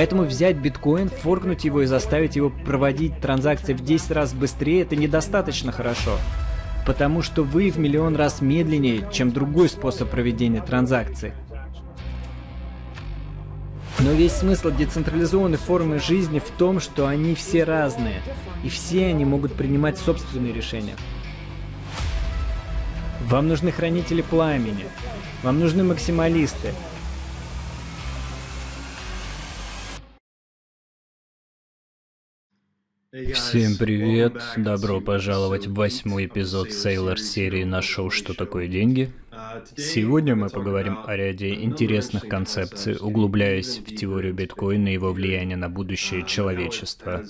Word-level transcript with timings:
Поэтому 0.00 0.22
взять 0.22 0.56
биткоин, 0.56 1.10
форкнуть 1.10 1.64
его 1.66 1.82
и 1.82 1.84
заставить 1.84 2.34
его 2.34 2.48
проводить 2.48 3.20
транзакции 3.20 3.74
в 3.74 3.84
10 3.84 4.12
раз 4.12 4.32
быстрее, 4.32 4.80
это 4.80 4.96
недостаточно 4.96 5.72
хорошо. 5.72 6.16
Потому 6.86 7.20
что 7.20 7.42
вы 7.42 7.70
в 7.70 7.78
миллион 7.78 8.16
раз 8.16 8.40
медленнее, 8.40 9.06
чем 9.12 9.30
другой 9.30 9.68
способ 9.68 10.08
проведения 10.08 10.62
транзакций. 10.62 11.32
Но 13.98 14.12
весь 14.12 14.32
смысл 14.32 14.70
децентрализованной 14.70 15.58
формы 15.58 15.98
жизни 15.98 16.38
в 16.38 16.48
том, 16.56 16.80
что 16.80 17.06
они 17.06 17.34
все 17.34 17.64
разные, 17.64 18.22
и 18.64 18.70
все 18.70 19.08
они 19.08 19.26
могут 19.26 19.52
принимать 19.52 19.98
собственные 19.98 20.54
решения. 20.54 20.94
Вам 23.26 23.48
нужны 23.48 23.70
хранители 23.70 24.22
пламени, 24.22 24.86
вам 25.42 25.60
нужны 25.60 25.84
максималисты, 25.84 26.72
Всем 33.12 33.76
привет! 33.76 34.40
Добро 34.56 35.00
пожаловать 35.00 35.66
в 35.66 35.74
восьмой 35.74 36.26
эпизод 36.26 36.68
Sailor 36.68 37.16
серии 37.16 37.64
на 37.64 37.82
шоу 37.82 38.08
«Что 38.08 38.34
такое 38.34 38.68
деньги?». 38.68 39.10
Сегодня 39.76 40.36
мы 40.36 40.48
поговорим 40.48 40.96
о 41.04 41.16
ряде 41.16 41.54
интересных 41.54 42.28
концепций, 42.28 42.96
углубляясь 43.00 43.78
в 43.78 43.96
теорию 43.96 44.32
биткоина 44.32 44.90
и 44.90 44.92
его 44.92 45.12
влияние 45.12 45.56
на 45.56 45.68
будущее 45.68 46.24
человечества. 46.24 47.24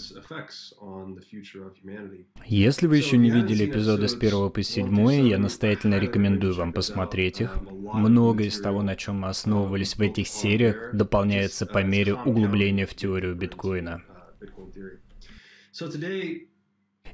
Если 2.44 2.86
вы 2.86 2.98
еще 2.98 3.16
не 3.16 3.30
видели 3.30 3.64
эпизоды 3.64 4.08
с 4.08 4.14
первого 4.14 4.50
по 4.50 4.62
седьмой, 4.62 5.26
я 5.26 5.38
настоятельно 5.38 5.98
рекомендую 5.98 6.54
вам 6.56 6.74
посмотреть 6.74 7.40
их. 7.40 7.56
Многое 7.94 8.48
из 8.48 8.60
того, 8.60 8.82
на 8.82 8.96
чем 8.96 9.20
мы 9.20 9.28
основывались 9.28 9.96
в 9.96 10.02
этих 10.02 10.28
сериях, 10.28 10.90
дополняется 10.92 11.64
по 11.64 11.82
мере 11.82 12.12
углубления 12.12 12.84
в 12.84 12.94
теорию 12.94 13.34
биткоина. 13.34 14.02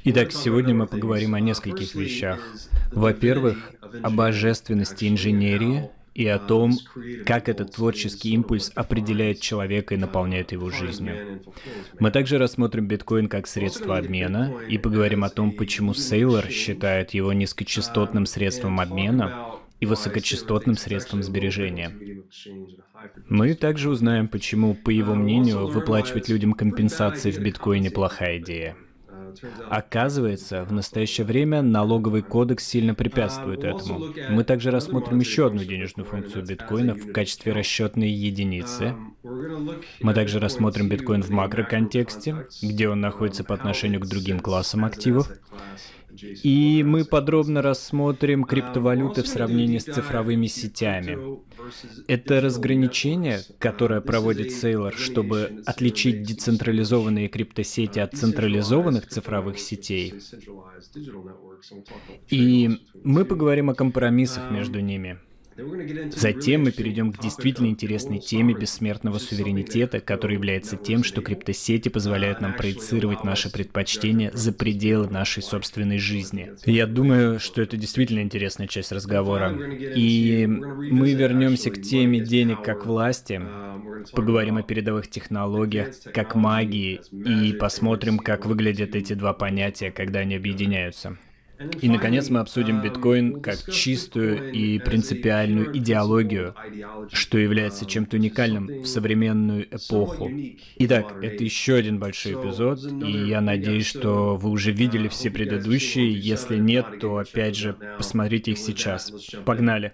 Итак, 0.04 0.32
сегодня 0.32 0.74
мы 0.74 0.86
поговорим 0.86 1.34
о 1.34 1.40
нескольких 1.40 1.94
вещах. 1.94 2.40
Во-первых, 2.92 3.72
о 4.02 4.10
божественности 4.10 5.08
инженерии 5.08 5.90
и 6.14 6.26
о 6.26 6.38
том, 6.38 6.72
как 7.24 7.48
этот 7.48 7.72
творческий 7.72 8.30
импульс 8.30 8.72
определяет 8.74 9.40
человека 9.40 9.94
и 9.94 9.98
наполняет 9.98 10.52
его 10.52 10.70
жизнью. 10.70 11.42
Мы 12.00 12.10
также 12.10 12.38
рассмотрим 12.38 12.88
биткоин 12.88 13.28
как 13.28 13.46
средство 13.46 13.98
обмена 13.98 14.52
и 14.68 14.78
поговорим 14.78 15.24
о 15.24 15.30
том, 15.30 15.52
почему 15.52 15.94
Сейлор 15.94 16.48
считает 16.48 17.14
его 17.14 17.32
низкочастотным 17.32 18.26
средством 18.26 18.80
обмена 18.80 19.58
и 19.78 19.86
высокочастотным 19.86 20.76
средством 20.76 21.22
сбережения. 21.22 21.92
Мы 23.28 23.54
также 23.54 23.90
узнаем, 23.90 24.28
почему, 24.28 24.74
по 24.74 24.90
его 24.90 25.14
мнению, 25.14 25.66
выплачивать 25.68 26.28
людям 26.28 26.52
компенсации 26.52 27.30
в 27.30 27.38
биткоине 27.38 27.90
плохая 27.90 28.38
идея. 28.38 28.76
Оказывается, 29.68 30.64
в 30.64 30.72
настоящее 30.72 31.26
время 31.26 31.62
налоговый 31.62 32.22
кодекс 32.22 32.66
сильно 32.66 32.94
препятствует 32.94 33.64
этому. 33.64 34.14
Мы 34.30 34.44
также 34.44 34.70
рассмотрим 34.70 35.18
еще 35.20 35.46
одну 35.46 35.64
денежную 35.64 36.06
функцию 36.06 36.44
биткоина 36.46 36.94
в 36.94 37.12
качестве 37.12 37.52
расчетной 37.52 38.08
единицы. 38.08 38.94
Мы 40.00 40.14
также 40.14 40.38
рассмотрим 40.38 40.88
биткоин 40.88 41.22
в 41.22 41.30
макроконтексте, 41.30 42.46
где 42.62 42.88
он 42.88 43.00
находится 43.00 43.44
по 43.44 43.54
отношению 43.54 44.00
к 44.00 44.06
другим 44.06 44.40
классам 44.40 44.84
активов. 44.84 45.30
И 46.42 46.82
мы 46.86 47.04
подробно 47.04 47.60
рассмотрим 47.60 48.44
криптовалюты 48.44 49.22
в 49.22 49.28
сравнении 49.28 49.78
с 49.78 49.84
цифровыми 49.84 50.46
сетями. 50.46 51.18
Это 52.08 52.40
разграничение, 52.40 53.40
которое 53.58 54.00
проводит 54.00 54.52
Сейлор, 54.52 54.94
чтобы 54.94 55.62
отличить 55.66 56.22
децентрализованные 56.22 57.28
криптосети 57.28 57.98
от 57.98 58.14
централизованных 58.14 59.06
цифровых 59.06 59.58
сетей. 59.58 60.14
И 62.30 62.70
мы 63.04 63.24
поговорим 63.24 63.70
о 63.70 63.74
компромиссах 63.74 64.50
между 64.50 64.80
ними. 64.80 65.18
Затем 66.10 66.64
мы 66.64 66.72
перейдем 66.72 67.12
к 67.12 67.20
действительно 67.20 67.68
интересной 67.68 68.18
теме 68.18 68.54
бессмертного 68.54 69.18
суверенитета, 69.18 70.00
который 70.00 70.34
является 70.34 70.76
тем, 70.76 71.02
что 71.02 71.22
криптосети 71.22 71.88
позволяют 71.88 72.40
нам 72.40 72.54
проецировать 72.54 73.24
наши 73.24 73.50
предпочтения 73.50 74.30
за 74.32 74.52
пределы 74.52 75.08
нашей 75.08 75.42
собственной 75.42 75.98
жизни. 75.98 76.52
Я 76.64 76.86
думаю, 76.86 77.40
что 77.40 77.62
это 77.62 77.76
действительно 77.76 78.20
интересная 78.20 78.66
часть 78.66 78.92
разговора. 78.92 79.52
И 79.94 80.46
мы 80.46 81.14
вернемся 81.14 81.70
к 81.70 81.80
теме 81.80 82.20
денег 82.20 82.62
как 82.62 82.86
власти, 82.86 83.40
поговорим 84.12 84.58
о 84.58 84.62
передовых 84.62 85.08
технологиях, 85.08 85.88
как 86.12 86.34
магии, 86.34 87.00
и 87.12 87.52
посмотрим, 87.52 88.18
как 88.18 88.46
выглядят 88.46 88.94
эти 88.94 89.14
два 89.14 89.32
понятия, 89.32 89.90
когда 89.90 90.20
они 90.20 90.34
объединяются. 90.34 91.16
И, 91.80 91.88
наконец, 91.88 92.28
мы 92.30 92.40
обсудим 92.40 92.82
биткоин 92.82 93.40
как 93.40 93.56
чистую 93.70 94.52
и 94.52 94.78
принципиальную 94.78 95.76
идеологию, 95.76 96.54
что 97.12 97.38
является 97.38 97.86
чем-то 97.86 98.16
уникальным 98.16 98.82
в 98.82 98.86
современную 98.86 99.66
эпоху. 99.74 100.30
Итак, 100.76 101.14
это 101.22 101.44
еще 101.44 101.74
один 101.74 101.98
большой 101.98 102.32
эпизод, 102.32 102.80
и 103.02 103.28
я 103.28 103.40
надеюсь, 103.40 103.86
что 103.86 104.36
вы 104.36 104.50
уже 104.50 104.72
видели 104.72 105.08
все 105.08 105.30
предыдущие. 105.30 106.12
Если 106.12 106.56
нет, 106.56 106.86
то 107.00 107.18
опять 107.18 107.56
же 107.56 107.76
посмотрите 107.96 108.52
их 108.52 108.58
сейчас. 108.58 109.12
Погнали! 109.44 109.92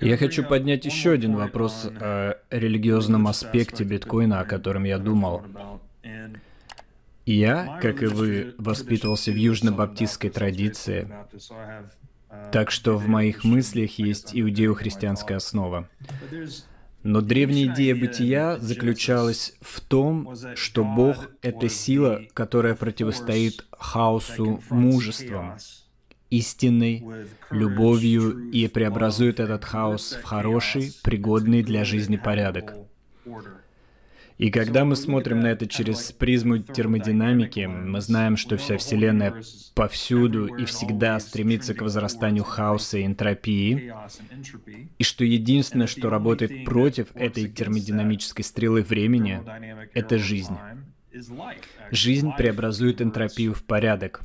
Я 0.00 0.18
хочу 0.18 0.44
поднять 0.44 0.84
еще 0.84 1.12
один 1.12 1.36
вопрос 1.36 1.88
о 2.00 2.36
религиозном 2.50 3.28
аспекте 3.28 3.84
биткоина, 3.84 4.40
о 4.40 4.44
котором 4.44 4.84
я 4.84 4.98
думал. 4.98 5.42
Я, 7.26 7.78
как 7.82 8.04
и 8.04 8.06
вы, 8.06 8.54
воспитывался 8.56 9.32
в 9.32 9.34
южно-баптистской 9.34 10.30
традиции, 10.30 11.12
так 12.52 12.70
что 12.70 12.96
в 12.96 13.08
моих 13.08 13.42
мыслях 13.42 13.98
есть 13.98 14.30
иудео-христианская 14.32 15.36
основа. 15.36 15.88
Но 17.02 17.20
древняя 17.20 17.72
идея 17.74 17.96
бытия 17.96 18.58
заключалась 18.58 19.54
в 19.60 19.80
том, 19.80 20.34
что 20.54 20.84
Бог— 20.84 21.30
это 21.42 21.68
сила, 21.68 22.22
которая 22.32 22.74
противостоит 22.74 23.64
хаосу 23.72 24.62
мужеством, 24.70 25.56
истинной, 26.30 27.04
любовью 27.50 28.50
и 28.50 28.68
преобразует 28.68 29.40
этот 29.40 29.64
хаос 29.64 30.18
в 30.20 30.22
хороший, 30.24 30.92
пригодный 31.02 31.64
для 31.64 31.84
жизни 31.84 32.16
порядок. 32.16 32.74
И 34.38 34.50
когда 34.50 34.84
мы 34.84 34.96
смотрим 34.96 35.40
на 35.40 35.46
это 35.46 35.66
через 35.66 36.12
призму 36.12 36.58
термодинамики, 36.58 37.66
мы 37.66 38.00
знаем, 38.00 38.36
что 38.36 38.56
вся 38.58 38.76
Вселенная 38.76 39.42
повсюду 39.74 40.46
и 40.46 40.66
всегда 40.66 41.18
стремится 41.20 41.74
к 41.74 41.80
возрастанию 41.80 42.44
хаоса 42.44 42.98
и 42.98 43.06
энтропии, 43.06 43.92
и 44.98 45.04
что 45.04 45.24
единственное, 45.24 45.86
что 45.86 46.10
работает 46.10 46.64
против 46.64 47.08
этой 47.14 47.48
термодинамической 47.48 48.44
стрелы 48.44 48.82
времени, 48.82 49.40
это 49.94 50.18
жизнь. 50.18 50.56
Жизнь 51.90 52.30
преобразует 52.36 53.00
энтропию 53.00 53.54
в 53.54 53.62
порядок. 53.64 54.22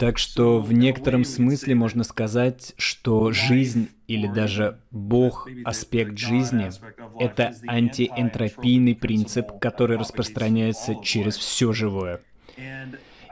Так 0.00 0.16
что 0.16 0.60
в 0.60 0.72
некотором 0.72 1.24
смысле 1.24 1.74
можно 1.74 2.04
сказать, 2.04 2.72
что 2.78 3.32
жизнь 3.32 3.90
или 4.06 4.26
даже 4.26 4.80
Бог, 4.90 5.46
аспект 5.62 6.16
жизни, 6.16 6.70
это 7.18 7.54
антиэнтропийный 7.68 8.94
принцип, 8.94 9.58
который 9.60 9.98
распространяется 9.98 10.96
через 11.04 11.36
все 11.36 11.74
живое. 11.74 12.22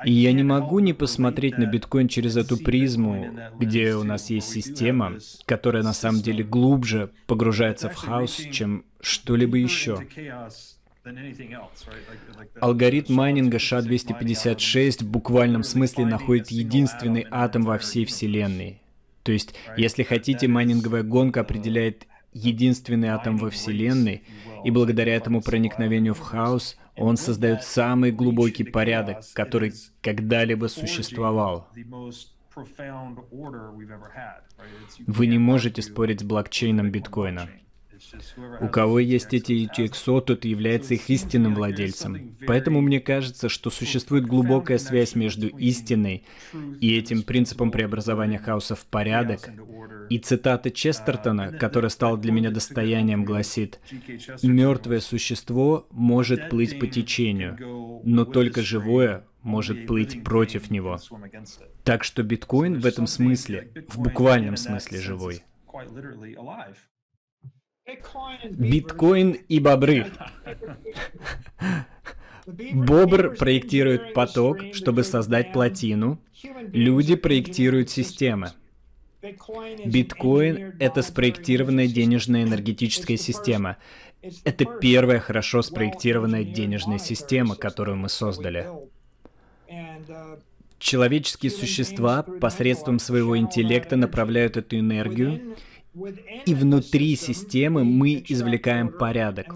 И 0.04 0.12
я 0.12 0.32
не 0.32 0.42
могу 0.42 0.80
не 0.80 0.92
посмотреть 0.92 1.56
на 1.56 1.64
биткоин 1.64 2.06
через 2.06 2.36
эту 2.36 2.58
призму, 2.58 3.34
где 3.58 3.94
у 3.94 4.04
нас 4.04 4.28
есть 4.28 4.50
система, 4.50 5.14
которая 5.46 5.82
на 5.82 5.94
самом 5.94 6.20
деле 6.20 6.44
глубже 6.44 7.10
погружается 7.26 7.88
в 7.88 7.94
хаос, 7.94 8.36
чем 8.52 8.84
что-либо 9.00 9.56
еще. 9.56 10.06
Алгоритм 12.60 13.14
майнинга 13.14 13.58
SHA-256 13.58 15.04
в 15.04 15.08
буквальном 15.08 15.62
смысле 15.62 16.06
находит 16.06 16.50
единственный 16.50 17.26
атом 17.30 17.62
во 17.62 17.78
всей 17.78 18.04
Вселенной. 18.04 18.82
То 19.22 19.32
есть, 19.32 19.54
если 19.76 20.02
хотите, 20.02 20.48
майнинговая 20.48 21.02
гонка 21.02 21.40
определяет 21.40 22.06
единственный 22.32 23.08
атом 23.08 23.36
во 23.36 23.50
Вселенной, 23.50 24.22
и 24.64 24.70
благодаря 24.70 25.14
этому 25.14 25.40
проникновению 25.42 26.14
в 26.14 26.20
хаос 26.20 26.76
он 26.96 27.16
создает 27.16 27.62
самый 27.62 28.10
глубокий 28.10 28.64
порядок, 28.64 29.22
который 29.32 29.72
когда-либо 30.02 30.66
существовал. 30.66 31.68
Вы 35.06 35.26
не 35.26 35.38
можете 35.38 35.82
спорить 35.82 36.20
с 36.20 36.24
блокчейном 36.24 36.90
биткоина. 36.90 37.48
У 38.60 38.68
кого 38.68 38.98
есть 38.98 39.34
эти 39.34 39.52
UTXO, 39.52 40.20
тот 40.20 40.44
является 40.44 40.94
их 40.94 41.08
истинным 41.10 41.54
владельцем. 41.54 42.36
Поэтому 42.46 42.80
мне 42.80 43.00
кажется, 43.00 43.48
что 43.48 43.70
существует 43.70 44.26
глубокая 44.26 44.78
связь 44.78 45.14
между 45.14 45.48
истиной 45.48 46.24
и 46.80 46.96
этим 46.96 47.22
принципом 47.22 47.70
преобразования 47.70 48.38
хаоса 48.38 48.74
в 48.74 48.84
порядок, 48.86 49.50
И 50.10 50.18
цитата 50.18 50.70
Честертона, 50.70 51.52
которая 51.52 51.90
стала 51.90 52.16
для 52.16 52.32
меня 52.32 52.50
достоянием, 52.50 53.24
гласит, 53.24 53.78
«Мертвое 54.42 55.00
существо 55.00 55.86
может 55.90 56.48
плыть 56.48 56.78
по 56.78 56.86
течению, 56.86 58.00
но 58.04 58.24
только 58.24 58.62
живое 58.62 59.26
может 59.42 59.86
плыть 59.86 60.24
против 60.24 60.70
него». 60.70 60.98
Так 61.84 62.04
что 62.04 62.22
биткоин 62.22 62.80
в 62.80 62.86
этом 62.86 63.06
смысле, 63.06 63.70
в 63.88 63.98
буквальном 63.98 64.56
смысле 64.56 65.00
живой. 65.00 65.42
Биткоин 68.48 69.32
и 69.48 69.60
бобры. 69.60 70.06
Бобр 72.46 73.34
проектирует 73.34 74.12
поток, 74.14 74.58
чтобы 74.72 75.04
создать 75.04 75.52
плотину. 75.52 76.20
Люди 76.72 77.14
проектируют 77.14 77.88
системы. 77.90 78.52
Биткоин— 79.22 80.74
это 80.78 81.02
спроектированная 81.02 81.88
денежная 81.88 82.42
энергетическая 82.42 83.16
система. 83.16 83.78
Это 84.44 84.64
первая 84.64 85.20
хорошо 85.20 85.62
спроектированная 85.62 86.44
денежная 86.44 86.98
система, 86.98 87.56
которую 87.56 87.96
мы 87.96 88.08
создали. 88.08 88.66
Человеческие 90.78 91.50
существа 91.50 92.22
посредством 92.22 92.98
своего 92.98 93.36
интеллекта 93.36 93.96
направляют 93.96 94.56
эту 94.56 94.78
энергию, 94.78 95.56
и 96.46 96.54
внутри 96.54 97.16
системы 97.16 97.84
мы 97.84 98.22
извлекаем 98.28 98.88
порядок. 98.88 99.54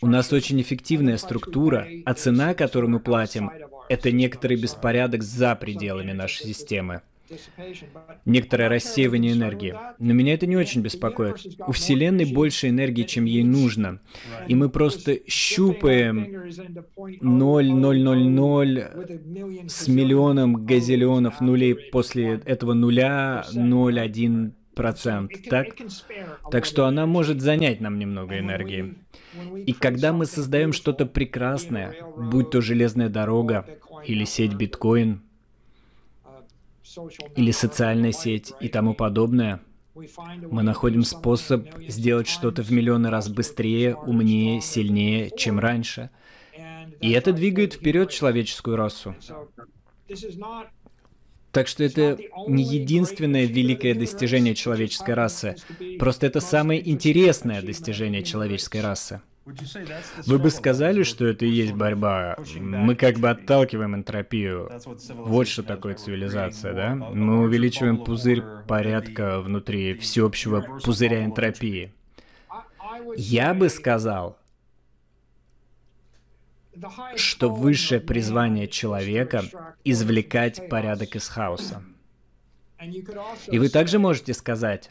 У 0.00 0.06
нас 0.06 0.32
очень 0.32 0.60
эффективная 0.60 1.16
структура, 1.16 1.86
а 2.04 2.14
цена, 2.14 2.54
которую 2.54 2.90
мы 2.90 3.00
платим, 3.00 3.50
это 3.88 4.12
некоторый 4.12 4.56
беспорядок 4.56 5.22
за 5.22 5.54
пределами 5.54 6.12
нашей 6.12 6.46
системы 6.46 7.02
некоторое 8.24 8.68
рассеивание 8.68 9.32
энергии. 9.32 9.74
Но 9.98 10.12
меня 10.12 10.34
это 10.34 10.46
не 10.46 10.56
очень 10.56 10.80
беспокоит. 10.80 11.36
У 11.66 11.72
Вселенной 11.72 12.32
больше 12.32 12.68
энергии, 12.68 13.02
чем 13.02 13.24
ей 13.24 13.42
нужно. 13.44 14.00
И 14.46 14.54
мы 14.54 14.68
просто 14.68 15.18
щупаем 15.26 16.48
0,000 16.96 19.68
с 19.68 19.88
миллионом 19.88 20.64
газелионов 20.64 21.40
нулей 21.40 21.74
после 21.74 22.40
этого 22.44 22.74
нуля 22.74 23.44
0,1 23.52 24.52
процент, 24.78 25.32
так? 25.50 25.66
Так 26.50 26.64
что 26.64 26.86
она 26.86 27.04
может 27.06 27.40
занять 27.40 27.80
нам 27.80 27.98
немного 27.98 28.38
энергии. 28.38 28.94
И 29.66 29.72
когда 29.72 30.12
мы 30.12 30.24
создаем 30.24 30.72
что-то 30.72 31.04
прекрасное, 31.04 31.96
будь 32.16 32.50
то 32.50 32.60
железная 32.60 33.08
дорога 33.08 33.66
или 34.06 34.24
сеть 34.24 34.54
биткоин, 34.54 35.20
или 37.36 37.50
социальная 37.50 38.12
сеть 38.12 38.52
и 38.60 38.68
тому 38.68 38.94
подобное, 38.94 39.60
мы 40.50 40.62
находим 40.62 41.02
способ 41.02 41.66
сделать 41.88 42.28
что-то 42.28 42.62
в 42.62 42.70
миллионы 42.70 43.10
раз 43.10 43.28
быстрее, 43.28 43.96
умнее, 43.96 44.60
сильнее, 44.60 45.30
чем 45.36 45.58
раньше. 45.58 46.10
И 47.00 47.10
это 47.10 47.32
двигает 47.32 47.74
вперед 47.74 48.10
человеческую 48.10 48.76
расу. 48.76 49.14
Так 51.52 51.66
что 51.66 51.82
это 51.82 52.18
не 52.46 52.62
единственное 52.62 53.46
великое 53.46 53.94
достижение 53.94 54.54
человеческой 54.54 55.14
расы, 55.14 55.56
просто 55.98 56.26
это 56.26 56.40
самое 56.40 56.88
интересное 56.88 57.62
достижение 57.62 58.22
человеческой 58.22 58.82
расы. 58.82 59.20
Вы 60.26 60.38
бы 60.38 60.50
сказали, 60.50 61.02
что 61.02 61.26
это 61.26 61.46
и 61.46 61.48
есть 61.48 61.72
борьба. 61.72 62.36
Мы 62.56 62.94
как 62.94 63.18
бы 63.18 63.30
отталкиваем 63.30 63.94
энтропию. 63.94 64.70
Вот 65.08 65.48
что 65.48 65.62
такое 65.62 65.94
цивилизация, 65.94 66.74
да? 66.74 66.94
Мы 66.94 67.40
увеличиваем 67.40 67.98
пузырь 67.98 68.42
порядка 68.66 69.40
внутри 69.40 69.94
всеобщего 69.94 70.80
пузыря 70.84 71.24
энтропии. 71.24 71.92
Я 73.16 73.54
бы 73.54 73.68
сказал, 73.68 74.38
что 77.16 77.50
высшее 77.50 78.00
призвание 78.00 78.68
человека— 78.68 79.44
извлекать 79.84 80.68
порядок 80.68 81.16
из 81.16 81.28
хаоса. 81.28 81.82
И 83.48 83.58
вы 83.58 83.68
также 83.68 83.98
можете 83.98 84.34
сказать, 84.34 84.90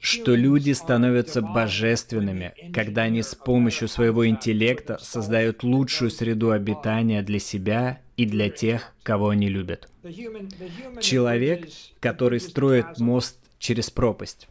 что 0.00 0.34
люди 0.34 0.72
становятся 0.72 1.42
божественными, 1.42 2.54
когда 2.72 3.02
они 3.02 3.22
с 3.22 3.34
помощью 3.34 3.88
своего 3.88 4.26
интеллекта 4.26 4.98
создают 4.98 5.62
лучшую 5.62 6.10
среду 6.10 6.50
обитания 6.50 7.22
для 7.22 7.38
себя 7.38 8.00
и 8.16 8.24
для 8.26 8.48
тех, 8.48 8.94
кого 9.02 9.30
они 9.30 9.48
любят. 9.48 9.88
Человек, 11.00 11.68
который 12.00 12.40
строит 12.40 12.98
мост 12.98 13.38
через 13.58 13.90
пропасть. 13.90 14.48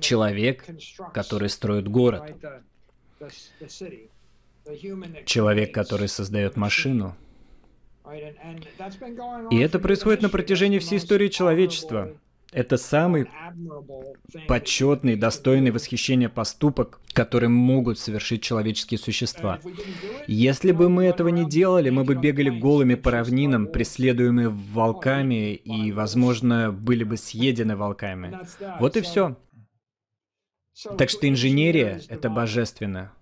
Человек, 0.00 0.64
который 1.12 1.48
строит 1.48 1.88
город. 1.88 2.34
Человек, 5.24 5.72
который 5.72 6.08
создает 6.08 6.56
машину. 6.56 7.16
И 9.50 9.58
это 9.58 9.78
происходит 9.78 10.22
на 10.22 10.28
протяжении 10.28 10.78
всей 10.78 10.98
истории 10.98 11.28
человечества. 11.28 12.12
Это 12.50 12.78
самый 12.78 13.26
почетный, 14.46 15.16
достойный 15.16 15.70
восхищения 15.70 16.30
поступок, 16.30 17.00
который 17.12 17.50
могут 17.50 17.98
совершить 17.98 18.42
человеческие 18.42 18.98
существа. 18.98 19.60
Если 20.26 20.72
бы 20.72 20.88
мы 20.88 21.04
этого 21.04 21.28
не 21.28 21.46
делали, 21.46 21.90
мы 21.90 22.04
бы 22.04 22.14
бегали 22.14 22.48
голыми 22.48 22.94
по 22.94 23.10
равнинам, 23.10 23.66
преследуемые 23.66 24.48
волками, 24.48 25.54
и, 25.54 25.92
возможно, 25.92 26.72
были 26.72 27.04
бы 27.04 27.18
съедены 27.18 27.76
волками. 27.76 28.38
Вот 28.80 28.96
и 28.96 29.02
все. 29.02 29.36
Так 30.96 31.10
что 31.10 31.28
инженерия— 31.28 32.00
это 32.08 32.30
божественно. 32.30 33.12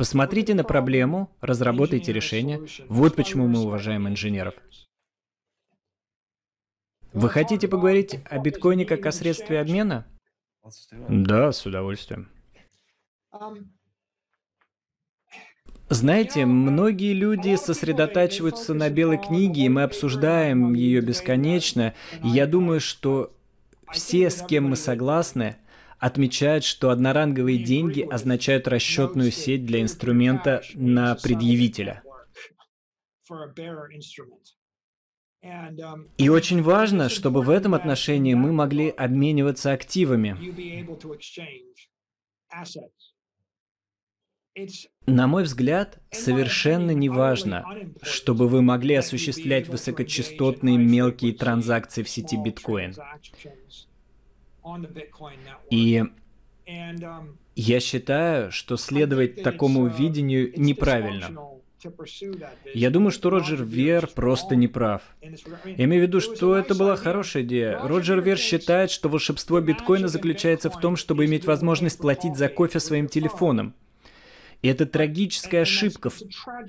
Посмотрите 0.00 0.54
на 0.54 0.64
проблему, 0.64 1.30
разработайте 1.42 2.10
решение. 2.10 2.66
Вот 2.88 3.16
почему 3.16 3.46
мы 3.48 3.60
уважаем 3.60 4.08
инженеров. 4.08 4.54
Вы 7.12 7.28
хотите 7.28 7.68
поговорить 7.68 8.18
о 8.30 8.38
биткоине 8.38 8.86
как 8.86 9.04
о 9.04 9.12
средстве 9.12 9.60
обмена? 9.60 10.06
Да, 11.10 11.52
с 11.52 11.66
удовольствием. 11.66 12.30
Знаете, 15.90 16.46
многие 16.46 17.12
люди 17.12 17.56
сосредотачиваются 17.56 18.72
на 18.72 18.88
белой 18.88 19.18
книге, 19.18 19.66
и 19.66 19.68
мы 19.68 19.82
обсуждаем 19.82 20.72
ее 20.72 21.02
бесконечно. 21.02 21.92
Я 22.22 22.46
думаю, 22.46 22.80
что 22.80 23.36
все, 23.92 24.30
с 24.30 24.40
кем 24.46 24.70
мы 24.70 24.76
согласны, 24.76 25.58
отмечают, 26.00 26.64
что 26.64 26.90
одноранговые 26.90 27.62
деньги 27.62 28.00
означают 28.00 28.66
расчетную 28.66 29.30
сеть 29.30 29.66
для 29.66 29.82
инструмента 29.82 30.62
на 30.74 31.14
предъявителя. 31.14 32.02
И 36.18 36.28
очень 36.28 36.62
важно, 36.62 37.08
чтобы 37.08 37.42
в 37.42 37.50
этом 37.50 37.74
отношении 37.74 38.34
мы 38.34 38.52
могли 38.52 38.88
обмениваться 38.90 39.72
активами. 39.72 40.36
На 45.06 45.26
мой 45.26 45.44
взгляд, 45.44 45.98
совершенно 46.10 46.90
не 46.90 47.08
важно, 47.08 47.64
чтобы 48.02 48.48
вы 48.48 48.62
могли 48.62 48.96
осуществлять 48.96 49.68
высокочастотные 49.68 50.76
мелкие 50.76 51.32
транзакции 51.32 52.02
в 52.02 52.08
сети 52.08 52.36
биткоин. 52.36 52.94
И 55.70 56.04
я 57.56 57.80
считаю, 57.80 58.52
что 58.52 58.76
следовать 58.76 59.42
такому 59.42 59.86
видению 59.86 60.52
неправильно. 60.56 61.50
Я 62.74 62.90
думаю, 62.90 63.10
что 63.10 63.30
Роджер 63.30 63.64
Вер 63.64 64.06
просто 64.06 64.54
не 64.54 64.68
прав. 64.68 65.02
Я 65.22 65.84
имею 65.84 66.04
в 66.04 66.06
виду, 66.06 66.20
что 66.20 66.54
это 66.54 66.74
была 66.74 66.96
хорошая 66.96 67.42
идея. 67.42 67.80
Роджер 67.82 68.20
Вер 68.20 68.36
считает, 68.36 68.90
что 68.90 69.08
волшебство 69.08 69.60
биткоина 69.60 70.08
заключается 70.08 70.68
в 70.68 70.78
том, 70.78 70.96
чтобы 70.96 71.24
иметь 71.24 71.46
возможность 71.46 71.98
платить 71.98 72.36
за 72.36 72.48
кофе 72.48 72.80
своим 72.80 73.08
телефоном. 73.08 73.74
И 74.62 74.68
это 74.68 74.84
трагическая 74.84 75.62
ошибка 75.62 76.10
в 76.10 76.20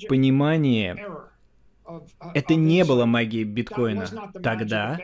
понимании 0.08 1.04
это 2.34 2.56
не 2.56 2.86
было 2.86 3.06
магией 3.06 3.44
биткоина 3.44 4.06
тогда. 4.42 5.00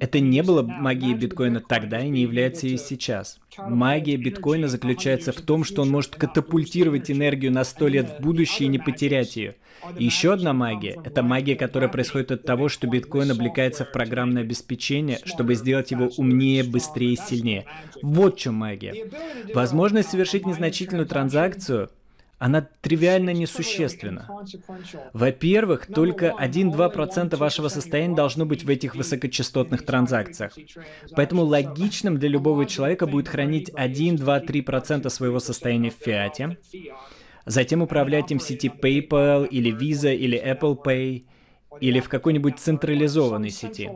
Это 0.00 0.20
не 0.20 0.42
было 0.42 0.62
магией 0.62 1.14
биткоина 1.14 1.60
тогда 1.60 2.00
и 2.00 2.08
не 2.08 2.22
является 2.22 2.66
ей 2.66 2.78
сейчас. 2.78 3.40
Магия 3.58 4.16
биткоина 4.16 4.68
заключается 4.68 5.32
в 5.32 5.40
том, 5.40 5.64
что 5.64 5.82
он 5.82 5.90
может 5.90 6.14
катапультировать 6.14 7.10
энергию 7.10 7.52
на 7.52 7.64
сто 7.64 7.88
лет 7.88 8.18
в 8.18 8.22
будущее 8.22 8.66
и 8.66 8.70
не 8.70 8.78
потерять 8.78 9.36
ее. 9.36 9.56
И 9.98 10.04
еще 10.04 10.34
одна 10.34 10.52
магия— 10.52 11.00
это 11.04 11.22
магия, 11.22 11.56
которая 11.56 11.88
происходит 11.88 12.30
от 12.32 12.44
того, 12.44 12.68
что 12.68 12.86
биткоин 12.86 13.30
облекается 13.30 13.84
в 13.84 13.92
программное 13.92 14.42
обеспечение, 14.42 15.18
чтобы 15.24 15.54
сделать 15.54 15.90
его 15.90 16.10
умнее, 16.18 16.64
быстрее 16.64 17.14
и 17.14 17.16
сильнее. 17.16 17.64
Вот 18.02 18.36
в 18.36 18.38
чем 18.38 18.54
магия. 18.54 19.10
Возможность 19.54 20.10
совершить 20.10 20.46
незначительную 20.46 21.06
транзакцию 21.06 21.90
она 22.40 22.66
тривиально 22.80 23.34
несущественна. 23.34 24.26
Во-первых, 25.12 25.86
только 25.86 26.34
1-2% 26.40 27.36
вашего 27.36 27.68
состояния 27.68 28.16
должно 28.16 28.46
быть 28.46 28.64
в 28.64 28.70
этих 28.70 28.96
высокочастотных 28.96 29.84
транзакциях. 29.84 30.56
Поэтому 31.14 31.42
логичным 31.42 32.18
для 32.18 32.30
любого 32.30 32.64
человека 32.64 33.06
будет 33.06 33.28
хранить 33.28 33.68
1-2-3% 33.68 35.10
своего 35.10 35.38
состояния 35.38 35.90
в 35.90 36.02
фиате, 36.02 36.56
затем 37.44 37.82
управлять 37.82 38.32
им 38.32 38.38
в 38.38 38.42
сети 38.42 38.68
PayPal 38.68 39.46
или 39.46 39.70
Visa 39.70 40.16
или 40.16 40.42
Apple 40.42 40.82
Pay– 40.82 41.24
или 41.80 42.00
в 42.00 42.08
какой-нибудь 42.08 42.58
централизованной 42.58 43.50
сети. 43.50 43.90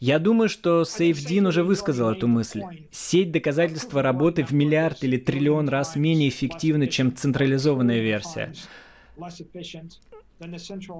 Я 0.00 0.18
думаю, 0.18 0.48
что 0.48 0.82
SafeDin 0.82 1.48
уже 1.48 1.62
высказал 1.62 2.10
эту 2.10 2.28
мысль. 2.28 2.62
Сеть 2.90 3.32
доказательства 3.32 4.02
работы 4.02 4.44
в 4.44 4.52
миллиард 4.52 5.02
или 5.04 5.16
триллион 5.16 5.68
раз 5.68 5.96
менее 5.96 6.28
эффективна, 6.28 6.86
чем 6.86 7.14
централизованная 7.14 8.00
версия. 8.00 8.52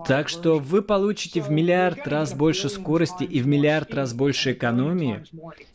Так 0.06 0.28
что 0.28 0.58
вы 0.58 0.82
получите 0.82 1.40
в 1.40 1.50
миллиард 1.50 2.08
раз 2.08 2.34
больше 2.34 2.68
скорости 2.68 3.22
и 3.22 3.40
в 3.40 3.46
миллиард 3.46 3.94
раз 3.94 4.12
больше 4.12 4.52
экономии, 4.52 5.24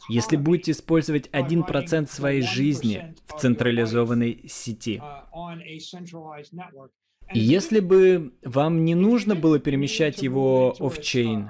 если 0.10 0.36
будете 0.36 0.72
использовать 0.72 1.30
1% 1.30 2.08
своей 2.08 2.42
жизни 2.42 3.16
в 3.26 3.40
централизованной 3.40 4.42
сети. 4.50 5.02
Если 7.34 7.80
бы 7.80 8.34
вам 8.44 8.86
не 8.86 8.96
нужно 8.96 9.36
было 9.36 9.60
перемещать 9.60 10.22
его 10.22 10.76
офчейн, 10.80 11.50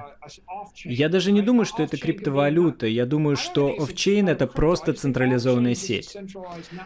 я 0.85 1.09
даже 1.09 1.31
не 1.31 1.41
думаю, 1.41 1.65
что 1.65 1.83
это 1.83 1.97
криптовалюта. 1.97 2.87
Я 2.87 3.05
думаю, 3.05 3.35
что 3.35 3.75
офчейн 3.77 4.29
это 4.29 4.47
просто 4.47 4.93
централизованная 4.93 5.75
сеть. 5.75 6.15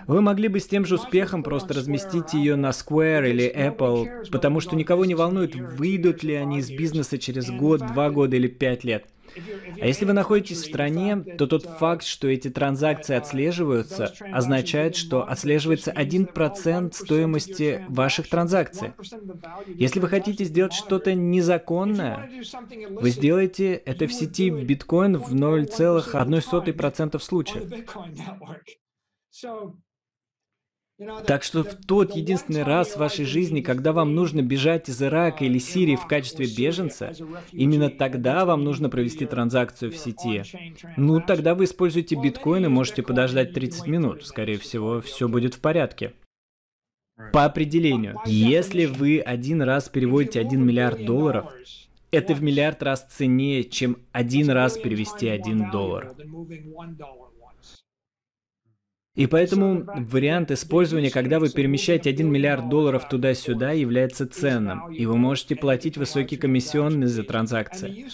Вы 0.07 0.21
могли 0.21 0.47
бы 0.47 0.59
с 0.59 0.67
тем 0.67 0.85
же 0.85 0.95
успехом 0.95 1.43
просто 1.43 1.73
разместить 1.73 2.33
ее 2.33 2.55
на 2.55 2.69
Square 2.69 3.29
или 3.29 3.53
Apple, 3.53 4.29
потому 4.31 4.59
что 4.59 4.75
никого 4.75 5.05
не 5.05 5.15
волнует, 5.15 5.55
выйдут 5.55 6.23
ли 6.23 6.33
они 6.33 6.59
из 6.59 6.69
бизнеса 6.69 7.17
через 7.17 7.49
год, 7.49 7.85
два 7.85 8.09
года 8.09 8.35
или 8.35 8.47
пять 8.47 8.83
лет. 8.83 9.05
А 9.79 9.85
если 9.85 10.05
вы 10.05 10.13
находитесь 10.13 10.61
в 10.61 10.65
стране, 10.65 11.17
то 11.37 11.47
тот 11.47 11.63
факт, 11.63 12.03
что 12.03 12.27
эти 12.27 12.49
транзакции 12.49 13.15
отслеживаются, 13.15 14.13
означает, 14.31 14.95
что 14.95 15.27
отслеживается 15.27 15.91
1% 15.91 16.93
стоимости 16.93 17.85
ваших 17.89 18.29
транзакций. 18.29 18.93
Если 19.67 19.99
вы 19.99 20.07
хотите 20.07 20.43
сделать 20.45 20.73
что-то 20.73 21.13
незаконное, 21.13 22.29
вы 22.89 23.09
сделаете 23.09 23.73
это 23.73 24.07
в 24.07 24.13
сети 24.13 24.49
биткоин 24.49 25.17
в 25.17 25.33
0,01% 25.33 27.19
случаев. 27.19 27.71
Так 31.27 31.43
что 31.43 31.63
в 31.63 31.75
тот 31.75 32.15
единственный 32.15 32.63
раз 32.63 32.93
в 32.93 32.97
вашей 32.97 33.25
жизни, 33.25 33.61
когда 33.61 33.93
вам 33.93 34.15
нужно 34.15 34.41
бежать 34.41 34.89
из 34.89 35.01
Ирака 35.01 35.45
или 35.45 35.59
Сирии 35.59 35.95
в 35.95 36.07
качестве 36.07 36.47
беженца, 36.47 37.13
именно 37.51 37.91
тогда 37.91 38.45
вам 38.45 38.63
нужно 38.63 38.89
провести 38.89 39.27
транзакцию 39.27 39.91
в 39.91 39.97
сети. 39.97 40.43
Ну, 40.97 41.21
тогда 41.21 41.53
вы 41.53 41.65
используете 41.65 42.15
биткоин 42.15 42.65
и 42.65 42.69
можете 42.69 43.03
подождать 43.03 43.53
30 43.53 43.87
минут. 43.87 44.25
Скорее 44.25 44.57
всего, 44.57 44.99
все 45.01 45.27
будет 45.27 45.53
в 45.53 45.59
порядке. 45.59 46.13
По 47.31 47.45
определению, 47.45 48.19
если 48.25 48.85
вы 48.85 49.19
один 49.19 49.61
раз 49.61 49.89
переводите 49.89 50.39
1 50.39 50.65
миллиард 50.65 51.05
долларов, 51.05 51.53
это 52.09 52.33
в 52.33 52.41
миллиард 52.41 52.81
раз 52.81 53.05
ценнее, 53.07 53.63
чем 53.63 53.97
один 54.11 54.49
раз 54.49 54.77
перевести 54.77 55.27
1 55.27 55.69
доллар. 55.71 56.15
И 59.17 59.25
поэтому 59.25 59.83
вариант 59.95 60.51
использования, 60.51 61.09
когда 61.09 61.39
вы 61.39 61.49
перемещаете 61.49 62.11
1 62.11 62.31
миллиард 62.31 62.69
долларов 62.69 63.09
туда-сюда, 63.09 63.71
является 63.71 64.27
ценным, 64.27 64.93
и 64.93 65.07
вы 65.07 65.17
можете 65.17 65.55
платить 65.55 65.97
высокие 65.97 66.39
комиссионные 66.39 67.07
за 67.07 67.23
транзакции. 67.23 68.05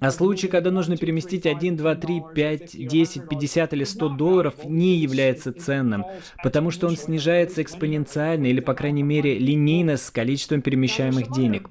А 0.00 0.10
случай, 0.10 0.48
когда 0.48 0.70
нужно 0.70 0.98
переместить 0.98 1.46
1, 1.46 1.78
2, 1.78 1.94
3, 1.94 2.22
5, 2.34 2.76
10, 2.76 3.28
50 3.28 3.72
или 3.72 3.84
100 3.84 4.08
долларов, 4.10 4.54
не 4.66 4.96
является 4.96 5.50
ценным, 5.50 6.04
потому 6.42 6.70
что 6.70 6.88
он 6.88 6.98
снижается 6.98 7.62
экспоненциально 7.62 8.46
или, 8.46 8.60
по 8.60 8.74
крайней 8.74 9.02
мере, 9.02 9.38
линейно 9.38 9.96
с 9.96 10.10
количеством 10.10 10.60
перемещаемых 10.60 11.32
денег. 11.32 11.70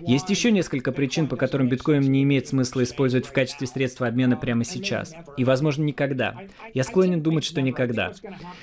Есть 0.00 0.30
еще 0.30 0.50
несколько 0.50 0.92
причин, 0.92 1.28
по 1.28 1.36
которым 1.36 1.68
биткоин 1.68 2.00
не 2.00 2.22
имеет 2.22 2.48
смысла 2.48 2.84
использовать 2.84 3.26
в 3.26 3.32
качестве 3.32 3.66
средства 3.66 4.06
обмена 4.06 4.38
прямо 4.38 4.64
сейчас. 4.64 5.14
И, 5.36 5.44
возможно, 5.44 5.82
никогда. 5.82 6.36
Я 6.72 6.84
склонен 6.84 7.20
думать, 7.20 7.44
что 7.44 7.60
никогда. 7.60 8.13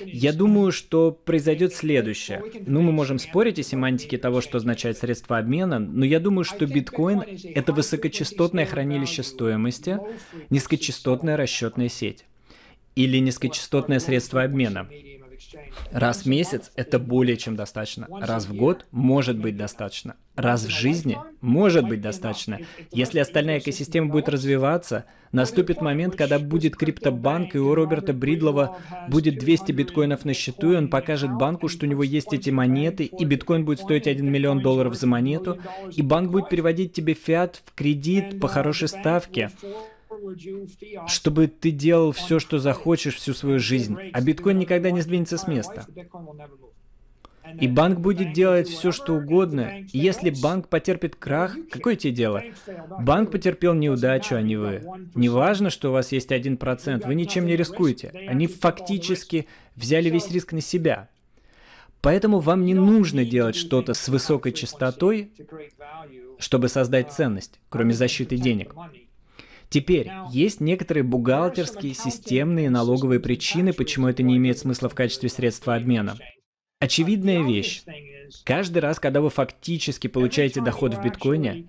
Я 0.04 0.32
думаю, 0.32 0.72
что 0.72 1.12
произойдет 1.12 1.74
следующее. 1.74 2.42
Ну, 2.66 2.82
мы 2.82 2.92
можем 2.92 3.18
спорить 3.18 3.58
о 3.58 3.62
семантике 3.62 4.18
того, 4.18 4.40
что 4.40 4.58
означает 4.58 4.98
средство 4.98 5.38
обмена, 5.38 5.78
но 5.78 6.04
я 6.04 6.20
думаю, 6.20 6.44
что 6.44 6.66
биткоин— 6.66 7.22
это 7.54 7.72
высокочастотное 7.72 8.66
хранилище 8.66 9.22
стоимости, 9.22 9.98
низкочастотная 10.50 11.36
расчетная 11.36 11.88
сеть 11.88 12.24
или 12.94 13.18
низкочастотное 13.18 13.98
средство 13.98 14.42
обмена. 14.42 14.88
Раз 15.90 16.22
в 16.22 16.26
месяц 16.26 16.70
это 16.74 16.98
более 16.98 17.36
чем 17.36 17.56
достаточно. 17.56 18.08
Раз 18.10 18.46
в 18.46 18.54
год 18.54 18.86
может 18.90 19.38
быть 19.38 19.56
достаточно. 19.56 20.16
Раз 20.34 20.64
в 20.64 20.70
жизни 20.70 21.18
может 21.42 21.86
быть 21.86 22.00
достаточно. 22.00 22.60
Если 22.90 23.18
остальная 23.18 23.58
экосистема 23.58 24.08
будет 24.08 24.30
развиваться, 24.30 25.04
наступит 25.30 25.82
момент, 25.82 26.16
когда 26.16 26.38
будет 26.38 26.74
криптобанк, 26.76 27.54
и 27.54 27.58
у 27.58 27.74
Роберта 27.74 28.14
Бридлова 28.14 28.78
будет 29.08 29.38
200 29.38 29.72
биткоинов 29.72 30.24
на 30.24 30.32
счету, 30.32 30.72
и 30.72 30.76
он 30.76 30.88
покажет 30.88 31.32
банку, 31.32 31.68
что 31.68 31.84
у 31.84 31.88
него 31.88 32.02
есть 32.02 32.32
эти 32.32 32.48
монеты, 32.48 33.04
и 33.04 33.24
биткоин 33.26 33.66
будет 33.66 33.80
стоить 33.80 34.06
1 34.06 34.30
миллион 34.30 34.60
долларов 34.60 34.94
за 34.94 35.06
монету, 35.06 35.58
и 35.94 36.00
банк 36.00 36.30
будет 36.30 36.48
переводить 36.48 36.94
тебе 36.94 37.12
фиат 37.12 37.62
в 37.66 37.74
кредит 37.74 38.40
по 38.40 38.48
хорошей 38.48 38.88
ставке 38.88 39.50
чтобы 41.06 41.46
ты 41.48 41.70
делал 41.70 42.12
все, 42.12 42.38
что 42.38 42.58
захочешь 42.58 43.16
всю 43.16 43.34
свою 43.34 43.58
жизнь, 43.58 43.96
а 44.12 44.20
биткоин 44.20 44.58
никогда 44.58 44.90
не 44.90 45.00
сдвинется 45.00 45.38
с 45.38 45.46
места. 45.46 45.86
И 47.60 47.68
банк 47.68 47.98
будет 47.98 48.32
делать 48.32 48.68
все, 48.68 48.92
что 48.92 49.14
угодно. 49.14 49.80
И 49.92 49.98
если 49.98 50.30
банк 50.30 50.68
потерпит 50.68 51.16
крах, 51.16 51.56
какое 51.70 51.96
тебе 51.96 52.12
дело? 52.12 52.42
Банк 53.00 53.30
потерпел 53.30 53.74
неудачу, 53.74 54.36
а 54.36 54.42
не 54.42 54.56
вы. 54.56 54.82
Неважно, 55.14 55.70
что 55.70 55.90
у 55.90 55.92
вас 55.92 56.12
есть 56.12 56.32
один 56.32 56.56
процент, 56.56 57.04
вы 57.04 57.14
ничем 57.14 57.46
не 57.46 57.56
рискуете. 57.56 58.12
Они 58.28 58.46
фактически 58.46 59.48
взяли 59.74 60.08
весь 60.08 60.30
риск 60.30 60.52
на 60.52 60.60
себя. 60.60 61.08
Поэтому 62.00 62.40
вам 62.40 62.64
не 62.64 62.74
нужно 62.74 63.24
делать 63.24 63.54
что-то 63.54 63.94
с 63.94 64.08
высокой 64.08 64.52
частотой, 64.52 65.32
чтобы 66.38 66.68
создать 66.68 67.12
ценность, 67.12 67.60
кроме 67.68 67.94
защиты 67.94 68.36
денег. 68.36 68.74
Теперь, 69.72 70.10
есть 70.30 70.60
некоторые 70.60 71.02
бухгалтерские, 71.02 71.94
системные, 71.94 72.68
налоговые 72.68 73.20
причины, 73.20 73.72
почему 73.72 74.06
это 74.06 74.22
не 74.22 74.36
имеет 74.36 74.58
смысла 74.58 74.90
в 74.90 74.94
качестве 74.94 75.30
средства 75.30 75.76
обмена. 75.76 76.18
Очевидная 76.78 77.42
вещь. 77.42 77.82
Каждый 78.44 78.80
раз, 78.80 79.00
когда 79.00 79.22
вы 79.22 79.30
фактически 79.30 80.08
получаете 80.08 80.60
доход 80.60 80.92
в 80.92 81.02
биткоине, 81.02 81.64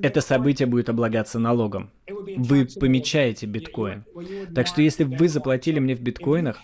это 0.00 0.20
событие 0.20 0.66
будет 0.66 0.88
облагаться 0.90 1.40
налогом. 1.40 1.90
Вы 2.36 2.66
помечаете 2.66 3.46
биткоин. 3.46 4.04
Так 4.54 4.68
что 4.68 4.80
если 4.80 5.02
вы 5.02 5.28
заплатили 5.28 5.80
мне 5.80 5.96
в 5.96 6.00
биткоинах, 6.00 6.60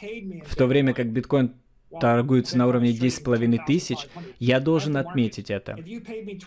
в 0.47 0.55
то 0.55 0.67
время 0.67 0.95
как 0.95 1.11
биткоин 1.11 1.53
торгуются 2.01 2.59
на 2.59 2.67
уровне 2.67 2.91
10,5 2.91 3.59
тысяч, 3.67 3.99
я 4.39 4.61
должен 4.61 4.97
отметить 4.97 5.51
это. 5.51 5.77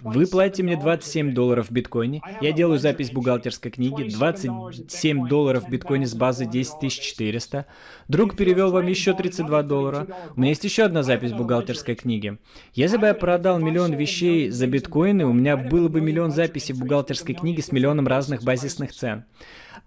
Вы 0.01 0.27
платите 0.27 0.63
мне 0.63 0.77
27 0.77 1.33
долларов 1.33 1.69
в 1.69 1.71
биткоине, 1.71 2.21
я 2.41 2.51
делаю 2.51 2.79
запись 2.79 3.11
бухгалтерской 3.11 3.71
книги, 3.71 4.09
27 4.09 5.27
долларов 5.27 5.65
в 5.65 5.69
биткоине 5.69 6.05
с 6.05 6.13
базы 6.13 6.45
10 6.45 6.91
400, 6.91 7.65
друг 8.07 8.35
перевел 8.35 8.71
вам 8.71 8.87
еще 8.87 9.13
32 9.13 9.63
доллара, 9.63 10.07
у 10.35 10.39
меня 10.39 10.49
есть 10.49 10.63
еще 10.63 10.83
одна 10.83 11.03
запись 11.03 11.33
бухгалтерской 11.33 11.95
книги. 11.95 12.37
Если 12.73 12.97
бы 12.97 13.07
я 13.07 13.13
продал 13.13 13.59
миллион 13.59 13.93
вещей 13.93 14.49
за 14.49 14.67
биткоины, 14.67 15.25
у 15.25 15.33
меня 15.33 15.57
было 15.57 15.87
бы 15.87 16.01
миллион 16.01 16.31
записей 16.31 16.73
в 16.73 16.79
бухгалтерской 16.79 17.35
книге 17.35 17.61
с 17.61 17.71
миллионом 17.71 18.07
разных 18.07 18.43
базисных 18.43 18.93
цен. 18.93 19.25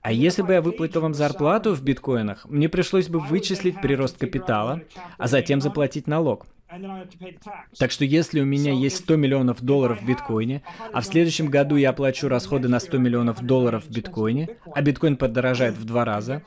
А 0.02 0.12
если 0.12 0.42
бы 0.42 0.54
я 0.54 0.62
выплатил 0.62 1.02
вам 1.02 1.14
зарплату 1.14 1.74
в 1.74 1.82
биткоинах, 1.82 2.46
мне 2.48 2.68
пришлось 2.68 3.08
бы 3.08 3.20
вычислить 3.20 3.80
прирост 3.80 4.16
капитала, 4.16 4.80
а 5.18 5.28
затем 5.28 5.60
заплатить 5.60 6.06
налог. 6.06 6.46
Так 7.78 7.90
что 7.90 8.04
если 8.04 8.40
у 8.40 8.44
меня 8.44 8.72
есть 8.72 8.98
100 8.98 9.16
миллионов 9.16 9.60
долларов 9.60 10.00
в 10.00 10.06
биткоине, 10.06 10.62
а 10.92 11.00
в 11.00 11.04
следующем 11.04 11.46
году 11.46 11.76
я 11.76 11.90
оплачу 11.90 12.28
расходы 12.28 12.68
на 12.68 12.78
100 12.78 12.98
миллионов 12.98 13.42
долларов 13.42 13.84
в 13.84 13.90
биткоине, 13.90 14.56
а 14.72 14.82
биткоин 14.82 15.16
подорожает 15.16 15.74
в 15.74 15.84
два 15.84 16.04
раза, 16.04 16.42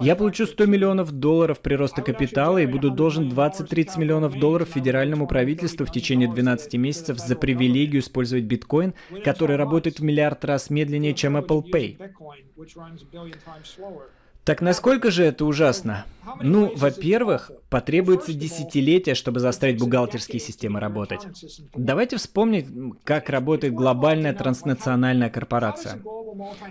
я 0.00 0.16
получу 0.16 0.46
100 0.46 0.66
миллионов 0.66 1.12
долларов 1.12 1.60
прироста 1.60 2.00
капитала 2.00 2.58
и 2.58 2.66
буду 2.66 2.90
должен 2.90 3.28
20-30 3.28 3.98
миллионов 3.98 4.38
долларов 4.38 4.68
федеральному 4.70 5.26
правительству 5.26 5.84
в 5.84 5.92
течение 5.92 6.28
12 6.28 6.74
месяцев 6.74 7.18
за 7.18 7.36
привилегию 7.36 8.00
использовать 8.00 8.44
биткоин, 8.44 8.94
который 9.24 9.56
работает 9.56 9.98
в 9.98 10.02
миллиард 10.02 10.44
раз 10.44 10.70
медленнее, 10.70 11.14
чем 11.14 11.36
Apple 11.36 11.64
Pay. 11.70 11.98
Так 14.46 14.60
насколько 14.60 15.10
же 15.10 15.24
это 15.24 15.44
ужасно? 15.44 16.06
Ну, 16.40 16.72
во-первых, 16.76 17.50
потребуется 17.68 18.32
десятилетия, 18.32 19.16
чтобы 19.16 19.40
заставить 19.40 19.80
бухгалтерские 19.80 20.38
системы 20.38 20.78
работать. 20.78 21.22
Давайте 21.74 22.16
вспомнить, 22.16 22.66
как 23.02 23.28
работает 23.28 23.74
глобальная 23.74 24.32
транснациональная 24.34 25.30
корпорация. 25.30 26.00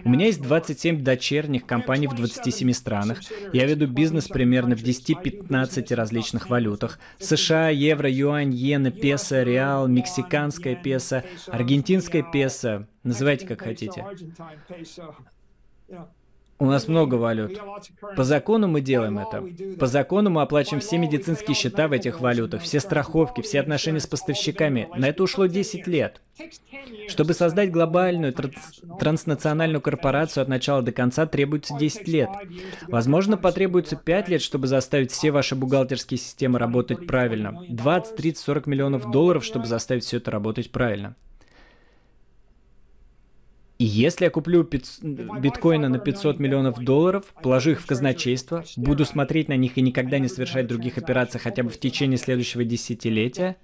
У 0.05 0.09
меня 0.09 0.27
есть 0.27 0.41
27 0.41 1.03
дочерних 1.03 1.65
компаний 1.65 2.07
в 2.07 2.15
27 2.15 2.71
странах. 2.71 3.19
Я 3.51 3.65
веду 3.65 3.87
бизнес 3.87 4.29
примерно 4.29 4.77
в 4.77 4.81
10-15 4.81 5.93
различных 5.95 6.49
валютах. 6.49 6.97
США, 7.19 7.67
евро, 7.69 8.09
юань, 8.09 8.53
иена, 8.53 8.91
песо, 8.91 9.43
реал, 9.43 9.89
мексиканская 9.89 10.75
песо, 10.75 11.25
аргентинская 11.47 12.23
песо. 12.23 12.87
Называйте 13.03 13.45
как 13.45 13.63
хотите. 13.63 14.05
У 16.57 16.65
нас 16.65 16.87
много 16.87 17.15
валют. 17.15 17.59
По 18.15 18.23
закону 18.23 18.69
мы 18.69 18.79
делаем 18.79 19.19
это. 19.19 19.43
По 19.77 19.87
закону 19.87 20.29
мы 20.29 20.41
оплачиваем 20.41 20.79
все 20.79 20.97
медицинские 20.97 21.53
счета 21.53 21.89
в 21.89 21.91
этих 21.91 22.21
валютах, 22.21 22.61
все 22.61 22.79
страховки, 22.79 23.41
все 23.41 23.59
отношения 23.59 23.99
с 23.99 24.07
поставщиками. 24.07 24.87
На 24.95 25.09
это 25.09 25.23
ушло 25.23 25.47
10 25.47 25.85
лет. 25.85 26.21
Чтобы 27.09 27.33
создать 27.33 27.71
глобальную 27.71 28.33
транс 28.33 28.81
транснациональную 28.99 29.81
корпорацию 29.81 30.43
от 30.43 30.47
начала 30.47 30.81
до 30.81 30.93
конца 30.93 31.25
требуется 31.25 31.77
10 31.77 32.07
лет. 32.07 32.29
Возможно, 32.87 33.35
потребуется 33.35 33.97
5 33.97 34.29
лет, 34.29 34.41
чтобы 34.41 34.67
заставить 34.67 35.11
все 35.11 35.31
ваши 35.31 35.55
бухгалтерские 35.55 36.17
системы 36.17 36.57
работать 36.57 37.05
правильно. 37.05 37.63
20, 37.67 38.15
30, 38.15 38.43
40 38.43 38.67
миллионов 38.67 39.11
долларов, 39.11 39.43
чтобы 39.43 39.65
заставить 39.65 40.05
все 40.05 40.17
это 40.17 40.31
работать 40.31 40.71
правильно. 40.71 41.15
И 43.77 43.83
если 43.83 44.25
я 44.25 44.29
куплю 44.29 44.63
500, 44.63 45.03
биткоина 45.39 45.89
на 45.89 45.99
500 45.99 46.39
миллионов 46.39 46.79
долларов, 46.79 47.25
положу 47.41 47.71
их 47.71 47.81
в 47.81 47.85
казначейство, 47.85 48.63
буду 48.77 49.03
смотреть 49.05 49.49
на 49.49 49.57
них 49.57 49.77
и 49.77 49.81
никогда 49.81 50.17
не 50.17 50.29
совершать 50.29 50.67
других 50.67 50.97
операций 50.97 51.41
хотя 51.41 51.63
бы 51.63 51.69
в 51.69 51.79
течение 51.79 52.17
следующего 52.17 52.63
десятилетия, 52.63 53.57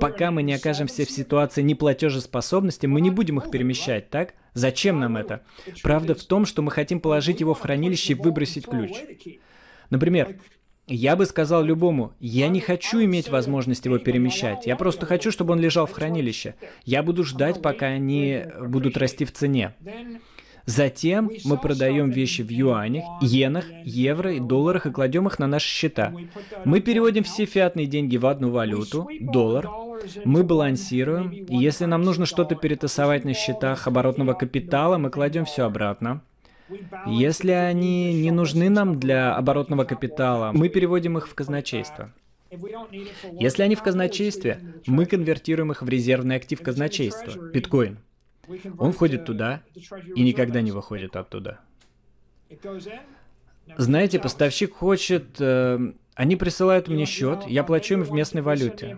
пока 0.00 0.32
мы 0.32 0.42
не 0.42 0.54
окажемся 0.54 1.04
в 1.06 1.10
ситуации 1.10 1.62
неплатежеспособности, 1.62 2.86
мы 2.86 3.00
не 3.00 3.10
будем 3.10 3.38
их 3.38 3.50
перемещать, 3.50 4.10
так? 4.10 4.34
Зачем 4.54 4.98
нам 4.98 5.16
это? 5.16 5.42
Правда 5.82 6.14
в 6.14 6.24
том, 6.24 6.44
что 6.44 6.62
мы 6.62 6.72
хотим 6.72 6.98
положить 7.00 7.40
его 7.40 7.54
в 7.54 7.60
хранилище 7.60 8.14
и 8.14 8.16
выбросить 8.16 8.66
ключ. 8.66 8.92
Например, 9.90 10.36
я 10.86 11.16
бы 11.16 11.26
сказал 11.26 11.64
любому, 11.64 12.12
я 12.20 12.48
не 12.48 12.60
хочу 12.60 13.02
иметь 13.02 13.28
возможность 13.28 13.84
его 13.84 13.98
перемещать, 13.98 14.66
я 14.66 14.76
просто 14.76 15.06
хочу, 15.06 15.32
чтобы 15.32 15.52
он 15.52 15.60
лежал 15.60 15.86
в 15.86 15.92
хранилище. 15.92 16.54
Я 16.84 17.02
буду 17.02 17.24
ждать, 17.24 17.60
пока 17.60 17.86
они 17.86 18.44
будут 18.60 18.96
расти 18.96 19.24
в 19.24 19.32
цене. 19.32 19.74
Затем 20.66 21.30
мы 21.44 21.58
продаем 21.58 22.10
вещи 22.10 22.42
в 22.42 22.50
юанях, 22.50 23.04
иенах, 23.20 23.66
евро 23.84 24.34
и 24.34 24.40
долларах 24.40 24.86
и 24.86 24.90
кладем 24.90 25.28
их 25.28 25.38
на 25.38 25.46
наши 25.46 25.68
счета. 25.68 26.12
Мы 26.64 26.80
переводим 26.80 27.22
все 27.22 27.44
фиатные 27.44 27.86
деньги 27.86 28.16
в 28.16 28.26
одну 28.26 28.50
валюту, 28.50 29.08
доллар. 29.20 29.68
Мы 30.24 30.42
балансируем, 30.42 31.30
и 31.30 31.56
если 31.56 31.84
нам 31.84 32.02
нужно 32.02 32.26
что-то 32.26 32.56
перетасовать 32.56 33.24
на 33.24 33.32
счетах 33.32 33.86
оборотного 33.86 34.34
капитала, 34.34 34.98
мы 34.98 35.10
кладем 35.10 35.44
все 35.44 35.64
обратно. 35.64 36.20
Если 37.06 37.50
они 37.50 38.14
не 38.14 38.30
нужны 38.30 38.68
нам 38.70 38.98
для 38.98 39.34
оборотного 39.34 39.84
капитала, 39.84 40.52
мы 40.52 40.68
переводим 40.68 41.18
их 41.18 41.28
в 41.28 41.34
казначейство. 41.34 42.12
Если 43.32 43.62
они 43.62 43.74
в 43.74 43.82
казначействе, 43.82 44.60
мы 44.86 45.06
конвертируем 45.06 45.72
их 45.72 45.82
в 45.82 45.88
резервный 45.88 46.36
актив 46.36 46.60
казначейства, 46.62 47.50
биткоин. 47.50 47.98
Он 48.78 48.92
входит 48.92 49.24
туда 49.24 49.62
и 50.14 50.22
никогда 50.22 50.60
не 50.60 50.70
выходит 50.70 51.16
оттуда. 51.16 51.60
Знаете, 53.76 54.20
поставщик 54.20 54.74
хочет... 54.74 55.40
Э, 55.40 55.92
они 56.14 56.36
присылают 56.36 56.88
мне 56.88 57.04
счет, 57.04 57.40
я 57.48 57.64
плачу 57.64 57.94
им 57.94 58.02
в 58.04 58.12
местной 58.12 58.40
валюте. 58.40 58.96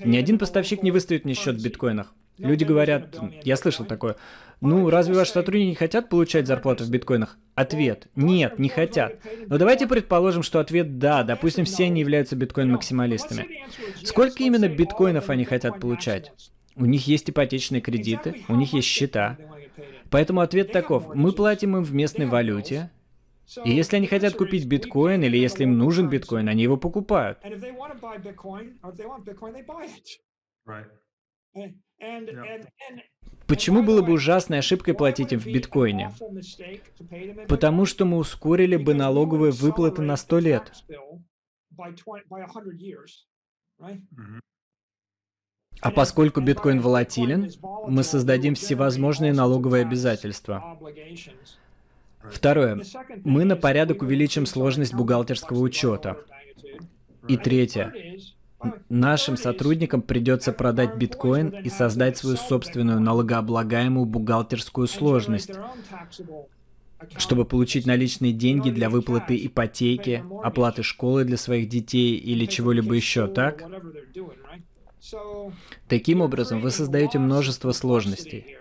Ни 0.00 0.16
один 0.16 0.38
поставщик 0.38 0.82
не 0.84 0.92
выставит 0.92 1.24
мне 1.24 1.34
счет 1.34 1.56
в 1.56 1.64
биткоинах. 1.64 2.14
Люди 2.38 2.64
говорят, 2.64 3.16
я 3.42 3.56
слышал 3.56 3.84
такое, 3.84 4.16
ну, 4.66 4.88
разве 4.88 5.14
ваши 5.14 5.32
сотрудники 5.32 5.68
не 5.68 5.74
хотят 5.74 6.08
получать 6.08 6.46
зарплату 6.46 6.84
в 6.84 6.90
биткоинах? 6.90 7.38
Ответ– 7.54 8.08
нет, 8.16 8.58
не 8.58 8.68
хотят. 8.68 9.18
Но 9.46 9.58
давайте 9.58 9.86
предположим, 9.86 10.42
что 10.42 10.58
ответ– 10.58 10.98
да, 11.00 11.22
допустим, 11.22 11.64
все 11.66 11.84
они 11.84 12.00
являются 12.00 12.34
биткоин-максималистами. 12.34 13.46
Сколько 14.02 14.42
именно 14.42 14.68
биткоинов 14.68 15.28
они 15.28 15.44
хотят 15.44 15.80
получать? 15.80 16.32
У 16.76 16.86
них 16.86 17.06
есть 17.06 17.28
ипотечные 17.30 17.80
кредиты, 17.80 18.42
у 18.48 18.56
них 18.56 18.72
есть 18.72 18.88
счета. 18.88 19.36
Поэтому 20.10 20.40
ответ 20.40 20.72
таков. 20.72 21.14
Мы 21.14 21.32
платим 21.32 21.76
им 21.76 21.84
в 21.84 21.92
местной 21.94 22.26
валюте, 22.26 22.90
и 23.64 23.70
если 23.70 23.96
они 23.96 24.06
хотят 24.06 24.34
купить 24.34 24.66
биткоин, 24.66 25.22
или 25.22 25.36
если 25.36 25.64
им 25.64 25.76
нужен 25.76 26.08
биткоин, 26.08 26.48
они 26.48 26.62
его 26.62 26.76
покупают. 26.76 27.38
Почему 33.46 33.82
было 33.82 34.00
бы 34.02 34.12
ужасной 34.12 34.58
ошибкой 34.58 34.94
платить 34.94 35.32
им 35.32 35.40
в 35.40 35.46
биткоине? 35.46 36.10
Потому 37.46 37.84
что 37.84 38.04
мы 38.04 38.16
ускорили 38.16 38.76
бы 38.76 38.94
налоговые 38.94 39.52
выплаты 39.52 40.02
на 40.02 40.16
100 40.16 40.38
лет. 40.38 40.72
А 45.80 45.90
поскольку 45.90 46.40
биткоин 46.40 46.80
волатилен, 46.80 47.50
мы 47.88 48.02
создадим 48.02 48.54
всевозможные 48.54 49.32
налоговые 49.32 49.82
обязательства. 49.82 50.78
Второе. 52.30 52.80
Мы 53.24 53.44
на 53.44 53.56
порядок 53.56 54.02
увеличим 54.02 54.46
сложность 54.46 54.94
бухгалтерского 54.94 55.58
учета. 55.58 56.16
И 57.28 57.36
третье. 57.36 57.92
Нашим 58.88 59.36
сотрудникам 59.36 60.02
придется 60.02 60.52
продать 60.52 60.96
биткоин 60.96 61.48
и 61.48 61.68
создать 61.68 62.16
свою 62.16 62.36
собственную 62.36 63.00
налогооблагаемую 63.00 64.06
бухгалтерскую 64.06 64.86
сложность, 64.86 65.52
чтобы 67.16 67.44
получить 67.44 67.86
наличные 67.86 68.32
деньги 68.32 68.70
для 68.70 68.88
выплаты 68.90 69.36
ипотеки, 69.46 70.24
оплаты 70.42 70.82
школы 70.82 71.24
для 71.24 71.36
своих 71.36 71.68
детей 71.68 72.16
или 72.16 72.46
чего-либо 72.46 72.94
еще, 72.94 73.26
так? 73.26 73.64
Таким 75.88 76.20
образом, 76.20 76.60
вы 76.60 76.70
создаете 76.70 77.18
множество 77.18 77.72
сложностей. 77.72 78.56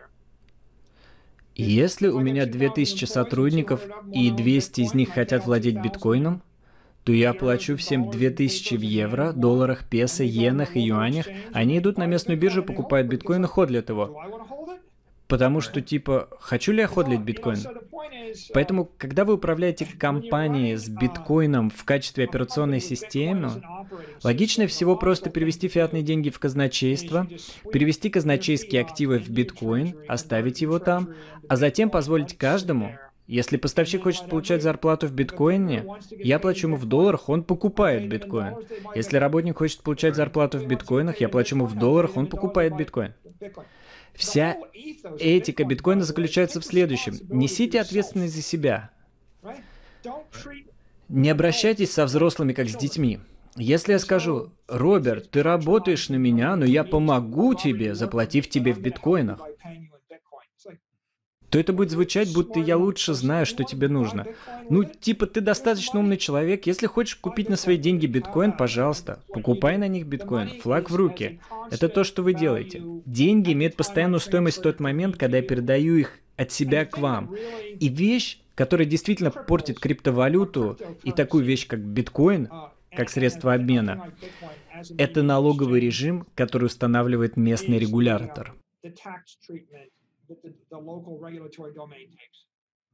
Если 1.56 2.08
у 2.08 2.20
меня 2.20 2.46
2000 2.46 3.06
сотрудников 3.06 3.82
и 4.12 4.32
200 4.32 4.82
из 4.82 4.94
них 4.94 5.10
хотят 5.10 5.46
владеть 5.46 5.80
биткоином, 5.80 6.42
то 7.04 7.12
я 7.12 7.34
плачу 7.34 7.76
всем 7.76 8.10
2000 8.10 8.76
в 8.76 8.82
евро, 8.82 9.34
долларах, 9.34 9.88
песо, 9.90 10.26
иенах 10.26 10.76
и 10.76 10.82
юанях. 10.82 11.28
Они 11.52 11.78
идут 11.78 11.98
на 11.98 12.06
местную 12.06 12.40
биржу, 12.40 12.64
покупают 12.64 13.08
биткоин 13.08 13.44
и 13.44 13.48
ходлят 13.48 13.90
его. 13.90 14.18
Потому 15.28 15.62
что, 15.62 15.82
типа, 15.82 16.30
хочу 16.40 16.72
ли 16.72 16.82
я 16.82 16.88
ходлить 16.88 17.22
биткоин? 17.22 17.58
Поэтому, 18.54 18.90
когда 18.98 19.26
вы 19.26 19.34
управляете 19.34 19.86
компанией 19.86 20.76
с 20.76 20.88
биткоином 20.88 21.70
в 21.70 21.84
качестве 21.86 22.26
операционной 22.26 22.80
системы, 22.80 23.62
логичнее 24.24 24.68
всего 24.68 24.96
просто 24.96 25.30
перевести 25.30 25.68
фиатные 25.68 26.04
деньги 26.04 26.30
в 26.30 26.40
казначейство, 26.40 27.28
перевести 27.72 28.10
казначейские 28.10 28.82
активы 28.82 29.20
в 29.20 29.30
биткоин, 29.30 29.96
оставить 30.08 30.62
его 30.62 30.80
там, 30.80 31.10
а 31.50 31.56
затем 31.56 31.90
позволить 31.90 32.38
каждому 32.38 32.98
если 33.28 33.58
поставщик 33.58 34.04
хочет 34.04 34.28
получать 34.28 34.62
зарплату 34.62 35.08
в 35.08 35.14
биткоине, 35.14 35.86
я 36.12 36.40
плачу 36.40 36.68
ему 36.68 36.76
в 36.76 36.86
долларах, 36.86 37.30
он 37.30 37.44
покупает 37.44 38.10
биткоин. 38.10 38.56
Если 38.96 39.18
работник 39.18 39.58
хочет 39.58 39.82
получать 39.82 40.16
зарплату 40.16 40.58
в 40.58 40.68
биткоинах, 40.68 41.22
я 41.22 41.30
плачу 41.30 41.56
ему 41.56 41.66
в 41.66 41.76
долларах, 41.76 42.18
он 42.18 42.28
покупает 42.28 42.76
биткоин. 42.76 43.14
Вся 44.14 44.58
этика 45.20 45.64
биткоина 45.64 46.04
заключается 46.04 46.60
в 46.60 46.66
следующем. 46.66 47.18
Несите 47.30 47.80
ответственность 47.80 48.36
за 48.36 48.42
себя. 48.42 48.92
Не 51.08 51.30
обращайтесь 51.30 51.92
со 51.92 52.06
взрослыми, 52.06 52.54
как 52.54 52.68
с 52.68 52.76
детьми. 52.76 53.20
Если 53.56 53.92
я 53.92 54.00
скажу, 54.00 54.52
Роберт, 54.68 55.30
ты 55.30 55.44
работаешь 55.44 56.10
на 56.10 56.16
меня, 56.16 56.56
но 56.56 56.66
я 56.66 56.84
помогу 56.84 57.54
тебе, 57.54 57.94
заплатив 57.94 58.50
тебе 58.50 58.74
в 58.74 58.80
биткоинах, 58.80 59.40
то 61.54 61.60
это 61.60 61.72
будет 61.72 61.92
звучать, 61.92 62.34
будто 62.34 62.60
я 62.60 62.78
лучше 62.78 63.14
знаю, 63.14 63.46
что 63.46 63.64
тебе 63.64 63.88
нужно. 63.88 64.26
Ну, 64.72 64.86
типа, 64.86 65.28
ты 65.28 65.40
достаточно 65.40 66.00
умный 66.00 66.18
человек. 66.18 66.66
Если 66.66 66.88
хочешь 66.88 67.16
купить 67.16 67.48
на 67.48 67.58
свои 67.58 67.78
деньги 67.78 68.08
биткоин, 68.08 68.54
пожалуйста, 68.54 69.22
покупай 69.28 69.78
на 69.78 69.88
них 69.88 70.08
биткоин. 70.08 70.60
Флаг 70.62 70.90
в 70.90 70.96
руки. 70.96 71.40
Это 71.70 71.90
то, 71.90 72.04
что 72.04 72.24
вы 72.24 72.34
делаете. 72.34 72.82
Деньги 73.06 73.54
имеют 73.54 73.76
постоянную 73.76 74.20
стоимость 74.20 74.58
в 74.58 74.62
тот 74.64 74.80
момент, 74.80 75.16
когда 75.16 75.38
я 75.38 75.44
передаю 75.44 75.98
их 75.98 76.18
от 76.38 76.52
себя 76.52 76.86
к 76.86 76.98
вам. 76.98 77.36
И 77.80 77.88
вещь, 77.88 78.40
которая 78.56 78.88
действительно 78.88 79.30
портит 79.30 79.80
криптовалюту 79.80 80.80
и 81.04 81.12
такую 81.12 81.44
вещь, 81.44 81.68
как 81.68 81.82
биткоин, 81.82 82.50
как 82.98 83.12
средство 83.12 83.54
обмена, 83.54 84.12
это 84.98 85.22
налоговый 85.22 85.82
режим, 85.82 86.26
который 86.34 86.66
устанавливает 86.66 87.38
местный 87.38 87.78
регулятор. 87.78 88.56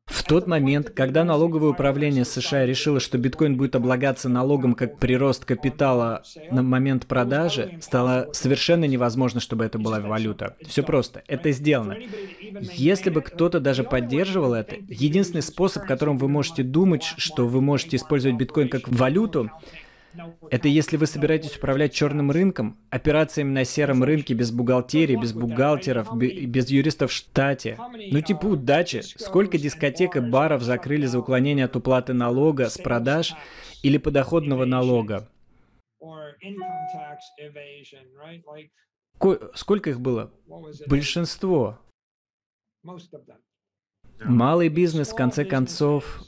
В 0.05 0.23
тот 0.23 0.47
момент, 0.47 0.89
когда 0.89 1.23
налоговое 1.23 1.69
управление 1.69 2.25
США 2.25 2.65
решило, 2.65 2.99
что 2.99 3.17
биткоин 3.17 3.57
будет 3.57 3.75
облагаться 3.75 4.27
налогом 4.27 4.73
как 4.73 4.97
прирост 4.97 5.45
капитала 5.45 6.23
на 6.51 6.63
момент 6.63 7.05
продажи, 7.05 7.77
стало 7.81 8.29
совершенно 8.33 8.85
невозможно, 8.85 9.39
чтобы 9.39 9.65
это 9.65 9.77
была 9.77 9.99
валюта. 9.99 10.55
Все 10.65 10.81
просто. 10.81 11.23
Это 11.27 11.51
сделано. 11.51 11.95
Если 12.73 13.11
бы 13.11 13.21
кто-то 13.21 13.59
даже 13.59 13.83
поддерживал 13.83 14.53
это, 14.53 14.75
единственный 14.87 15.43
способ, 15.43 15.85
которым 15.85 16.17
вы 16.17 16.27
можете 16.27 16.63
думать, 16.63 17.03
что 17.03 17.47
вы 17.47 17.61
можете 17.61 17.97
использовать 17.97 18.37
биткоин 18.37 18.69
как 18.69 18.87
валюту, 18.89 19.51
это 20.51 20.67
если 20.67 20.97
вы 20.97 21.05
собираетесь 21.05 21.57
управлять 21.57 21.93
черным 21.93 22.31
рынком, 22.31 22.77
операциями 22.89 23.51
на 23.51 23.65
сером 23.65 24.03
рынке 24.03 24.33
без 24.33 24.51
бухгалтерии, 24.51 25.15
без 25.15 25.33
бухгалтеров, 25.33 26.15
без 26.17 26.69
юристов 26.69 27.11
в 27.11 27.13
штате. 27.13 27.77
Ну 28.11 28.21
типа 28.21 28.47
удачи. 28.47 29.01
Сколько 29.01 29.57
дискотек 29.57 30.15
и 30.15 30.19
баров 30.19 30.61
закрыли 30.61 31.05
за 31.05 31.19
уклонение 31.19 31.65
от 31.65 31.75
уплаты 31.75 32.13
налога 32.13 32.69
с 32.69 32.77
продаж 32.77 33.35
или 33.83 33.97
подоходного 33.97 34.65
налога? 34.65 35.27
Сколько 39.53 39.89
их 39.89 39.99
было? 39.99 40.31
Большинство. 40.87 41.79
Малый 44.21 44.69
бизнес, 44.69 45.09
в 45.09 45.15
конце 45.15 45.45
концов, 45.45 46.23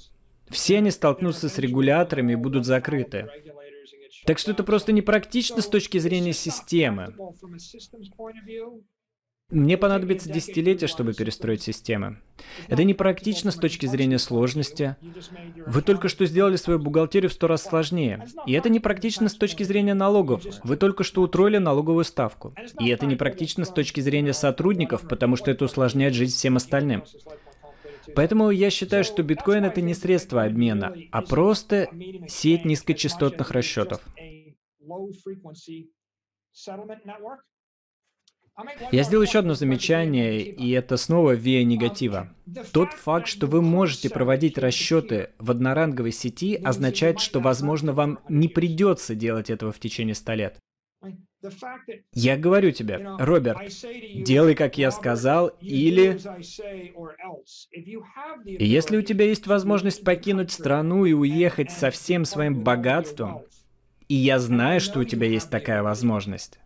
все 0.50 0.78
они 0.78 0.92
столкнутся 0.92 1.50
с 1.50 1.58
регуляторами 1.58 2.34
и 2.34 2.36
будут 2.36 2.66
закрыты. 2.66 3.30
Так 4.26 4.40
что 4.40 4.52
это 4.52 4.64
просто 4.64 4.92
непрактично 4.92 5.62
с 5.62 5.68
точки 5.68 5.98
зрения 5.98 6.34
системы. 6.34 7.16
Мне 9.52 9.78
понадобится 9.78 10.32
десятилетия, 10.32 10.88
чтобы 10.88 11.14
перестроить 11.14 11.62
системы. 11.62 12.20
Это 12.70 12.86
непрактично 12.86 13.52
с 13.52 13.56
точки 13.56 13.86
зрения 13.86 14.18
сложности. 14.18 14.96
Вы 15.68 15.82
только 15.82 16.08
что 16.08 16.26
сделали 16.26 16.56
свою 16.56 16.80
бухгалтерию 16.80 17.30
в 17.30 17.34
сто 17.34 17.48
раз 17.48 17.64
сложнее. 17.64 18.26
И 18.48 18.54
это 18.54 18.70
непрактично 18.70 19.28
с 19.28 19.34
точки 19.34 19.64
зрения 19.64 19.94
налогов. 19.94 20.44
Вы 20.64 20.78
только 20.78 21.04
что 21.04 21.22
утроили 21.22 21.58
налоговую 21.58 22.06
ставку. 22.06 22.56
И 22.80 22.88
это 22.88 23.06
непрактично 23.06 23.66
с 23.66 23.70
точки 23.70 24.00
зрения 24.00 24.34
сотрудников, 24.34 25.06
потому 25.08 25.36
что 25.36 25.52
это 25.52 25.66
усложняет 25.66 26.14
жизнь 26.14 26.34
всем 26.34 26.56
остальным. 26.56 27.04
Поэтому 28.16 28.52
я 28.52 28.70
считаю, 28.70 29.04
что 29.04 29.24
биткоин 29.24 29.66
это 29.66 29.82
не 29.82 29.94
средство 29.94 30.44
обмена, 30.44 30.96
а 31.12 31.22
просто 31.22 31.90
сеть 32.28 32.66
низкочастотных 32.66 33.52
расчетов. 33.52 34.02
Я 38.92 39.04
сделал 39.04 39.24
еще 39.24 39.40
одно 39.40 39.54
замечание, 39.54 40.42
и 40.42 40.72
это 40.72 40.98
снова 40.98 41.32
вея 41.32 41.64
негатива. 41.64 42.36
Тот 42.74 42.92
факт, 42.92 43.28
что 43.28 43.48
вы 43.48 43.62
можете 43.62 44.10
проводить 44.10 44.58
расчеты 44.58 45.30
в 45.40 45.52
одноранговой 45.52 46.12
сети, 46.12 46.56
означает, 46.56 47.20
что, 47.20 47.40
возможно, 47.40 47.94
вам 47.94 48.20
не 48.28 48.50
придется 48.50 49.16
делать 49.16 49.50
этого 49.50 49.72
в 49.72 49.80
течение 49.80 50.16
100 50.16 50.34
лет. 50.34 50.60
Я 52.14 52.38
говорю 52.38 52.72
тебе, 52.72 52.98
Роберт, 53.20 53.62
делай, 54.24 54.56
как 54.56 54.78
я 54.78 54.92
сказал, 54.92 55.48
или... 55.60 56.20
Если 58.46 58.98
у 58.98 59.02
тебя 59.02 59.26
есть 59.26 59.48
возможность 59.48 60.04
покинуть 60.04 60.52
страну 60.52 61.06
и 61.06 61.14
уехать 61.14 61.72
со 61.72 61.90
всем 61.90 62.26
своим 62.26 62.64
богатством, 62.64 63.44
и 64.08 64.16
я 64.16 64.40
знаю, 64.40 64.80
что 64.82 65.00
у 65.00 65.04
тебя 65.04 65.28
есть 65.28 65.50
такая 65.50 65.82
возможность. 65.84 66.60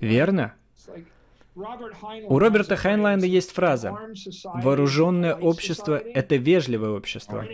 Верно? 0.00 0.54
У 1.54 2.38
Роберта 2.38 2.76
Хайнлайна 2.76 3.24
есть 3.24 3.52
фраза 3.52 3.96
«Вооруженное 4.44 5.34
общество— 5.34 5.98
это 5.98 6.36
вежливое 6.36 6.90
общество». 6.90 7.46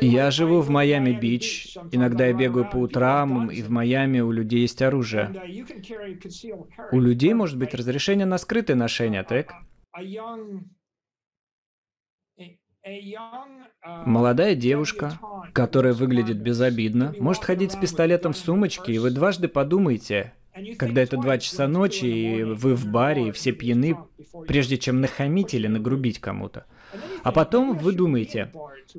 Я 0.00 0.30
живу 0.30 0.60
в 0.60 0.70
Майами-Бич. 0.70 1.76
Иногда 1.92 2.26
я 2.26 2.32
бегаю 2.32 2.68
по 2.68 2.76
утрам, 2.76 3.50
и 3.50 3.62
в 3.62 3.70
Майами 3.70 4.20
у 4.20 4.30
людей 4.30 4.60
есть 4.60 4.82
оружие. 4.82 5.32
У 6.92 7.00
людей 7.00 7.34
может 7.34 7.58
быть 7.58 7.74
разрешение 7.74 8.26
на 8.26 8.38
скрытое 8.38 8.76
ношение, 8.76 9.22
так? 9.22 9.54
Молодая 14.04 14.54
девушка, 14.54 15.18
которая 15.52 15.92
выглядит 15.92 16.40
безобидно, 16.40 17.14
может 17.18 17.44
ходить 17.44 17.72
с 17.72 17.76
пистолетом 17.76 18.32
в 18.32 18.36
сумочке, 18.38 18.92
и 18.92 18.98
вы 18.98 19.10
дважды 19.10 19.48
подумаете, 19.48 20.34
когда 20.78 21.02
это 21.02 21.16
два 21.16 21.38
часа 21.38 21.66
ночи, 21.66 22.04
и 22.04 22.42
вы 22.44 22.74
в 22.74 22.86
баре, 22.86 23.28
и 23.28 23.32
все 23.32 23.52
пьяны, 23.52 23.96
прежде 24.46 24.78
чем 24.78 25.00
нахамить 25.00 25.54
или 25.54 25.66
нагрубить 25.66 26.20
кому-то. 26.20 26.66
А 27.22 27.32
потом 27.32 27.76
вы 27.76 27.92
думаете, 27.92 28.50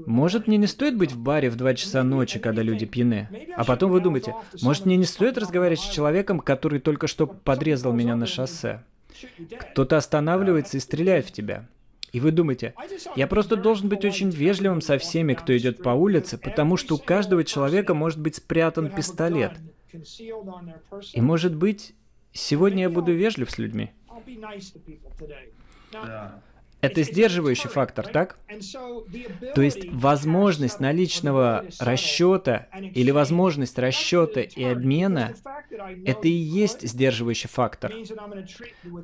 может 0.06 0.48
мне 0.48 0.58
не 0.58 0.68
стоит 0.68 0.98
быть 0.98 1.12
в 1.12 1.20
баре 1.20 1.50
в 1.50 1.56
2 1.56 1.74
часа 1.76 2.04
ночи, 2.04 2.40
когда 2.40 2.62
люди 2.62 2.86
пьяны? 2.86 3.30
А 3.56 3.64
потом 3.64 3.92
вы 3.92 4.02
думаете, 4.02 4.36
может 4.62 4.86
мне 4.86 4.98
не 4.98 5.06
стоит 5.06 5.38
разговаривать 5.38 5.80
с 5.80 5.90
человеком, 5.90 6.40
который 6.40 6.80
только 6.80 7.08
что 7.08 7.28
подрезал 7.28 7.94
меня 7.94 8.16
на 8.16 8.26
шоссе? 8.26 8.84
Кто-то 9.72 9.98
останавливается 9.98 10.78
и 10.78 10.80
стреляет 10.80 11.26
в 11.26 11.32
тебя. 11.32 11.68
И 12.14 12.20
вы 12.20 12.32
думаете, 12.32 12.74
я 13.16 13.28
просто 13.28 13.56
должен 13.58 13.90
быть 13.90 14.06
очень 14.06 14.30
вежливым 14.30 14.82
со 14.82 14.98
всеми, 14.98 15.34
кто 15.34 15.56
идет 15.58 15.84
по 15.84 15.90
улице, 15.90 16.38
потому 16.38 16.78
что 16.78 16.96
у 16.96 16.98
каждого 16.98 17.44
человека 17.44 17.94
может 17.94 18.20
быть 18.20 18.36
спрятан 18.36 18.90
пистолет. 18.90 19.54
И 21.14 21.22
может 21.22 21.56
быть, 21.56 21.94
сегодня 22.32 22.84
я 22.84 22.90
буду 22.90 23.14
вежлив 23.14 23.52
с 23.52 23.58
людьми. 23.58 23.92
Это 26.88 27.04
сдерживающий 27.04 27.69
фактор, 27.69 28.08
так? 28.08 28.38
То 29.56 29.62
есть 29.62 29.86
возможность 29.91 30.80
наличного 30.80 31.65
расчета 31.80 32.67
или 32.93 33.12
возможность 33.12 33.78
расчета 33.78 34.41
и 34.41 34.63
обмена– 34.63 35.36
это 36.06 36.28
и 36.28 36.32
есть 36.32 36.88
сдерживающий 36.88 37.50
фактор. 37.50 37.93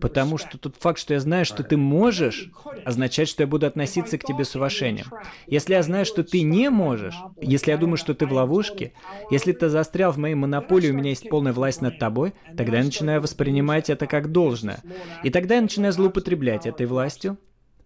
Потому 0.01 0.37
что 0.37 0.57
тот 0.57 0.75
факт, 0.79 0.99
что 0.99 1.13
я 1.13 1.19
знаю, 1.19 1.45
что 1.45 1.63
ты 1.63 1.77
можешь, 1.77 2.51
означает, 2.85 3.29
что 3.29 3.43
я 3.43 3.47
буду 3.47 3.65
относиться 3.65 4.17
к 4.17 4.23
тебе 4.23 4.45
с 4.45 4.55
уважением. 4.55 5.07
Если 5.47 5.73
я 5.73 5.83
знаю, 5.83 6.05
что 6.05 6.23
ты 6.23 6.41
не 6.41 6.69
можешь, 6.69 7.15
если 7.41 7.71
я 7.71 7.77
думаю, 7.77 7.97
что 7.97 8.13
ты 8.13 8.25
в 8.25 8.33
ловушке, 8.33 8.93
если 9.29 9.51
ты 9.51 9.69
застрял 9.69 10.11
в 10.11 10.17
моей 10.17 10.35
монополии, 10.35 10.91
у 10.91 10.93
меня 10.93 11.09
есть 11.09 11.29
полная 11.29 11.53
власть 11.53 11.81
над 11.81 11.99
тобой, 11.99 12.33
тогда 12.57 12.77
я 12.77 12.83
начинаю 12.83 13.21
воспринимать 13.21 13.89
это 13.89 14.07
как 14.07 14.31
должное. 14.31 14.79
И 15.23 15.29
тогда 15.29 15.55
я 15.55 15.61
начинаю 15.61 15.93
злоупотреблять 15.93 16.65
этой 16.65 16.85
властью, 16.85 17.37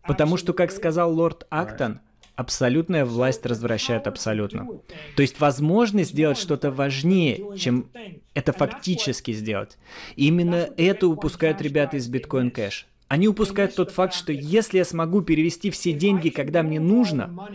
Потому 0.07 0.37
что, 0.37 0.53
как 0.53 0.71
сказал 0.71 1.13
лорд 1.13 1.45
Актон, 1.49 1.99
абсолютная 2.35 3.03
власть 3.03 3.45
развращает 3.45 4.07
абсолютно. 4.07 4.67
То 5.15 5.21
есть 5.21 5.39
возможность 5.39 6.11
сделать 6.11 6.37
что-то 6.37 6.71
важнее, 6.71 7.57
чем 7.57 7.89
это 8.33 8.53
фактически 8.53 9.31
сделать. 9.31 9.77
И 10.15 10.27
именно 10.27 10.69
это 10.77 11.07
упускают 11.07 11.61
ребята 11.61 11.97
из 11.97 12.09
Bitcoin 12.09 12.53
Cash. 12.53 12.85
Они 13.07 13.27
упускают 13.27 13.75
тот 13.75 13.91
факт, 13.91 14.13
что 14.13 14.31
если 14.31 14.77
я 14.77 14.85
смогу 14.85 15.21
перевести 15.21 15.71
все 15.71 15.93
деньги, 15.93 16.29
когда 16.29 16.61
мне 16.61 16.79
нужно, 16.79 17.49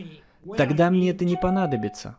тогда 0.56 0.90
мне 0.90 1.10
это 1.10 1.24
не 1.24 1.36
понадобится. 1.36 2.16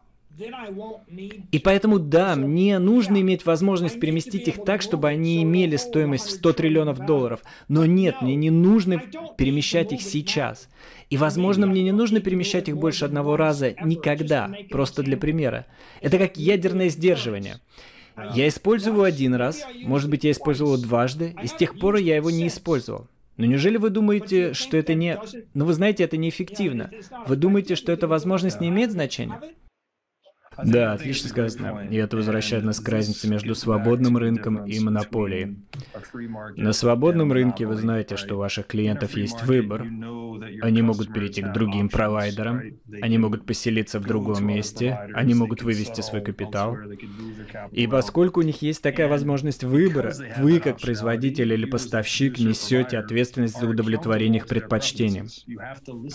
И 1.52 1.60
поэтому, 1.60 2.00
да, 2.00 2.36
мне 2.36 2.80
нужно 2.80 3.22
иметь 3.22 3.46
возможность 3.46 4.00
переместить 4.00 4.48
их 4.48 4.64
так, 4.64 4.82
чтобы 4.82 5.08
они 5.08 5.44
имели 5.44 5.76
стоимость 5.76 6.26
в 6.26 6.32
100 6.32 6.54
триллионов 6.54 7.06
долларов. 7.06 7.42
Но 7.68 7.86
нет, 7.86 8.22
мне 8.22 8.36
не 8.36 8.50
нужно 8.50 9.02
перемещать 9.38 9.94
их 9.94 10.02
сейчас. 10.02 10.70
И, 11.10 11.18
возможно, 11.18 11.68
мне 11.68 11.84
не 11.84 11.92
нужно 11.92 12.20
перемещать 12.20 12.68
их 12.68 12.78
больше 12.78 13.06
одного 13.06 13.38
раза 13.38 13.76
никогда, 13.84 14.52
просто 14.72 15.04
для 15.04 15.18
примера. 15.18 15.68
Это 16.02 16.18
как 16.18 16.38
ядерное 16.38 16.90
сдерживание. 16.90 17.60
Я 18.34 18.48
использую 18.48 18.94
его 18.94 19.04
один 19.04 19.36
раз, 19.36 19.66
может 19.84 20.10
быть, 20.10 20.24
я 20.24 20.32
использовал 20.32 20.74
его 20.74 20.84
дважды, 20.84 21.36
и 21.44 21.48
с 21.48 21.54
тех 21.54 21.78
пор 21.80 21.96
я 21.98 22.16
его 22.16 22.32
не 22.32 22.48
использовал. 22.48 23.08
Но 23.38 23.46
неужели 23.46 23.78
вы 23.78 23.90
думаете, 23.90 24.54
что 24.54 24.78
это 24.78 24.94
не... 24.94 25.20
Ну, 25.54 25.66
вы 25.66 25.74
знаете, 25.74 26.04
это 26.04 26.18
неэффективно. 26.18 26.92
Вы 27.28 27.36
думаете, 27.36 27.76
что 27.76 27.92
эта 27.92 28.08
возможность 28.08 28.62
не 28.62 28.70
имеет 28.70 28.92
значения? 28.92 29.40
Да, 30.64 30.94
отлично 30.94 31.30
сказано. 31.30 31.88
И 31.90 31.96
это 31.96 32.18
возвращает 32.18 32.64
нас 32.64 32.80
к 32.80 32.90
разнице 32.90 33.30
между 33.30 33.56
свободным 33.56 34.18
рынком 34.18 34.66
и 34.66 34.80
монополией. 34.80 35.58
На 36.56 36.74
свободном 36.74 37.32
рынке 37.32 37.66
вы 37.66 37.76
знаете, 37.76 38.18
что 38.18 38.36
у 38.36 38.40
ваших 38.40 38.68
клиентов 38.68 39.16
есть 39.18 39.44
выбор. 39.44 39.86
Они 40.62 40.82
могут 40.82 41.14
перейти 41.14 41.42
к 41.42 41.52
другим 41.54 41.90
провайдерам, 41.90 42.62
они 43.02 43.18
могут 43.18 43.46
поселиться 43.46 44.00
в 44.00 44.06
другом 44.06 44.46
месте, 44.46 44.98
они 45.14 45.34
могут 45.34 45.64
вывести 45.64 46.02
свой 46.02 46.22
капитал. 46.22 46.78
И 47.72 47.88
поскольку 47.88 48.42
у 48.42 48.44
них 48.44 48.62
есть 48.62 48.82
такая 48.82 49.08
возможность 49.08 49.64
выбора, 49.64 50.14
вы, 50.38 50.60
как 50.60 50.80
производитель 50.80 51.54
или 51.54 51.66
поставщик, 51.66 52.40
несете 52.40 52.98
ответственность 52.98 53.60
за 53.60 53.68
удовлетворение 53.68 54.40
их 54.40 54.48
предпочтениям. 54.48 55.28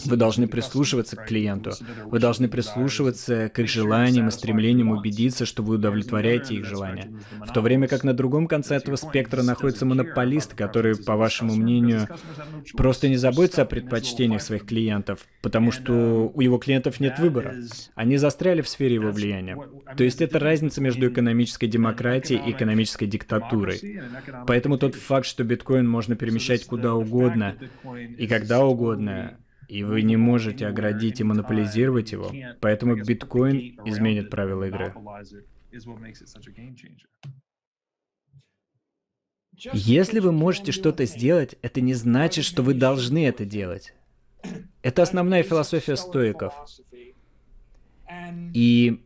Вы 0.04 0.16
должны 0.16 0.48
прислушиваться 0.48 1.16
к 1.16 1.26
клиенту, 1.26 1.72
вы 2.06 2.18
должны 2.18 2.48
прислушиваться 2.48 3.48
к 3.48 3.58
их 3.58 3.68
желаниям 3.68 4.27
и 4.28 4.30
стремлениям 4.30 4.90
убедиться, 4.90 5.46
что 5.46 5.62
вы 5.62 5.76
удовлетворяете 5.76 6.54
их 6.54 6.64
желания. 6.64 7.10
В 7.40 7.52
то 7.52 7.60
время 7.60 7.88
как 7.88 8.04
на 8.04 8.14
другом 8.14 8.46
конце 8.46 8.76
этого 8.76 8.96
спектра 8.96 9.42
находится 9.42 9.86
монополист, 9.86 10.54
который, 10.54 10.96
по 10.96 11.16
вашему 11.16 11.54
мнению, 11.54 12.08
просто 12.76 13.08
не 13.08 13.16
заботится 13.16 13.62
о 13.62 13.66
предпочтениях 13.66 14.42
своих 14.42 14.66
клиентов, 14.66 15.26
потому 15.42 15.72
что 15.72 16.30
у 16.34 16.40
его 16.40 16.58
клиентов 16.58 17.00
нет 17.00 17.18
выбора. 17.18 17.54
Они 17.94 18.16
застряли 18.16 18.62
в 18.62 18.68
сфере 18.68 18.94
его 18.94 19.10
влияния. 19.10 19.58
То 19.96 20.04
есть 20.04 20.20
это 20.20 20.38
разница 20.38 20.80
между 20.80 21.08
экономической 21.08 21.66
демократией 21.66 22.40
и 22.46 22.52
экономической 22.52 23.06
диктатурой. 23.06 24.00
Поэтому 24.46 24.78
тот 24.78 24.94
факт, 24.94 25.26
что 25.26 25.44
биткоин 25.44 25.88
можно 25.88 26.16
перемещать 26.16 26.64
куда 26.66 26.94
угодно 26.94 27.56
и 28.16 28.26
когда 28.26 28.64
угодно, 28.64 29.38
и 29.68 29.84
вы 29.84 30.02
не 30.02 30.16
можете 30.16 30.66
оградить 30.66 31.20
и 31.20 31.24
монополизировать 31.24 32.12
его, 32.12 32.32
поэтому 32.60 32.96
биткоин 32.96 33.78
изменит 33.84 34.30
правила 34.30 34.64
игры. 34.64 34.94
Если 39.72 40.20
вы 40.20 40.32
можете 40.32 40.72
что-то 40.72 41.04
сделать, 41.04 41.56
это 41.62 41.80
не 41.80 41.94
значит, 41.94 42.44
что 42.44 42.62
вы 42.62 42.74
должны 42.74 43.26
это 43.26 43.44
делать. 43.44 43.94
Это 44.82 45.02
основная 45.02 45.42
философия 45.42 45.96
стоиков. 45.96 46.54
И 48.54 49.04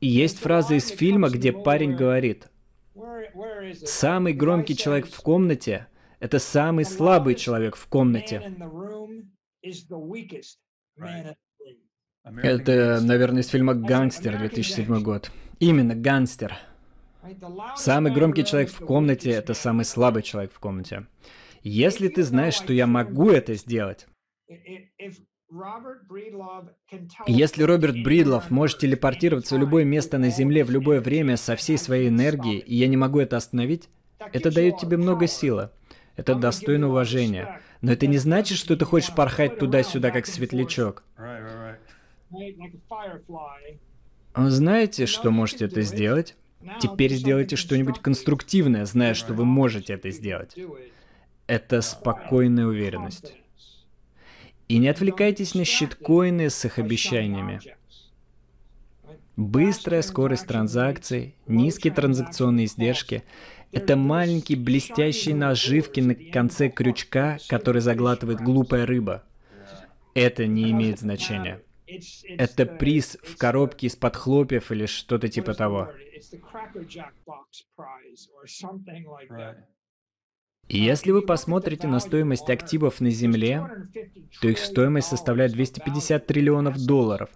есть 0.00 0.38
фраза 0.38 0.74
из 0.74 0.88
фильма, 0.88 1.30
где 1.30 1.52
парень 1.52 1.96
говорит, 1.96 2.48
«Самый 3.84 4.34
громкий 4.34 4.76
человек 4.76 5.06
в 5.06 5.20
комнате— 5.20 5.86
это 6.22 6.38
самый 6.38 6.84
слабый 6.84 7.34
человек 7.34 7.74
в 7.74 7.86
комнате». 7.88 8.54
Это, 12.24 13.00
наверное, 13.02 13.42
из 13.42 13.48
фильма 13.48 13.74
«Гангстер» 13.74 14.38
2007 14.38 15.02
год. 15.02 15.32
Именно, 15.58 15.96
«Гангстер». 15.96 16.56
Самый 17.76 18.12
громкий 18.12 18.44
человек 18.44 18.70
в 18.70 18.84
комнате— 18.84 19.30
это 19.32 19.54
самый 19.54 19.84
слабый 19.84 20.22
человек 20.22 20.52
в 20.52 20.60
комнате. 20.60 21.06
Если 21.62 22.08
ты 22.08 22.22
знаешь, 22.22 22.54
что 22.54 22.72
я 22.72 22.86
могу 22.86 23.30
это 23.30 23.54
сделать, 23.54 24.06
если 27.26 27.62
Роберт 27.64 28.02
Бридлов 28.02 28.50
может 28.50 28.78
телепортироваться 28.78 29.56
в 29.56 29.58
любое 29.58 29.84
место 29.84 30.18
на 30.18 30.30
Земле 30.30 30.64
в 30.64 30.70
любое 30.70 31.00
время 31.00 31.36
со 31.36 31.56
всей 31.56 31.78
своей 31.78 32.08
энергией, 32.08 32.58
и 32.58 32.76
я 32.76 32.86
не 32.86 32.96
могу 32.96 33.18
это 33.18 33.36
остановить, 33.36 33.88
это 34.32 34.52
дает 34.52 34.78
тебе 34.78 34.96
много 34.96 35.26
силы. 35.26 35.70
Это 36.16 36.34
достойно 36.34 36.88
уважения. 36.88 37.60
Но 37.80 37.92
это 37.92 38.06
не 38.06 38.18
значит, 38.18 38.58
что 38.58 38.76
ты 38.76 38.84
хочешь 38.84 39.14
порхать 39.14 39.58
туда-сюда, 39.58 40.10
как 40.10 40.26
светлячок. 40.26 41.04
Знаете, 44.34 45.06
что 45.06 45.30
можете 45.30 45.66
это 45.66 45.82
сделать? 45.82 46.36
Теперь 46.80 47.12
сделайте 47.14 47.56
что-нибудь 47.56 47.98
конструктивное, 47.98 48.84
зная, 48.86 49.14
что 49.14 49.34
вы 49.34 49.44
можете 49.44 49.94
это 49.94 50.10
сделать. 50.10 50.56
Это 51.46 51.80
спокойная 51.80 52.66
уверенность. 52.66 53.34
И 54.68 54.78
не 54.78 54.88
отвлекайтесь 54.88 55.54
на 55.54 55.64
щиткоины 55.64 56.48
с 56.50 56.64
их 56.64 56.78
обещаниями. 56.78 57.60
Быстрая 59.36 60.02
скорость 60.02 60.46
транзакций, 60.46 61.34
низкие 61.46 61.92
транзакционные 61.92 62.66
издержки— 62.66 63.24
это 63.72 63.96
маленькие 63.96 64.58
блестящие 64.58 65.34
наживки 65.34 66.00
на 66.00 66.14
конце 66.14 66.68
крючка, 66.68 67.38
который 67.48 67.80
заглатывает 67.80 68.40
глупая 68.40 68.86
рыба. 68.86 69.24
Это 70.14 70.46
не 70.46 70.70
имеет 70.70 71.00
значения. 71.00 71.62
Это 72.38 72.66
приз 72.66 73.18
в 73.22 73.36
коробке 73.36 73.86
из-под 73.86 74.16
хлопьев 74.16 74.70
или 74.70 74.86
что-то 74.86 75.28
типа 75.28 75.54
того. 75.54 75.90
Если 80.68 81.10
вы 81.10 81.22
посмотрите 81.22 81.86
на 81.88 81.98
стоимость 81.98 82.48
активов 82.48 83.00
на 83.00 83.10
Земле, 83.10 83.66
то 84.40 84.48
их 84.48 84.58
стоимость 84.58 85.08
составляет 85.08 85.52
250 85.52 86.26
триллионов 86.26 86.78
долларов. 86.84 87.30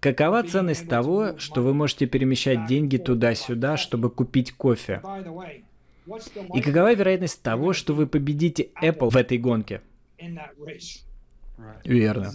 Какова 0.00 0.42
ценность 0.44 0.88
того, 0.88 1.38
что 1.38 1.62
вы 1.62 1.74
можете 1.74 2.06
перемещать 2.06 2.66
деньги 2.66 2.98
туда-сюда, 2.98 3.76
чтобы 3.76 4.10
купить 4.10 4.52
кофе? 4.52 5.02
И 6.54 6.60
какова 6.60 6.94
вероятность 6.94 7.42
того, 7.42 7.72
что 7.72 7.94
вы 7.94 8.06
победите 8.06 8.70
Apple 8.80 9.10
в 9.10 9.16
этой 9.16 9.38
гонке? 9.38 9.82
Верно. 11.84 12.32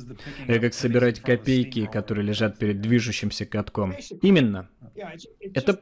Это 0.47 0.59
как 0.59 0.73
собирать 0.73 1.21
копейки, 1.21 1.85
которые 1.85 2.25
лежат 2.25 2.57
перед 2.57 2.81
движущимся 2.81 3.45
катком. 3.45 3.95
Именно. 4.21 4.69
Это... 5.53 5.79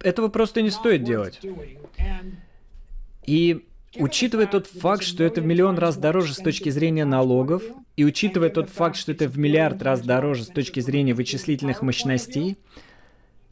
Этого 0.00 0.28
просто 0.28 0.62
не 0.62 0.70
стоит 0.70 1.04
делать. 1.04 1.40
И 3.24 3.66
учитывая 3.94 4.46
тот 4.46 4.66
факт, 4.66 5.02
что 5.02 5.24
это 5.24 5.40
в 5.40 5.46
миллион 5.46 5.78
раз 5.78 5.96
дороже 5.96 6.34
с 6.34 6.38
точки 6.38 6.70
зрения 6.70 7.04
налогов, 7.04 7.62
и 7.96 8.04
учитывая 8.04 8.50
тот 8.50 8.68
факт, 8.68 8.96
что 8.96 9.12
это 9.12 9.28
в 9.28 9.38
миллиард 9.38 9.82
раз 9.82 10.00
дороже 10.00 10.44
с 10.44 10.48
точки 10.48 10.80
зрения 10.80 11.14
вычислительных 11.14 11.82
мощностей, 11.82 12.58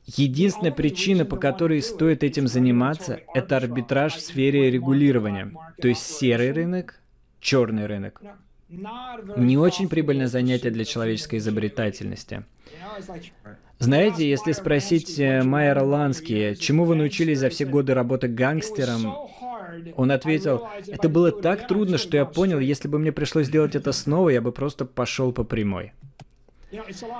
единственная 0.07 0.73
причина, 0.73 1.25
по 1.25 1.37
которой 1.37 1.83
стоит 1.83 2.23
этим 2.23 2.47
заниматься, 2.47 3.21
это 3.35 3.57
арбитраж 3.57 4.15
в 4.15 4.21
сфере 4.21 4.71
регулирования, 4.71 5.53
то 5.81 5.89
есть 5.89 6.03
серый 6.03 6.53
рынок, 6.53 7.01
черный 7.41 7.87
рынок. 7.87 8.21
Не 8.69 9.57
очень 9.57 9.89
прибыльное 9.89 10.27
занятие 10.27 10.71
для 10.71 10.85
человеческой 10.85 11.39
изобретательности. 11.39 12.45
Знаете, 13.79 14.29
если 14.29 14.53
спросить 14.53 15.19
э, 15.19 15.43
Майера 15.43 15.83
Лански, 15.83 16.55
чему 16.55 16.85
вы 16.85 16.95
научились 16.95 17.41
за 17.41 17.51
все 17.51 17.67
годы 17.67 17.93
работы 17.93 18.29
гангстером, 18.29 19.15
он 19.97 20.11
ответил, 20.11 20.67
это 20.87 21.09
было 21.09 21.33
так 21.33 21.67
трудно, 21.67 21.99
что 21.99 22.17
я 22.17 22.25
понял, 22.25 22.59
если 22.59 22.89
бы 22.89 22.99
мне 22.99 23.13
пришлось 23.13 23.47
сделать 23.47 23.75
это 23.75 23.93
снова, 23.93 24.29
я 24.31 24.41
бы 24.41 24.53
просто 24.53 24.85
пошел 24.85 25.33
по 25.33 25.45
прямой. 25.45 25.93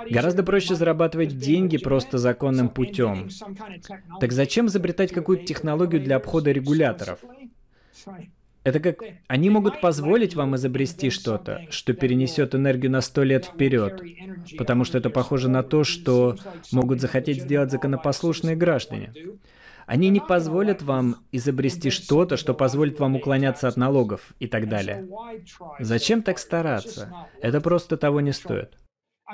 Гораздо 0.09 0.43
проще 0.43 0.75
зарабатывать 0.75 1.37
деньги 1.37 1.77
просто 1.77 2.17
законным 2.17 2.69
путем. 2.69 3.29
Так 4.19 4.31
зачем 4.31 4.67
изобретать 4.67 5.11
какую-то 5.11 5.45
технологию 5.45 6.01
для 6.01 6.17
обхода 6.17 6.51
регуляторов? 6.51 7.19
Это 8.63 8.79
как... 8.79 8.97
Они 9.27 9.51
могут 9.51 9.79
позволить 9.79 10.35
вам 10.35 10.55
изобрести 10.55 11.11
что-то, 11.11 11.67
что 11.69 11.93
перенесет 11.93 12.55
энергию 12.55 12.91
на 12.91 13.01
сто 13.01 13.23
лет 13.23 13.45
вперед, 13.45 14.01
потому 14.57 14.85
что 14.85 14.97
это 14.97 15.11
похоже 15.11 15.49
на 15.49 15.61
то, 15.61 15.83
что 15.83 16.35
могут 16.71 16.99
захотеть 16.99 17.43
сделать 17.43 17.71
законопослушные 17.71 18.55
граждане. 18.55 19.13
Они 19.85 20.09
не 20.09 20.19
позволят 20.19 20.81
вам 20.81 21.17
изобрести 21.31 21.89
что-то, 21.89 22.37
что 22.37 22.53
позволит 22.53 22.99
вам 22.99 23.15
уклоняться 23.15 23.67
от 23.67 23.77
налогов 23.77 24.33
и 24.39 24.47
так 24.47 24.67
далее. 24.67 25.07
Зачем 25.79 26.23
так 26.23 26.39
стараться? 26.39 27.13
Это 27.41 27.61
просто 27.61 27.97
того 27.97 28.21
не 28.21 28.31
стоит. 28.31 28.77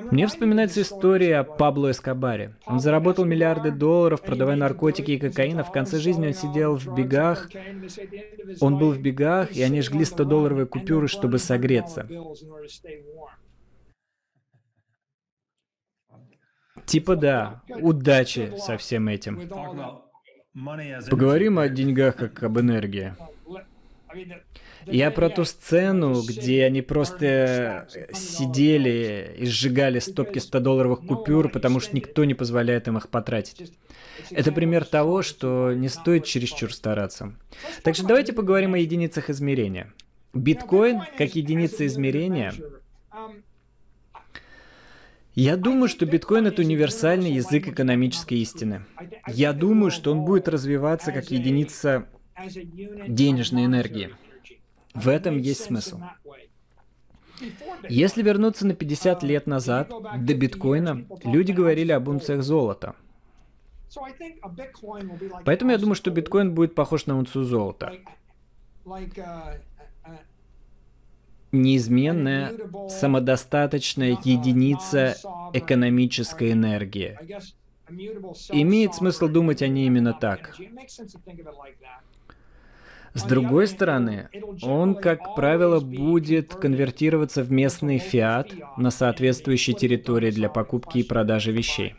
Мне 0.09 0.25
вспоминается 0.27 0.81
история 0.81 1.39
о 1.39 1.43
Пабло 1.43 1.91
Эскобаре. 1.91 2.55
Он 2.65 2.79
заработал 2.79 3.25
миллиарды 3.25 3.71
долларов, 3.71 4.21
продавая 4.21 4.55
наркотики 4.55 5.11
и 5.11 5.19
кокаин, 5.19 5.59
а 5.59 5.63
в 5.63 5.71
конце 5.71 5.99
жизни 5.99 6.27
он 6.27 6.33
сидел 6.33 6.77
в 6.77 6.95
бегах. 6.95 7.49
Он 8.61 8.77
был 8.77 8.91
в 8.91 9.01
бегах, 9.01 9.51
и 9.51 9.61
они 9.61 9.81
жгли 9.81 10.03
100-долларовые 10.03 10.65
купюры, 10.65 11.09
чтобы 11.09 11.39
согреться. 11.39 12.07
Типа 16.85 17.15
да, 17.17 17.61
удачи 17.81 18.53
со 18.57 18.77
всем 18.77 19.09
этим. 19.09 19.39
Поговорим 20.53 21.59
о 21.59 21.69
деньгах 21.69 22.17
как 22.17 22.43
об 22.43 22.59
энергии. 22.59 23.15
Я 24.85 25.11
про 25.11 25.29
ту 25.29 25.45
сцену, 25.45 26.21
где 26.21 26.65
они 26.65 26.81
просто 26.81 27.87
сидели 28.11 29.35
и 29.37 29.45
сжигали 29.45 29.99
стопки 29.99 30.39
100-долларовых 30.39 31.05
купюр, 31.05 31.49
потому 31.49 31.79
что 31.79 31.95
никто 31.95 32.25
не 32.25 32.33
позволяет 32.33 32.87
им 32.87 32.97
их 32.97 33.07
потратить. 33.09 33.71
Это 34.29 34.51
пример 34.51 34.83
того, 34.85 35.21
что 35.21 35.71
не 35.73 35.87
стоит 35.87 36.25
чересчур 36.25 36.73
стараться. 36.73 37.33
Так 37.83 37.95
что 37.95 38.07
давайте 38.07 38.33
поговорим 38.33 38.73
о 38.73 38.79
единицах 38.79 39.29
измерения. 39.29 39.93
Биткоин 40.33 41.01
как 41.17 41.35
единица 41.35 41.85
измерения 41.85 42.53
я 45.33 45.55
думаю, 45.55 45.87
что 45.87 46.05
биткоин 46.05 46.47
это 46.47 46.61
универсальный 46.61 47.31
язык 47.31 47.67
экономической 47.67 48.39
истины. 48.39 48.85
Я 49.27 49.53
думаю, 49.53 49.91
что 49.91 50.11
он 50.11 50.25
будет 50.25 50.47
развиваться 50.47 51.11
как 51.11 51.31
единица 51.31 52.07
денежной 53.07 53.65
энергии. 53.65 54.15
В 54.93 55.07
этом 55.07 55.37
есть 55.37 55.63
смысл. 55.63 56.01
Если 57.89 58.21
вернуться 58.21 58.67
на 58.67 58.75
50 58.75 59.23
лет 59.23 59.47
назад, 59.47 59.89
до 59.89 60.33
биткоина, 60.33 61.05
люди 61.23 61.51
говорили 61.51 61.91
об 61.91 62.07
унциях 62.07 62.43
золота. 62.43 62.95
Поэтому 65.45 65.71
я 65.71 65.77
думаю, 65.77 65.95
что 65.95 66.11
биткоин 66.11 66.53
будет 66.53 66.75
похож 66.75 67.05
на 67.05 67.17
унцию 67.17 67.45
золота. 67.45 67.93
Неизменная, 71.51 72.53
самодостаточная 72.89 74.17
единица 74.23 75.17
экономической 75.53 76.53
энергии. 76.53 77.17
Имеет 78.51 78.95
смысл 78.95 79.27
думать 79.27 79.61
о 79.61 79.67
ней 79.67 79.87
именно 79.87 80.13
так. 80.13 80.55
С 83.13 83.23
другой 83.23 83.67
стороны, 83.67 84.29
он, 84.61 84.95
как 84.95 85.35
правило, 85.35 85.81
будет 85.81 86.55
конвертироваться 86.55 87.43
в 87.43 87.51
местный 87.51 87.97
фиат 87.97 88.53
на 88.77 88.89
соответствующей 88.89 89.73
территории 89.73 90.31
для 90.31 90.49
покупки 90.49 90.99
и 90.99 91.03
продажи 91.03 91.51
вещей. 91.51 91.95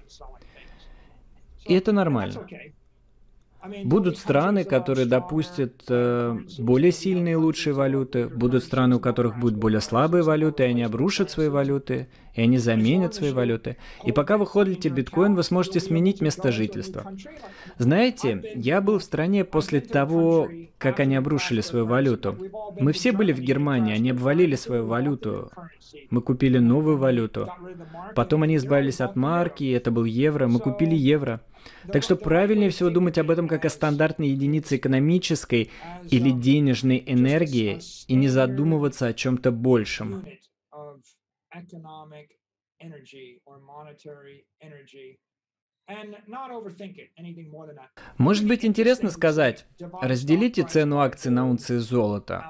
И 1.67 1.75
это 1.75 1.93
нормально. 1.93 2.47
Будут 3.85 4.19
страны, 4.19 4.65
которые 4.65 5.07
допустят 5.07 5.85
э, 5.89 6.37
более 6.59 6.91
сильные 6.91 7.33
и 7.33 7.37
лучшие 7.37 7.75
валюты, 7.75 8.27
будут 8.27 8.65
страны, 8.65 8.97
у 8.97 9.01
которых 9.01 9.39
будут 9.39 9.57
более 9.57 9.81
слабые 9.81 10.25
валюты, 10.25 10.65
и 10.65 10.67
они 10.67 10.83
обрушат 10.83 11.31
свои 11.31 11.49
валюты, 11.49 12.09
и 12.35 12.43
они 12.43 12.59
заменят 12.59 13.15
свои 13.15 13.33
валюты. 13.33 13.77
И 14.05 14.13
пока 14.13 14.39
вы 14.39 14.47
ходите 14.47 14.89
биткоин, 14.89 15.35
вы 15.35 15.43
сможете 15.43 15.81
сменить 15.81 16.21
место 16.21 16.53
жительства. 16.53 17.13
Знаете, 17.79 18.43
я 18.55 18.81
был 18.81 18.99
в 18.99 19.03
стране 19.03 19.45
после 19.45 19.81
того, 19.81 20.49
как 20.79 21.01
они 21.01 21.17
обрушили 21.17 21.61
свою 21.61 21.87
валюту. 21.87 22.37
Мы 22.79 22.93
все 22.93 23.13
были 23.13 23.33
в 23.33 23.41
Германии, 23.41 23.95
они 23.95 24.11
обвалили 24.11 24.57
свою 24.57 24.87
валюту. 24.87 25.51
Мы 26.11 26.23
купили 26.23 26.59
новую 26.59 26.97
валюту. 26.97 27.49
Потом 28.15 28.43
они 28.43 28.57
избавились 28.57 29.01
от 29.01 29.17
марки, 29.17 29.71
это 29.73 29.91
был 29.91 30.05
евро, 30.05 30.49
мы 30.49 30.59
купили 30.59 30.95
евро. 30.95 31.41
Так 31.93 32.03
что 32.03 32.17
правильнее 32.17 32.71
всего 32.71 32.91
думать 32.91 33.19
об 33.19 33.31
этом 33.31 33.47
как 33.49 33.65
о 33.65 33.71
стандартной 33.71 34.29
единице 34.29 34.77
экономической 34.77 35.71
или 36.11 36.31
денежной 36.31 37.03
энергии 37.07 37.79
и 38.09 38.15
не 38.15 38.29
задумываться 38.29 39.07
о 39.07 39.13
чем-то 39.13 39.53
большем. 39.53 40.25
Может 48.19 48.47
быть 48.47 48.65
интересно 48.65 49.11
сказать, 49.11 49.67
разделите 50.01 50.63
цену 50.63 51.01
акций 51.01 51.31
на 51.31 51.49
унции 51.49 51.79
золота. 51.79 52.47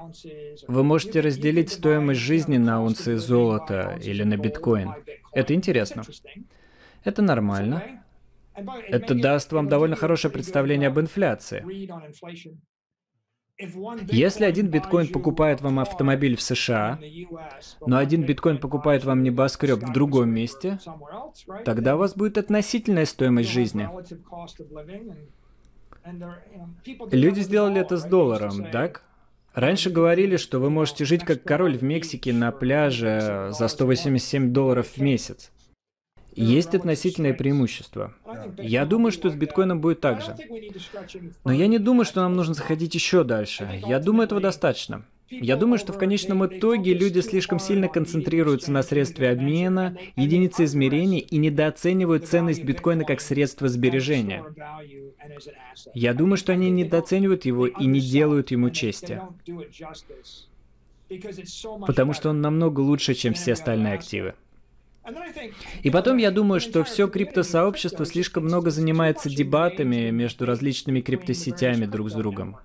Вы 0.68 0.84
можете 0.84 1.20
разделить 1.20 1.70
стоимость 1.70 2.20
жизни 2.20 2.58
на 2.58 2.82
унции 2.82 3.14
золота 3.14 3.98
или 4.02 4.22
на 4.22 4.36
биткоин. 4.36 4.94
Это 5.32 5.54
интересно. 5.54 6.02
Это 7.04 7.22
нормально. 7.22 8.04
Это 8.54 9.14
даст 9.14 9.52
вам 9.52 9.68
довольно 9.68 9.96
хорошее 9.96 10.32
представление 10.32 10.88
об 10.88 11.00
инфляции. 11.00 11.64
Если 13.58 14.44
один 14.44 14.68
биткоин 14.68 15.08
покупает 15.08 15.60
вам 15.60 15.78
автомобиль 15.78 16.36
в 16.36 16.42
США, 16.42 16.98
но 17.86 17.98
один 17.98 18.24
биткоин 18.24 18.58
покупает 18.58 19.04
вам 19.04 19.22
небоскреб 19.22 19.78
в 19.78 19.92
другом 19.92 20.30
месте, 20.30 20.78
тогда 21.64 21.96
у 21.96 21.98
вас 21.98 22.14
будет 22.14 22.38
относительная 22.38 23.06
стоимость 23.06 23.50
жизни. 23.50 23.88
Люди 27.12 27.40
сделали 27.40 27.80
это 27.80 27.96
с 27.96 28.04
долларом, 28.04 28.70
так? 28.70 29.04
Раньше 29.54 29.90
говорили, 29.90 30.36
что 30.38 30.58
вы 30.58 30.70
можете 30.70 31.04
жить 31.04 31.24
как 31.24 31.44
король 31.44 31.76
в 31.76 31.82
Мексике 31.82 32.32
на 32.32 32.52
пляже 32.52 33.50
за 33.52 33.68
187 33.68 34.52
долларов 34.52 34.88
в 34.88 34.98
месяц. 34.98 35.52
Есть 36.34 36.74
относительное 36.74 37.34
преимущество. 37.34 38.14
Я 38.58 38.86
думаю, 38.86 39.12
что 39.12 39.30
с 39.30 39.34
биткоином 39.34 39.80
будет 39.80 40.00
так 40.00 40.22
же. 40.22 40.36
Но 41.44 41.52
я 41.52 41.66
не 41.66 41.78
думаю, 41.78 42.04
что 42.04 42.22
нам 42.22 42.34
нужно 42.34 42.54
заходить 42.54 42.94
еще 42.94 43.24
дальше. 43.24 43.82
Я 43.86 43.98
думаю, 43.98 44.24
этого 44.24 44.40
достаточно. 44.40 45.04
Я 45.40 45.56
думаю, 45.56 45.78
что 45.78 45.94
в 45.94 45.98
конечном 45.98 46.44
итоге 46.46 46.92
люди 46.92 47.20
слишком 47.20 47.58
сильно 47.58 47.88
концентрируются 47.88 48.70
на 48.70 48.82
средстве 48.82 49.30
обмена, 49.30 49.96
единице 50.14 50.64
измерения 50.64 51.20
и 51.20 51.38
недооценивают 51.38 52.26
ценность 52.26 52.62
биткоина 52.62 53.04
как 53.04 53.22
средство 53.22 53.68
сбережения. 53.68 54.44
Я 55.94 56.12
думаю, 56.12 56.36
что 56.36 56.52
они 56.52 56.70
недооценивают 56.70 57.46
его 57.46 57.66
и 57.66 57.86
не 57.86 58.00
делают 58.00 58.50
ему 58.50 58.68
чести. 58.70 59.22
Потому 61.86 62.12
что 62.12 62.30
он 62.30 62.40
намного 62.40 62.80
лучше, 62.80 63.14
чем 63.14 63.32
все 63.34 63.52
остальные 63.52 63.94
активы. 63.94 64.34
И 65.82 65.90
потом 65.90 66.16
я 66.16 66.30
думаю, 66.30 66.60
что 66.60 66.84
все 66.84 67.08
криптосообщество 67.08 68.06
слишком 68.06 68.44
много 68.44 68.70
занимается 68.70 69.28
дебатами 69.28 70.10
между 70.10 70.46
различными 70.46 71.00
криптосетями 71.00 71.86
друг 71.86 72.10
с 72.10 72.14
другом. 72.14 72.58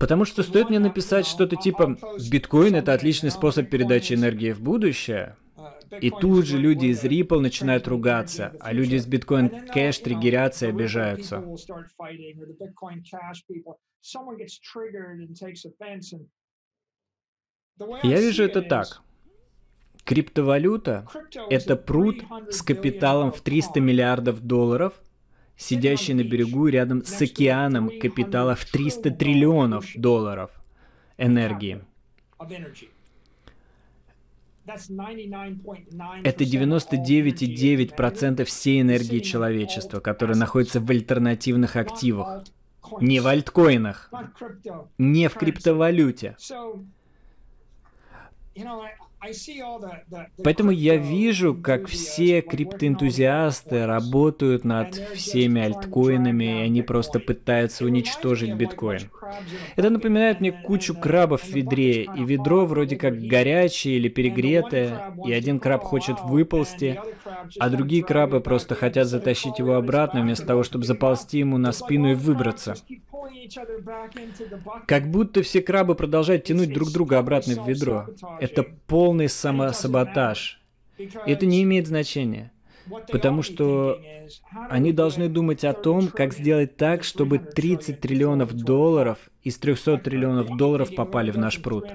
Потому 0.00 0.24
что 0.24 0.42
стоит 0.42 0.68
мне 0.68 0.80
написать 0.80 1.26
что-то 1.26 1.54
типа 1.54 1.96
«Биткоин— 2.30 2.74
это 2.76 2.92
отличный 2.92 3.30
способ 3.30 3.70
передачи 3.70 4.14
энергии 4.14 4.50
в 4.50 4.60
будущее», 4.60 5.36
и 6.00 6.10
тут 6.10 6.46
же 6.46 6.58
люди 6.58 6.86
из 6.86 7.04
Ripple 7.04 7.40
начинают 7.40 7.86
ругаться, 7.86 8.56
а 8.60 8.72
люди 8.72 8.96
из 8.96 9.06
Bitcoin 9.06 9.72
Cash 9.72 10.02
триггерятся 10.02 10.66
и 10.66 10.70
обижаются. 10.70 11.44
Я 18.02 18.20
вижу 18.20 18.42
это 18.44 18.62
так. 18.62 19.02
Криптовалюта– 20.04 21.06
это 21.50 21.76
пруд 21.76 22.24
с 22.50 22.62
капиталом 22.62 23.30
в 23.30 23.40
300 23.40 23.80
миллиардов 23.80 24.40
долларов, 24.40 24.94
сидящий 25.56 26.14
на 26.14 26.24
берегу 26.24 26.66
рядом 26.66 27.04
с 27.04 27.22
океаном 27.22 27.88
капитала 28.00 28.56
в 28.56 28.64
300 28.64 29.12
триллионов 29.12 29.86
долларов 29.94 30.50
энергии. 31.18 31.84
Это 36.24 36.44
99,9% 36.44 38.44
всей 38.44 38.80
энергии 38.80 39.20
человечества, 39.20 40.00
которая 40.00 40.36
находится 40.36 40.80
в 40.80 40.90
альтернативных 40.90 41.76
активах. 41.76 42.42
Не 43.00 43.20
в 43.20 43.28
альткоинах, 43.28 44.10
не 44.98 45.28
в 45.28 45.34
криптовалюте. 45.34 46.36
Поэтому 50.42 50.70
я 50.70 50.96
вижу, 50.96 51.54
как 51.54 51.86
все 51.86 52.40
криптоэнтузиасты 52.40 53.86
работают 53.86 54.64
над 54.64 54.94
всеми 55.14 55.62
альткоинами, 55.62 56.60
и 56.60 56.62
они 56.64 56.82
просто 56.82 57.20
пытаются 57.20 57.84
уничтожить 57.84 58.54
биткоин. 58.54 59.10
Это 59.76 59.90
напоминает 59.90 60.40
мне 60.40 60.52
кучу 60.52 60.94
крабов 60.94 61.42
в 61.44 61.54
ведре, 61.54 62.04
и 62.04 62.24
ведро 62.24 62.66
вроде 62.66 62.96
как 62.96 63.20
горячее 63.20 63.96
или 63.96 64.08
перегретое, 64.08 65.14
и 65.24 65.32
один 65.32 65.60
краб 65.60 65.84
хочет 65.84 66.16
выползти, 66.22 67.00
а 67.58 67.70
другие 67.70 68.02
крабы 68.02 68.40
просто 68.40 68.74
хотят 68.74 69.06
затащить 69.06 69.58
его 69.58 69.74
обратно, 69.74 70.22
вместо 70.22 70.46
того, 70.46 70.62
чтобы 70.62 70.84
заползти 70.84 71.38
ему 71.38 71.58
на 71.58 71.72
спину 71.72 72.12
и 72.12 72.14
выбраться. 72.14 72.74
Как 74.86 75.10
будто 75.10 75.42
все 75.42 75.62
крабы 75.62 75.94
продолжают 75.94 76.44
тянуть 76.44 76.72
друг 76.72 76.92
друга 76.92 77.18
обратно 77.18 77.62
в 77.62 77.68
ведро. 77.68 78.06
Это 78.40 78.64
полный 78.86 79.28
самосаботаж. 79.28 80.60
Это 81.26 81.46
не 81.46 81.62
имеет 81.62 81.86
значения. 81.86 82.52
Потому 83.10 83.42
что 83.42 84.00
они 84.68 84.92
должны 84.92 85.28
думать 85.28 85.64
о 85.64 85.72
том, 85.72 86.08
как 86.08 86.32
сделать 86.32 86.76
так, 86.76 87.04
чтобы 87.04 87.38
30 87.38 88.00
триллионов 88.00 88.52
долларов 88.54 89.18
из 89.42 89.58
300 89.58 89.98
триллионов 89.98 90.56
долларов 90.56 90.94
попали 90.94 91.30
в 91.30 91.38
наш 91.38 91.60
пруд. 91.60 91.86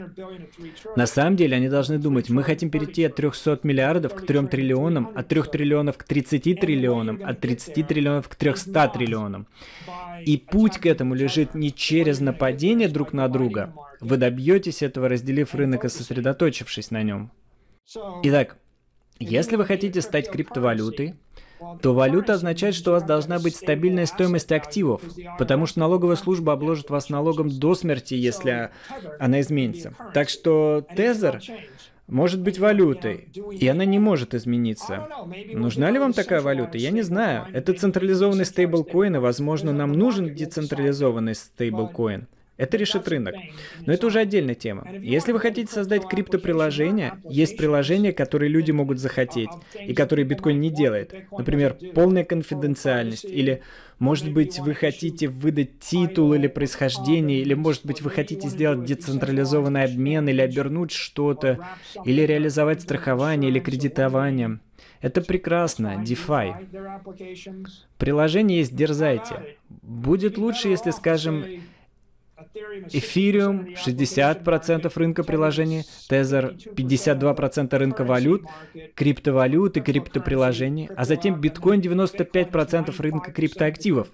На 0.95 1.05
самом 1.05 1.35
деле 1.35 1.55
они 1.55 1.69
должны 1.69 1.97
думать, 1.97 2.29
мы 2.29 2.43
хотим 2.43 2.69
перейти 2.69 3.05
от 3.05 3.15
300 3.15 3.59
миллиардов 3.63 4.13
к 4.13 4.25
3 4.25 4.47
триллионам, 4.47 5.11
от 5.15 5.27
3 5.27 5.43
триллионов 5.43 5.97
к 5.97 6.03
30 6.03 6.59
триллионам, 6.59 7.21
от 7.23 7.39
30 7.39 7.87
триллионов 7.87 8.27
к 8.27 8.35
300 8.35 8.89
триллионам. 8.89 9.47
И 10.25 10.37
путь 10.37 10.77
к 10.77 10.85
этому 10.85 11.13
лежит 11.13 11.55
не 11.55 11.71
через 11.71 12.19
нападение 12.19 12.89
друг 12.89 13.13
на 13.13 13.27
друга. 13.27 13.73
Вы 14.01 14.17
добьетесь 14.17 14.81
этого, 14.81 15.07
разделив 15.07 15.55
рынок 15.55 15.85
и 15.85 15.89
сосредоточившись 15.89 16.91
на 16.91 17.03
нем. 17.03 17.31
Итак, 18.23 18.57
если 19.19 19.55
вы 19.55 19.65
хотите 19.65 20.01
стать 20.01 20.29
криптовалютой, 20.29 21.15
то 21.81 21.93
валюта 21.93 22.33
означает, 22.33 22.75
что 22.75 22.91
у 22.91 22.93
вас 22.93 23.03
должна 23.03 23.39
быть 23.39 23.55
стабильная 23.55 24.05
стоимость 24.05 24.51
активов, 24.51 25.01
потому 25.37 25.65
что 25.65 25.79
налоговая 25.79 26.15
служба 26.15 26.53
обложит 26.53 26.89
вас 26.89 27.09
налогом 27.09 27.49
до 27.49 27.75
смерти, 27.75 28.13
если 28.13 28.69
она 29.19 29.41
изменится. 29.41 29.93
Так 30.13 30.29
что 30.29 30.85
Тезер 30.95 31.41
может 32.07 32.41
быть 32.41 32.57
валютой, 32.57 33.27
и 33.51 33.67
она 33.67 33.85
не 33.85 33.99
может 33.99 34.33
измениться. 34.33 35.07
Нужна 35.53 35.91
ли 35.91 35.99
вам 35.99 36.13
такая 36.13 36.41
валюта? 36.41 36.77
Я 36.77 36.91
не 36.91 37.01
знаю. 37.01 37.47
Это 37.53 37.73
централизованный 37.73 38.45
стейблкоин, 38.45 39.17
и, 39.17 39.19
возможно, 39.19 39.73
нам 39.73 39.91
нужен 39.91 40.33
децентрализованный 40.33 41.35
стейблкоин. 41.35 42.27
Это 42.57 42.75
решит 42.77 43.07
рынок. 43.07 43.35
Но 43.85 43.93
это 43.93 44.07
уже 44.07 44.19
отдельная 44.19 44.55
тема. 44.55 44.87
Если 44.91 45.31
вы 45.31 45.39
хотите 45.39 45.71
создать 45.71 46.07
криптоприложение, 46.07 47.19
есть 47.29 47.55
приложения, 47.55 48.13
которые 48.13 48.49
люди 48.49 48.71
могут 48.71 48.99
захотеть, 48.99 49.49
и 49.79 49.93
которые 49.93 50.25
биткоин 50.25 50.59
не 50.59 50.71
делает. 50.71 51.13
Например, 51.31 51.77
полная 51.93 52.23
конфиденциальность, 52.23 53.25
или, 53.25 53.61
может 53.99 54.33
быть, 54.33 54.59
вы 54.59 54.73
хотите 54.73 55.27
выдать 55.27 55.79
титул 55.79 56.33
или 56.33 56.47
происхождение, 56.47 57.41
или, 57.41 57.53
может 57.53 57.85
быть, 57.85 58.01
вы 58.01 58.09
хотите 58.09 58.47
сделать 58.49 58.83
децентрализованный 58.85 59.83
обмен, 59.83 60.27
или 60.27 60.41
обернуть 60.41 60.91
что-то, 60.91 61.59
или 62.05 62.21
реализовать 62.21 62.81
страхование 62.81 63.51
или 63.51 63.59
кредитование. 63.59 64.59
Это 64.99 65.21
прекрасно, 65.21 66.03
DeFi. 66.03 66.55
Приложение 67.99 68.59
есть, 68.59 68.75
дерзайте. 68.75 69.57
Будет 69.83 70.39
лучше, 70.39 70.69
если, 70.69 70.89
скажем, 70.89 71.45
Эфириум 72.91 73.67
60% 73.73 74.91
рынка 74.95 75.23
приложений, 75.23 75.85
Тезер 76.07 76.55
52% 76.55 77.77
рынка 77.77 78.03
валют, 78.03 78.43
криптовалют 78.95 79.77
и 79.77 79.81
криптоприложений, 79.81 80.89
а 80.95 81.05
затем 81.05 81.39
биткоин 81.39 81.81
95% 81.81 82.93
рынка 83.01 83.31
криптоактивов. 83.31 84.07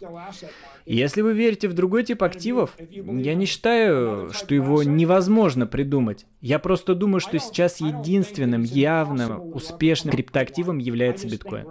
если 0.86 1.22
вы 1.22 1.34
верите 1.34 1.68
в 1.68 1.74
другой 1.74 2.04
тип 2.04 2.24
активов, 2.24 2.76
я 2.80 3.36
не 3.36 3.46
считаю, 3.46 4.32
что 4.34 4.54
его 4.56 4.84
невозможно 4.84 5.66
придумать. 5.68 6.26
Я 6.42 6.60
просто 6.60 6.96
думаю, 6.96 7.20
что 7.20 7.40
сейчас 7.40 7.80
единственным 7.80 8.64
явным 8.64 9.54
успешным 9.54 10.14
криптоактивом 10.14 10.78
является 10.78 11.28
биткоин. 11.28 11.68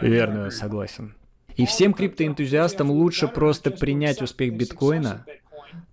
Верно, 0.00 0.50
согласен. 0.50 1.14
И 1.56 1.66
всем 1.66 1.94
криптоэнтузиастам 1.94 2.90
лучше 2.90 3.28
просто 3.28 3.70
принять 3.70 4.20
успех 4.22 4.54
биткоина, 4.54 5.24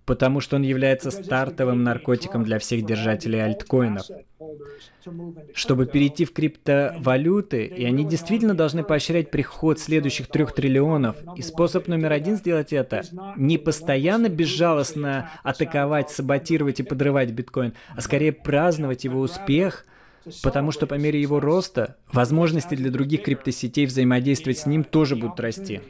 потому 0.04 0.40
что 0.40 0.56
он 0.56 0.62
является 0.62 1.10
стартовым 1.10 1.84
наркотиком 1.84 2.42
для 2.44 2.58
всех 2.58 2.84
держателей 2.84 3.44
альткоинов. 3.44 4.06
Чтобы 5.54 5.86
перейти 5.86 6.24
в 6.24 6.32
криптовалюты, 6.32 7.64
и 7.64 7.84
они 7.84 8.04
действительно 8.04 8.54
должны 8.54 8.84
поощрять 8.84 9.30
приход 9.30 9.78
следующих 9.80 10.28
трех 10.28 10.54
триллионов. 10.54 11.16
И 11.36 11.42
способ 11.42 11.88
номер 11.88 12.12
один 12.12 12.36
сделать 12.36 12.72
это— 12.72 13.02
не 13.36 13.58
постоянно 13.58 14.28
безжалостно 14.28 15.30
атаковать, 15.42 16.10
саботировать 16.10 16.80
и 16.80 16.84
подрывать 16.84 17.30
биткоин, 17.30 17.74
а 17.96 18.00
скорее 18.00 18.32
праздновать 18.32 19.04
его 19.04 19.20
успех— 19.20 19.86
Потому 20.42 20.70
что 20.72 20.86
по 20.86 20.94
мере 20.94 21.20
его 21.20 21.40
роста, 21.40 21.98
возможности 22.12 22.74
для 22.74 22.90
других 22.90 23.24
криптосетей 23.24 23.86
взаимодействовать 23.86 24.58
с 24.58 24.66
ним 24.66 24.84
тоже 24.84 25.16
будут 25.16 25.40
расти. 25.40 25.80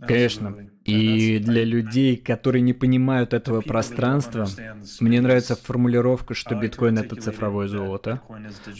Конечно. 0.00 0.68
И 0.84 1.38
для 1.38 1.64
людей, 1.64 2.16
которые 2.16 2.62
не 2.62 2.72
понимают 2.72 3.32
этого 3.32 3.60
пространства, 3.60 4.46
мне 5.00 5.20
нравится 5.20 5.54
формулировка, 5.54 6.34
что 6.34 6.54
биткоин— 6.54 6.98
это 7.00 7.16
цифровое 7.16 7.68
золото. 7.68 8.20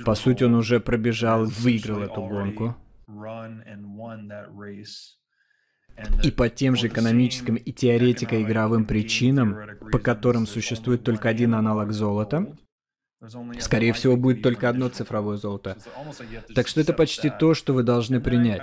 По 0.05 0.15
сути, 0.15 0.45
он 0.45 0.55
уже 0.55 0.81
пробежал, 0.81 1.47
выиграл 1.47 2.03
эту 2.03 2.21
гонку. 2.23 2.77
И 6.23 6.31
по 6.31 6.49
тем 6.49 6.77
же 6.77 6.89
экономическим 6.89 7.57
и 7.57 7.73
теоретико-игровым 7.73 8.85
причинам, 8.85 9.57
по 9.93 9.99
которым 9.99 10.47
существует 10.47 11.05
только 11.05 11.29
один 11.29 11.55
аналог 11.55 11.93
золота, 11.93 12.57
скорее 13.59 13.93
всего, 13.93 14.17
будет 14.17 14.43
только 14.43 14.69
одно 14.69 14.89
цифровое 14.89 15.37
золото. 15.37 15.77
Так 16.55 16.69
что 16.69 16.81
это 16.81 16.93
почти 16.93 17.31
то, 17.31 17.55
что 17.55 17.73
вы 17.73 17.83
должны 17.83 18.21
принять. 18.21 18.63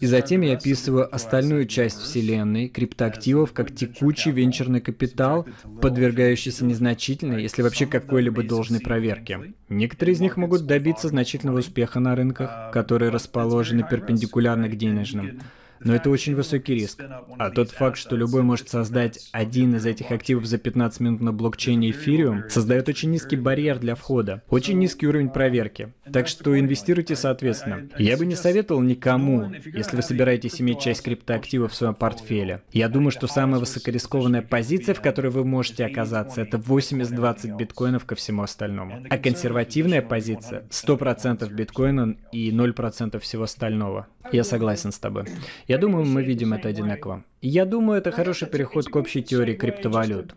И 0.00 0.06
затем 0.06 0.40
я 0.40 0.54
описываю 0.54 1.14
остальную 1.14 1.66
часть 1.66 2.00
Вселенной, 2.00 2.68
криптоактивов, 2.68 3.52
как 3.52 3.72
текучий 3.72 4.32
венчурный 4.32 4.80
капитал, 4.80 5.46
подвергающийся 5.80 6.64
незначительной, 6.64 7.42
если 7.42 7.62
вообще 7.62 7.86
какой-либо 7.86 8.42
должной 8.42 8.80
проверке. 8.80 9.54
Некоторые 9.68 10.14
из 10.14 10.20
них 10.20 10.36
могут 10.36 10.66
добиться 10.66 11.08
значительного 11.08 11.60
успеха 11.60 12.00
на 12.00 12.16
рынках, 12.16 12.72
которые 12.72 13.10
расположены 13.10 13.86
перпендикулярно 13.88 14.68
к 14.68 14.76
денежным 14.76 15.40
но 15.84 15.94
это 15.94 16.10
очень 16.10 16.34
высокий 16.34 16.74
риск. 16.74 17.02
А 17.38 17.50
тот 17.50 17.70
факт, 17.70 17.98
что 17.98 18.16
любой 18.16 18.42
может 18.42 18.68
создать 18.68 19.28
один 19.32 19.76
из 19.76 19.86
этих 19.86 20.10
активов 20.10 20.46
за 20.46 20.58
15 20.58 21.00
минут 21.00 21.20
на 21.20 21.32
блокчейне 21.32 21.90
Ethereum, 21.90 22.48
создает 22.48 22.88
очень 22.88 23.10
низкий 23.10 23.36
барьер 23.36 23.78
для 23.78 23.94
входа, 23.94 24.42
очень 24.48 24.78
низкий 24.78 25.06
уровень 25.06 25.28
проверки. 25.28 25.92
Так 26.12 26.28
что 26.28 26.58
инвестируйте 26.58 27.16
соответственно. 27.16 27.88
Я 27.98 28.16
бы 28.16 28.26
не 28.26 28.34
советовал 28.34 28.82
никому, 28.82 29.50
если 29.64 29.96
вы 29.96 30.02
собираетесь 30.02 30.60
иметь 30.60 30.80
часть 30.80 31.02
криптоактивов 31.02 31.72
в 31.72 31.74
своем 31.74 31.94
портфеле. 31.94 32.62
Я 32.72 32.88
думаю, 32.88 33.10
что 33.10 33.26
самая 33.26 33.60
высокорискованная 33.60 34.42
позиция, 34.42 34.94
в 34.94 35.00
которой 35.00 35.30
вы 35.30 35.44
можете 35.44 35.84
оказаться, 35.84 36.42
это 36.42 36.58
80-20 36.58 37.56
биткоинов 37.56 38.04
ко 38.04 38.14
всему 38.14 38.42
остальному. 38.42 39.04
А 39.08 39.18
консервативная 39.18 40.02
позиция 40.02 40.64
100% 40.70 41.52
биткоина 41.52 42.16
и 42.32 42.50
0% 42.50 43.18
всего 43.20 43.44
остального. 43.44 44.06
Я 44.30 44.44
согласен 44.44 44.92
с 44.92 44.98
тобой. 44.98 45.24
Я 45.72 45.78
думаю, 45.78 46.04
мы 46.04 46.22
видим 46.22 46.52
это 46.52 46.68
одинаково. 46.68 47.24
Я 47.40 47.64
думаю, 47.64 47.98
это 47.98 48.10
хороший 48.10 48.46
переход 48.46 48.88
к 48.88 48.94
общей 48.94 49.22
теории 49.22 49.54
криптовалют. 49.54 50.34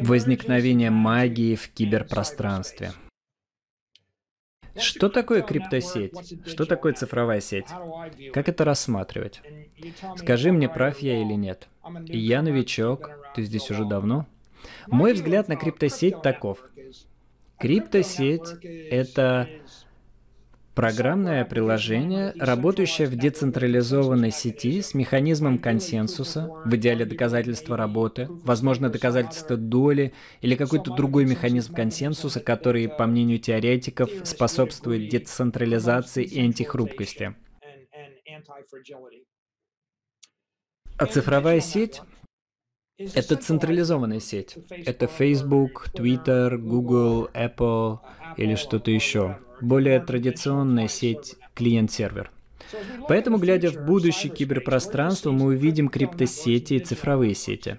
Возникновение 0.00 0.90
магии 0.90 1.54
в 1.54 1.70
киберпространстве. 1.70 2.92
Что 4.76 5.08
такое 5.08 5.40
криптосеть? 5.40 6.12
Что 6.46 6.66
такое 6.66 6.92
цифровая 6.92 7.40
сеть? 7.40 7.68
Как 8.34 8.50
это 8.50 8.66
рассматривать? 8.66 9.40
Скажи 10.18 10.52
мне, 10.52 10.68
прав 10.68 10.98
я 10.98 11.22
или 11.22 11.32
нет. 11.32 11.68
Я 12.04 12.42
новичок, 12.42 13.12
ты 13.34 13.44
здесь 13.44 13.70
уже 13.70 13.86
давно. 13.86 14.26
Мой 14.88 15.14
взгляд 15.14 15.48
на 15.48 15.56
криптосеть 15.56 16.20
таков. 16.20 16.68
Криптосеть— 17.58 18.62
это 18.90 19.48
Программное 20.74 21.44
приложение, 21.44 22.32
работающее 22.36 23.06
в 23.06 23.14
децентрализованной 23.14 24.32
сети 24.32 24.82
с 24.82 24.92
механизмом 24.92 25.60
консенсуса, 25.60 26.50
в 26.64 26.74
идеале 26.74 27.04
доказательства 27.04 27.76
работы, 27.76 28.26
возможно 28.28 28.90
доказательство 28.90 29.56
доли 29.56 30.12
или 30.40 30.56
какой-то 30.56 30.92
другой 30.92 31.26
механизм 31.26 31.74
консенсуса, 31.74 32.40
который, 32.40 32.88
по 32.88 33.06
мнению 33.06 33.38
теоретиков, 33.38 34.10
способствует 34.24 35.08
децентрализации 35.10 36.24
и 36.24 36.40
антихрупкости. 36.40 37.36
А 40.96 41.06
цифровая 41.06 41.60
сеть 41.60 42.02
это 42.96 43.36
централизованная 43.36 44.20
сеть. 44.20 44.56
Это 44.70 45.08
Facebook, 45.08 45.88
Twitter, 45.94 46.56
Google, 46.56 47.28
Apple 47.34 47.98
или 48.36 48.54
что-то 48.54 48.92
еще 48.92 49.38
более 49.60 50.00
традиционная 50.00 50.88
сеть 50.88 51.36
клиент-сервер. 51.54 52.30
Поэтому, 53.08 53.38
глядя 53.38 53.70
в 53.70 53.84
будущее 53.84 54.32
киберпространство, 54.32 55.30
мы 55.30 55.46
увидим 55.46 55.88
криптосети 55.88 56.74
и 56.74 56.78
цифровые 56.80 57.34
сети. 57.34 57.78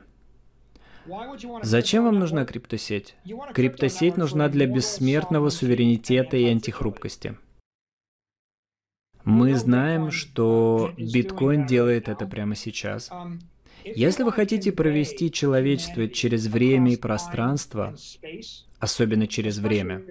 Зачем 1.62 2.06
вам 2.06 2.20
нужна 2.20 2.46
криптосеть? 2.46 3.16
Криптосеть 3.54 4.18
нужна 4.18 4.50
для 4.50 4.66
бессмертного 4.66 5.50
суверенитета 5.50 6.38
и 6.38 6.46
антихрупкости. 6.46 7.38
Мы 9.24 9.56
знаем, 9.56 10.12
что 10.12 10.94
биткоин 10.98 11.66
делает 11.66 12.10
это 12.10 12.28
прямо 12.28 12.56
сейчас. 12.56 13.12
Если 13.84 14.24
вы 14.24 14.32
хотите 14.32 14.72
провести 14.72 15.32
человечество 15.32 16.08
через 16.08 16.48
время 16.48 16.94
и 16.94 16.98
пространство, 16.98 17.96
особенно 18.80 19.28
через 19.28 19.60
время, 19.60 20.04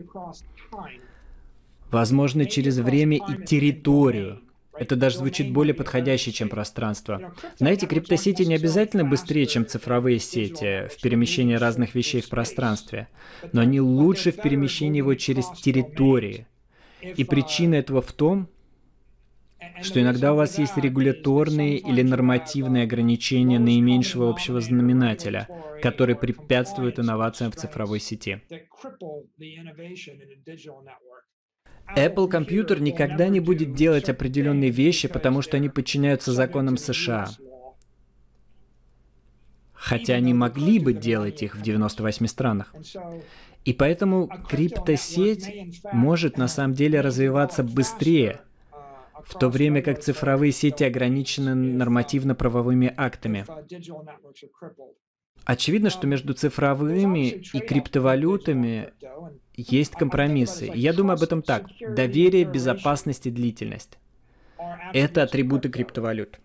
возможно, 1.91 2.47
через 2.47 2.79
время 2.79 3.19
и 3.19 3.45
территорию. 3.45 4.41
Это 4.77 4.97
даже 4.97 5.19
звучит 5.19 5.53
более 5.53 5.75
подходяще, 5.75 6.33
чем 6.33 6.49
пространство. 6.49 7.35
Знаете, 7.59 7.87
криптосети 7.87 8.43
не 8.43 8.57
обязательно 8.57 9.05
быстрее, 9.05 9.47
чем 9.47 9.67
цифровые 9.67 10.19
сети 10.19 10.89
в 10.89 11.01
перемещении 11.01 11.55
разных 11.55 11.95
вещей 11.95 12.21
в 12.21 12.29
пространстве, 12.29 13.09
но 13.53 13.61
они 13.61 13.81
лучше 13.81 14.33
в 14.33 14.37
перемещении 14.43 14.99
его 14.99 15.15
через 15.15 15.49
территории. 15.51 16.47
И 17.01 17.23
причина 17.23 17.77
этого 17.77 18.03
в 18.03 18.13
том, 18.13 18.49
что 19.83 20.01
иногда 20.01 20.33
у 20.33 20.37
вас 20.37 20.59
есть 20.59 20.77
регуляторные 20.77 21.79
или 21.79 22.03
нормативные 22.03 22.85
ограничения 22.85 23.59
наименьшего 23.59 24.29
общего 24.29 24.61
знаменателя, 24.61 25.49
которые 25.83 26.17
препятствуют 26.17 26.99
инновациям 26.99 27.53
в 27.53 27.57
цифровой 27.57 28.01
сети. 28.01 28.43
Apple 31.97 32.29
компьютер 32.29 32.81
никогда 32.81 33.29
не 33.29 33.41
будет 33.41 33.75
делать 33.75 34.09
определенные 34.09 34.71
вещи, 34.71 35.09
потому 35.09 35.43
что 35.43 35.57
они 35.57 35.69
подчиняются 35.69 36.33
законам 36.33 36.77
США. 36.77 37.29
Хотя 39.73 40.15
они 40.15 40.33
могли 40.33 40.79
бы 40.79 40.93
делать 40.93 41.43
их 41.43 41.57
в 41.57 41.63
98 41.63 42.27
странах. 42.27 42.75
И 43.65 43.73
поэтому 43.73 44.29
криптосеть 44.49 45.83
может 45.93 46.37
на 46.37 46.49
самом 46.49 46.75
деле 46.75 47.01
развиваться 47.01 47.63
быстрее, 47.63 48.41
в 49.25 49.39
то 49.39 49.49
время 49.49 49.83
как 49.83 50.01
цифровые 50.01 50.53
сети 50.53 50.85
ограничены 50.85 51.55
нормативно-правовыми 51.55 52.93
актами. 52.97 53.47
Очевидно, 55.45 55.91
что 55.91 56.07
между 56.07 56.33
цифровыми 56.35 57.43
и 57.53 57.61
криптовалютами 57.61 58.93
есть 59.57 59.93
компромиссы. 59.93 60.71
Я 60.75 60.93
думаю 60.93 61.15
об 61.15 61.23
этом 61.23 61.43
так. 61.43 61.67
Доверие, 61.81 62.45
безопасность 62.45 63.27
и 63.27 63.31
длительность. 63.31 63.99
Это 64.93 65.23
атрибуты 65.23 65.69
криптовалют. 65.69 66.39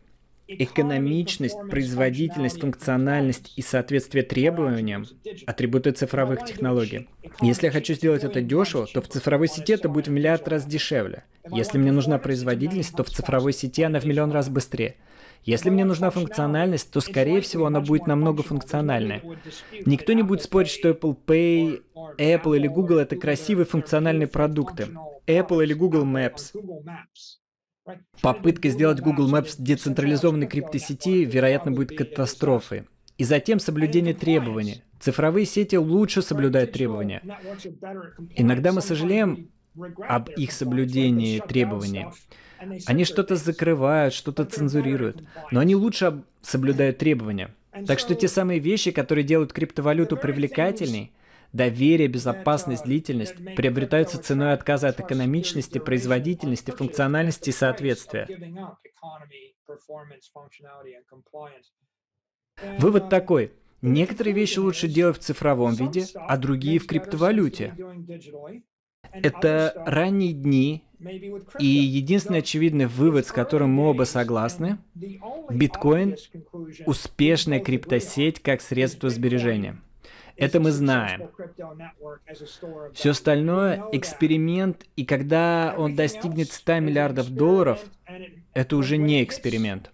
Экономичность, 0.47 1.57
производительность, 1.69 2.59
функциональность 2.59 3.53
и 3.55 3.61
соответствие 3.61 4.23
требованиям– 4.23 5.05
атрибуты 5.45 5.91
цифровых 5.91 6.43
технологий. 6.43 7.07
Если 7.39 7.67
я 7.67 7.71
хочу 7.71 7.93
сделать 7.93 8.23
это 8.23 8.41
дешево, 8.41 8.87
то 8.91 8.99
в 9.01 9.07
цифровой 9.07 9.47
сети 9.47 9.73
это 9.73 9.89
будет 9.89 10.07
в 10.07 10.11
миллиард 10.11 10.47
раз 10.47 10.65
дешевле. 10.65 11.23
Если 11.51 11.77
мне 11.77 11.91
нужна 11.91 12.17
производительность, 12.17 12.95
то 12.95 13.03
в 13.03 13.09
цифровой 13.09 13.53
сети 13.53 13.83
она 13.83 13.99
в 13.99 14.05
миллион 14.05 14.31
раз 14.31 14.49
быстрее. 14.49 14.95
Если 15.43 15.69
мне 15.69 15.85
нужна 15.85 16.09
функциональность, 16.09 16.91
то, 16.91 17.01
скорее 17.01 17.41
всего, 17.41 17.65
она 17.65 17.81
будет 17.81 18.07
намного 18.07 18.43
функциональная. 18.43 19.23
Никто 19.85 20.13
не 20.13 20.23
будет 20.23 20.43
спорить, 20.43 20.69
что 20.69 20.89
Apple 20.89 21.17
Pay, 21.25 21.81
Apple 22.17 22.55
или 22.55 22.67
Google— 22.67 22.97
это 22.99 23.15
красивые 23.15 23.65
функциональные 23.65 24.27
продукты. 24.27 24.89
Apple 25.27 25.63
или 25.63 25.73
Google 25.73 26.05
Maps. 26.05 26.53
Попытка 28.21 28.69
сделать 28.69 28.99
Google 28.99 29.31
Maps 29.33 29.55
децентрализованной 29.57 30.47
криптосети, 30.47 31.25
вероятно, 31.25 31.71
будет 31.71 31.97
катастрофой. 31.97 32.83
И 33.17 33.23
затем 33.23 33.59
соблюдение 33.59 34.13
требований. 34.13 34.83
Цифровые 34.99 35.45
сети 35.45 35.75
лучше 35.75 36.21
соблюдают 36.21 36.73
требования. 36.73 37.21
Иногда 38.35 38.71
мы 38.71 38.81
сожалеем 38.81 39.51
об 40.07 40.29
их 40.29 40.51
соблюдении 40.51 41.39
требований. 41.39 42.07
Они 42.85 43.05
что-то 43.05 43.35
закрывают, 43.35 44.13
что-то 44.13 44.45
цензурируют, 44.45 45.23
но 45.51 45.59
они 45.59 45.75
лучше 45.75 46.23
соблюдают 46.41 46.97
требования. 46.97 47.55
Так 47.87 47.99
что 47.99 48.15
те 48.15 48.27
самые 48.27 48.59
вещи, 48.59 48.91
которые 48.91 49.23
делают 49.23 49.53
криптовалюту 49.53 50.17
привлекательней, 50.17 51.13
доверие, 51.53 52.07
безопасность, 52.07 52.83
длительность, 52.83 53.35
приобретаются 53.55 54.21
ценой 54.21 54.53
отказа 54.53 54.89
от 54.89 54.99
экономичности, 54.99 55.77
производительности, 55.79 56.71
функциональности 56.71 57.49
и 57.49 57.53
соответствия. 57.53 58.27
Вывод 62.77 63.09
такой. 63.09 63.53
Некоторые 63.81 64.33
вещи 64.33 64.59
лучше 64.59 64.87
делать 64.87 65.17
в 65.17 65.21
цифровом 65.21 65.73
виде, 65.73 66.05
а 66.15 66.37
другие 66.37 66.79
в 66.79 66.87
криптовалюте. 66.87 67.75
Это 69.13 69.73
ранние 69.85 70.33
дни, 70.33 70.83
и 71.59 71.65
единственный 71.65 72.39
очевидный 72.39 72.87
вывод, 72.87 73.25
с 73.25 73.31
которым 73.31 73.71
мы 73.71 73.89
оба 73.89 74.03
согласны, 74.03 74.77
биткоин– 75.49 76.15
успешная 76.85 77.59
криптосеть 77.59 78.41
как 78.41 78.61
средство 78.61 79.09
сбережения. 79.09 79.81
Это 80.35 80.59
мы 80.59 80.71
знаем. 80.71 81.29
Все 82.93 83.11
остальное– 83.11 83.83
эксперимент, 83.91 84.85
и 84.95 85.05
когда 85.05 85.75
он 85.77 85.95
достигнет 85.95 86.51
100 86.51 86.79
миллиардов 86.79 87.29
долларов, 87.29 87.83
это 88.53 88.77
уже 88.77 88.97
не 88.97 89.23
эксперимент. 89.23 89.91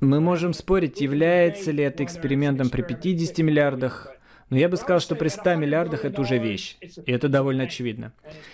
Мы 0.00 0.20
можем 0.20 0.52
спорить, 0.52 1.00
является 1.00 1.70
ли 1.70 1.84
это 1.84 2.02
экспериментом 2.02 2.70
при 2.70 2.82
50 2.82 3.38
миллиардах, 3.38 4.10
но 4.52 4.58
я 4.58 4.68
бы 4.68 4.76
сказал, 4.76 5.00
что 5.00 5.14
при 5.16 5.28
100 5.28 5.54
миллиардах 5.54 6.04
это 6.04 6.20
уже 6.20 6.36
вещь. 6.36 6.76
И 7.06 7.10
это 7.10 7.30
довольно 7.30 7.62
очевидно. 7.62 8.12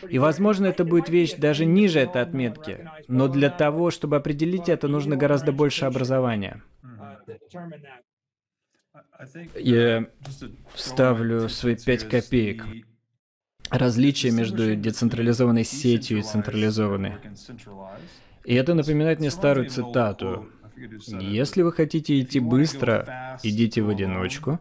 И, 0.08 0.20
возможно, 0.20 0.66
это 0.66 0.84
будет 0.84 1.08
вещь 1.08 1.34
даже 1.34 1.64
ниже 1.64 1.98
этой 1.98 2.22
отметки. 2.22 2.88
Но 3.08 3.26
для 3.26 3.50
того, 3.50 3.90
чтобы 3.90 4.14
определить 4.14 4.68
это, 4.68 4.86
нужно 4.86 5.16
гораздо 5.16 5.50
больше 5.50 5.86
образования. 5.86 6.62
Я 9.56 10.06
вставлю 10.72 11.48
свои 11.48 11.74
5 11.74 12.08
копеек. 12.08 12.64
Различие 13.68 14.30
между 14.30 14.76
децентрализованной 14.76 15.64
сетью 15.64 16.18
и 16.18 16.22
централизованной. 16.22 17.14
И 18.44 18.54
это 18.54 18.74
напоминает 18.74 19.18
мне 19.18 19.32
старую 19.32 19.68
цитату. 19.68 20.48
Если 21.20 21.62
вы 21.62 21.72
хотите 21.72 22.20
идти 22.20 22.40
быстро, 22.40 23.38
идите 23.42 23.82
в 23.82 23.88
одиночку. 23.88 24.60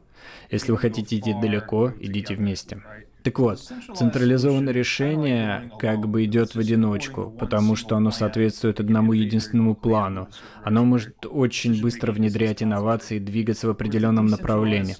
Если 0.51 0.71
вы 0.71 0.77
хотите 0.77 1.17
идти 1.17 1.33
далеко, 1.33 1.93
идите 1.99 2.35
вместе. 2.35 2.81
Так 3.27 3.39
вот, 3.39 3.59
централизованное 3.93 4.71
решение 4.71 5.69
как 5.79 6.07
бы 6.07 6.23
идет 6.23 6.55
в 6.55 6.59
одиночку, 6.59 7.35
потому 7.37 7.75
что 7.75 7.97
оно 7.97 8.09
соответствует 8.09 8.79
одному 8.79 9.11
единственному 9.11 9.75
плану. 9.75 10.29
Оно 10.63 10.85
может 10.85 11.25
очень 11.29 11.81
быстро 11.81 12.13
внедрять 12.13 12.63
инновации 12.63 13.17
и 13.17 13.19
двигаться 13.19 13.67
в 13.67 13.71
определенном 13.71 14.27
направлении. 14.27 14.95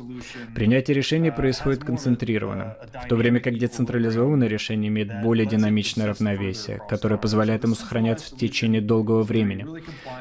Принятие 0.54 0.96
решений 0.96 1.32
происходит 1.32 1.86
концентрированно, 1.86 2.76
в 3.06 3.08
то 3.08 3.16
время 3.16 3.40
как 3.40 3.58
децентрализованное 3.58 4.50
решение 4.50 4.90
имеет 4.90 5.22
более 5.22 5.46
динамичное 5.46 6.08
равновесие, 6.08 6.82
которое 6.90 7.18
позволяет 7.18 7.64
ему 7.64 7.76
сохраняться 7.76 8.36
в 8.36 8.38
течение 8.38 8.82
долгого 8.82 9.24
времени. 9.24 9.66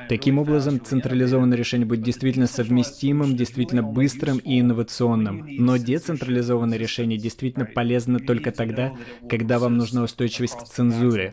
Таким 0.09 0.39
образом, 0.39 0.81
централизованное 0.81 1.59
решение 1.59 1.87
будет 1.87 2.03
действительно 2.03 2.47
совместимым, 2.47 3.35
действительно 3.35 3.83
быстрым 3.83 4.39
и 4.39 4.61
инновационным, 4.61 5.45
но 5.59 5.77
децентрализованное 5.77 6.79
решение 6.79 7.19
действительно 7.19 7.65
полезно 7.65 7.96
полезно 7.97 8.19
только 8.19 8.53
тогда, 8.53 8.93
когда 9.29 9.59
вам 9.59 9.79
нужна 9.79 10.03
устойчивость 10.03 10.59
к 10.59 10.65
цензуре. 10.65 11.33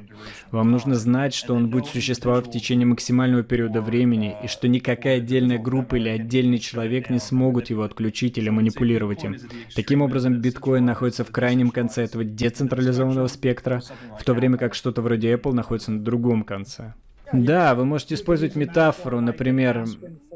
Вам 0.51 0.71
нужно 0.71 0.95
знать, 0.95 1.33
что 1.33 1.55
он 1.55 1.69
будет 1.69 1.87
существовать 1.87 2.47
в 2.47 2.51
течение 2.51 2.85
максимального 2.85 3.43
периода 3.43 3.81
времени, 3.81 4.35
и 4.41 4.47
что 4.47 4.69
никакая 4.69 5.17
отдельная 5.17 5.59
группа 5.59 5.95
или 5.95 6.07
отдельный 6.07 6.59
человек 6.59 7.09
не 7.09 7.19
смогут 7.19 7.69
его 7.69 7.83
отключить 7.83 8.37
или 8.37 8.49
манипулировать 8.49 9.25
им. 9.25 9.35
Таким 9.75 10.01
образом, 10.01 10.39
биткоин 10.39 10.85
находится 10.85 11.25
в 11.25 11.31
крайнем 11.31 11.69
конце 11.69 12.03
этого 12.03 12.23
децентрализованного 12.23 13.27
спектра, 13.27 13.83
в 14.17 14.23
то 14.23 14.33
время 14.33 14.57
как 14.57 14.73
что-то 14.73 15.01
вроде 15.01 15.33
Apple 15.33 15.51
находится 15.51 15.91
на 15.91 15.99
другом 15.99 16.43
конце. 16.43 16.93
Да, 17.33 17.75
вы 17.75 17.83
можете 17.83 18.15
использовать 18.15 18.55
метафору, 18.55 19.19
например, 19.19 19.85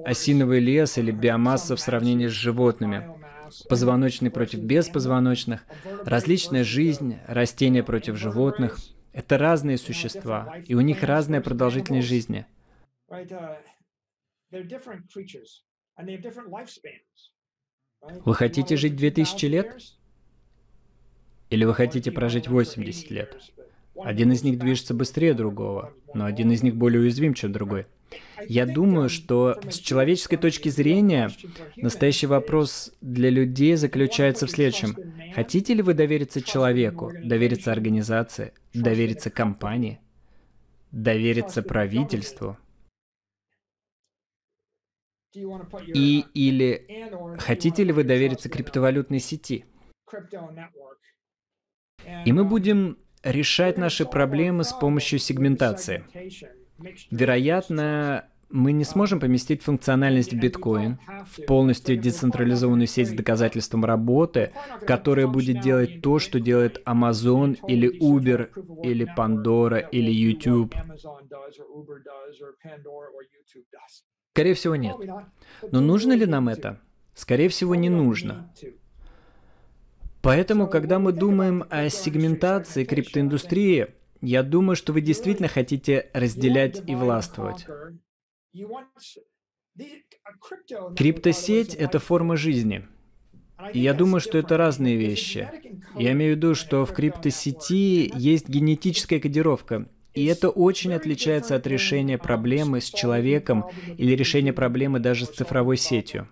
осиновый 0.04 0.60
лес 0.60 0.98
или 0.98 1.12
биомасса 1.12 1.76
в 1.76 1.80
сравнении 1.80 2.28
с 2.28 2.32
животными 2.32 3.04
позвоночный 3.70 4.32
против 4.32 4.60
беспозвоночных, 4.60 5.66
различная 6.06 6.64
жизнь, 6.64 7.18
растения 7.28 7.84
против 7.84 8.16
животных. 8.18 8.78
Это 9.14 9.38
разные 9.38 9.78
существа, 9.78 10.58
и 10.66 10.76
у 10.76 10.82
них 10.82 11.04
разная 11.04 11.42
продолжительность 11.42 12.08
жизни. 12.08 12.46
Вы 18.02 18.36
хотите 18.36 18.78
жить 18.78 18.96
2000 18.96 19.46
лет? 19.46 19.76
Или 21.50 21.66
вы 21.66 21.74
хотите 21.74 22.12
прожить 22.12 22.48
80 22.48 23.10
лет? 23.12 23.42
Один 24.04 24.32
из 24.32 24.44
них 24.44 24.60
движется 24.60 24.94
быстрее 24.94 25.34
другого, 25.34 25.94
но 26.14 26.26
один 26.26 26.52
из 26.52 26.64
них 26.64 26.76
более 26.76 27.02
уязвим, 27.02 27.34
чем 27.34 27.52
другой. 27.52 27.88
Я 28.48 28.66
думаю, 28.66 29.10
что 29.10 29.60
с 29.70 29.78
человеческой 29.78 30.38
точки 30.38 30.70
зрения 30.70 31.30
настоящий 31.76 32.28
вопрос 32.28 32.94
для 33.02 33.30
людей 33.30 33.76
заключается 33.76 34.46
в 34.46 34.52
следующем. 34.52 34.96
Хотите 35.34 35.74
ли 35.74 35.82
вы 35.82 35.94
довериться 35.94 36.42
человеку, 36.42 37.12
довериться 37.24 37.72
организации, 37.72 38.54
довериться 38.74 39.30
компании, 39.30 40.00
довериться 40.92 41.62
правительству? 41.64 42.58
И 45.94 46.24
или 46.34 47.38
хотите 47.40 47.84
ли 47.84 47.92
вы 47.92 48.04
довериться 48.04 48.50
криптовалютной 48.50 49.20
сети? 49.20 49.66
И 52.26 52.32
мы 52.32 52.46
будем 52.46 52.98
решать 53.28 53.78
наши 53.78 54.06
проблемы 54.06 54.64
с 54.64 54.74
помощью 54.74 55.20
сегментации. 55.20 56.04
Вероятно, 57.12 58.26
мы 58.50 58.72
не 58.72 58.86
сможем 58.86 59.20
поместить 59.20 59.62
функциональность 59.62 60.34
биткоин 60.34 61.00
в 61.26 61.46
полностью 61.46 61.98
децентрализованную 61.98 62.88
сеть 62.88 63.10
с 63.10 63.14
доказательством 63.14 63.84
работы, 63.84 64.54
которая 64.86 65.28
будет 65.28 65.60
делать 65.60 66.02
то, 66.02 66.20
что 66.20 66.40
делает 66.40 66.82
Amazon 66.86 67.58
или 67.68 67.90
Uber 68.00 68.50
или 68.84 69.06
Pandora 69.18 69.86
или 69.92 70.12
YouTube. 70.12 70.74
Скорее 74.32 74.54
всего, 74.54 74.76
нет. 74.76 74.96
Но 75.72 75.82
нужно 75.82 76.14
ли 76.14 76.26
нам 76.26 76.48
это? 76.48 76.80
Скорее 77.16 77.50
всего, 77.50 77.74
не 77.76 77.90
нужно. 77.90 78.54
Поэтому, 80.28 80.68
когда 80.68 81.00
мы 81.00 81.14
думаем 81.14 81.64
о 81.70 81.88
сегментации 81.88 82.84
криптоиндустрии, 82.84 83.88
я 84.20 84.44
думаю, 84.44 84.76
что 84.76 84.92
вы 84.92 85.00
действительно 85.00 85.48
хотите 85.48 86.10
разделять 86.14 86.84
и 86.86 86.96
властвовать. 86.96 87.66
Криптосеть— 90.98 91.76
это 91.76 92.00
форма 92.00 92.36
жизни. 92.36 92.86
И 93.74 93.80
я 93.80 93.94
думаю, 93.94 94.20
что 94.20 94.38
это 94.38 94.58
разные 94.58 94.98
вещи. 94.98 95.50
Я 95.96 96.12
имею 96.12 96.34
в 96.34 96.36
виду, 96.36 96.56
что 96.56 96.86
в 96.86 96.92
криптосети 96.92 98.12
есть 98.14 98.50
генетическая 98.50 99.22
кодировка, 99.22 99.88
и 100.14 100.26
это 100.26 100.50
очень 100.50 100.94
отличается 100.94 101.56
от 101.56 101.66
решения 101.68 102.18
проблемы 102.18 102.82
с 102.82 102.90
человеком 102.90 103.64
или 103.98 104.12
решения 104.12 104.52
проблемы 104.52 105.00
даже 105.00 105.26
с 105.26 105.30
цифровой 105.30 105.78
сетью. 105.78 106.28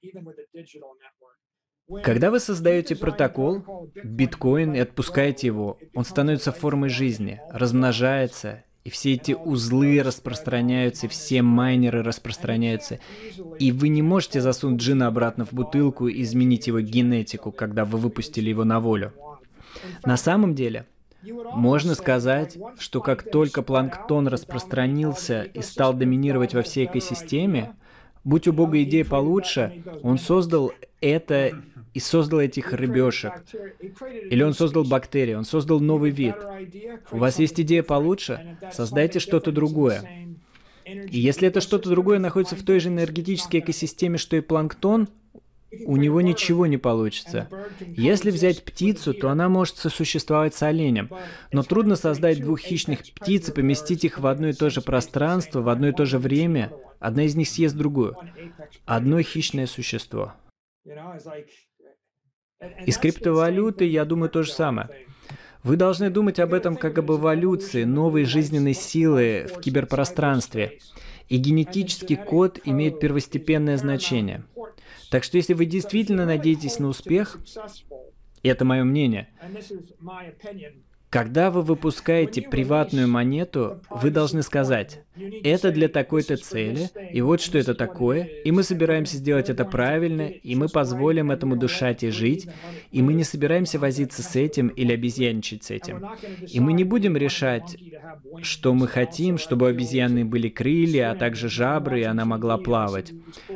Когда 2.03 2.31
вы 2.31 2.39
создаете 2.39 2.95
протокол, 2.95 3.91
биткоин, 4.03 4.73
и 4.73 4.79
отпускаете 4.79 5.47
его, 5.47 5.77
он 5.93 6.03
становится 6.03 6.51
формой 6.51 6.89
жизни, 6.89 7.39
размножается, 7.51 8.63
и 8.83 8.89
все 8.89 9.13
эти 9.13 9.33
узлы 9.33 10.01
распространяются, 10.01 11.07
все 11.07 11.43
майнеры 11.43 12.01
распространяются. 12.01 12.99
И 13.59 13.71
вы 13.71 13.89
не 13.89 14.01
можете 14.01 14.41
засунуть 14.41 14.81
джина 14.81 15.07
обратно 15.07 15.45
в 15.45 15.53
бутылку 15.53 16.07
и 16.07 16.21
изменить 16.23 16.67
его 16.67 16.79
генетику, 16.79 17.51
когда 17.51 17.85
вы 17.85 17.99
выпустили 17.99 18.49
его 18.49 18.63
на 18.63 18.79
волю. 18.79 19.13
На 20.05 20.17
самом 20.17 20.55
деле, 20.55 20.87
можно 21.53 21.93
сказать, 21.93 22.57
что 22.79 22.99
как 22.99 23.29
только 23.29 23.61
планктон 23.61 24.27
распространился 24.27 25.43
и 25.43 25.61
стал 25.61 25.93
доминировать 25.93 26.55
во 26.55 26.63
всей 26.63 26.85
экосистеме, 26.85 27.75
будь 28.23 28.47
у 28.47 28.53
Бога 28.53 28.81
идея 28.81 29.05
получше, 29.05 29.83
он 30.03 30.17
создал 30.17 30.71
это 31.01 31.51
и 31.95 31.99
создал 32.01 32.41
этих 32.41 32.73
рыбешек. 32.73 33.31
Или 34.29 34.43
он 34.43 34.53
создал 34.53 34.83
бактерии, 34.83 35.33
он 35.33 35.45
создал 35.45 35.79
новый 35.79 36.11
вид. 36.11 36.35
У 37.09 37.17
вас 37.17 37.39
есть 37.39 37.59
идея 37.59 37.83
получше? 37.83 38.57
Создайте 38.71 39.19
что-то 39.19 39.53
другое. 39.53 40.03
И 40.85 41.17
если 41.17 41.47
это 41.47 41.61
что-то 41.61 41.89
другое 41.89 42.19
находится 42.19 42.57
в 42.57 42.63
той 42.63 42.81
же 42.81 42.89
энергетической 42.89 43.61
экосистеме, 43.61 44.17
что 44.17 44.35
и 44.35 44.41
планктон, 44.41 45.07
у 45.85 45.95
него 45.95 46.19
ничего 46.19 46.65
не 46.65 46.77
получится. 46.77 47.47
Если 47.79 48.29
взять 48.29 48.63
птицу, 48.63 49.13
то 49.13 49.29
она 49.29 49.47
может 49.47 49.77
сосуществовать 49.77 50.53
с 50.53 50.61
оленем. 50.63 51.09
Но 51.53 51.63
трудно 51.63 51.95
создать 51.95 52.41
двух 52.41 52.59
хищных 52.59 52.99
птиц 53.13 53.49
и 53.49 53.53
поместить 53.53 54.03
их 54.03 54.19
в 54.19 54.27
одно 54.27 54.49
и 54.49 54.53
то 54.53 54.69
же 54.69 54.81
пространство, 54.81 55.61
в 55.61 55.69
одно 55.69 55.87
и 55.87 55.93
то 55.93 56.05
же 56.05 56.19
время. 56.19 56.73
Одна 56.99 57.23
из 57.23 57.35
них 57.35 57.47
съест 57.47 57.75
другую. 57.75 58.17
Одно 58.85 59.21
хищное 59.21 59.65
существо. 59.65 60.33
И 62.85 62.91
с 62.91 62.97
криптовалютой, 62.97 63.87
я 63.87 64.05
думаю, 64.05 64.29
то 64.29 64.43
же 64.43 64.51
самое. 64.51 64.89
Вы 65.63 65.77
должны 65.77 66.09
думать 66.09 66.39
об 66.39 66.53
этом 66.53 66.77
как 66.77 66.97
об 66.97 67.11
эволюции 67.11 67.83
новой 67.83 68.23
жизненной 68.23 68.73
силы 68.73 69.47
в 69.53 69.59
киберпространстве. 69.59 70.79
И 71.27 71.37
генетический 71.37 72.15
код 72.15 72.59
имеет 72.65 72.99
первостепенное 72.99 73.77
значение. 73.77 74.43
Так 75.09 75.23
что 75.23 75.37
если 75.37 75.53
вы 75.53 75.65
действительно 75.65 76.25
надеетесь 76.25 76.77
на 76.79 76.87
успех, 76.87 77.39
и 78.43 78.47
это 78.47 78.63
мое 78.63 78.83
мнение, 78.83 79.29
когда 81.15 81.49
вы 81.49 81.61
выпускаете 81.61 82.41
приватную 82.41 83.07
монету, 83.07 83.79
вы 83.89 84.09
должны 84.09 84.41
сказать, 84.41 84.99
это 85.45 85.71
для 85.71 85.87
такой-то 85.87 86.35
цели, 86.35 86.89
и 87.13 87.21
вот 87.21 87.39
что 87.39 87.57
это 87.57 87.73
такое, 87.73 88.23
и 88.43 88.51
мы 88.51 88.63
собираемся 88.63 89.15
сделать 89.15 89.49
это 89.49 89.63
правильно, 89.63 90.23
и 90.23 90.55
мы 90.55 90.67
позволим 90.67 91.31
этому 91.31 91.55
дышать 91.55 92.03
и 92.03 92.09
жить, 92.09 92.49
и 92.91 93.01
мы 93.01 93.13
не 93.13 93.23
собираемся 93.23 93.79
возиться 93.79 94.23
с 94.23 94.35
этим 94.35 94.67
или 94.67 94.91
обезьянничать 94.91 95.63
с 95.63 95.71
этим. 95.71 96.05
И 96.51 96.59
мы 96.59 96.73
не 96.73 96.83
будем 96.83 97.15
решать, 97.15 97.77
что 98.41 98.73
мы 98.73 98.89
хотим, 98.89 99.37
чтобы 99.37 99.67
у 99.67 99.69
обезьяны 99.69 100.25
были 100.25 100.49
крылья, 100.49 101.11
а 101.11 101.15
также 101.15 101.47
жабры, 101.47 102.01
и 102.01 102.03
она 102.03 102.25
могла 102.25 102.57
плавать. 102.57 103.13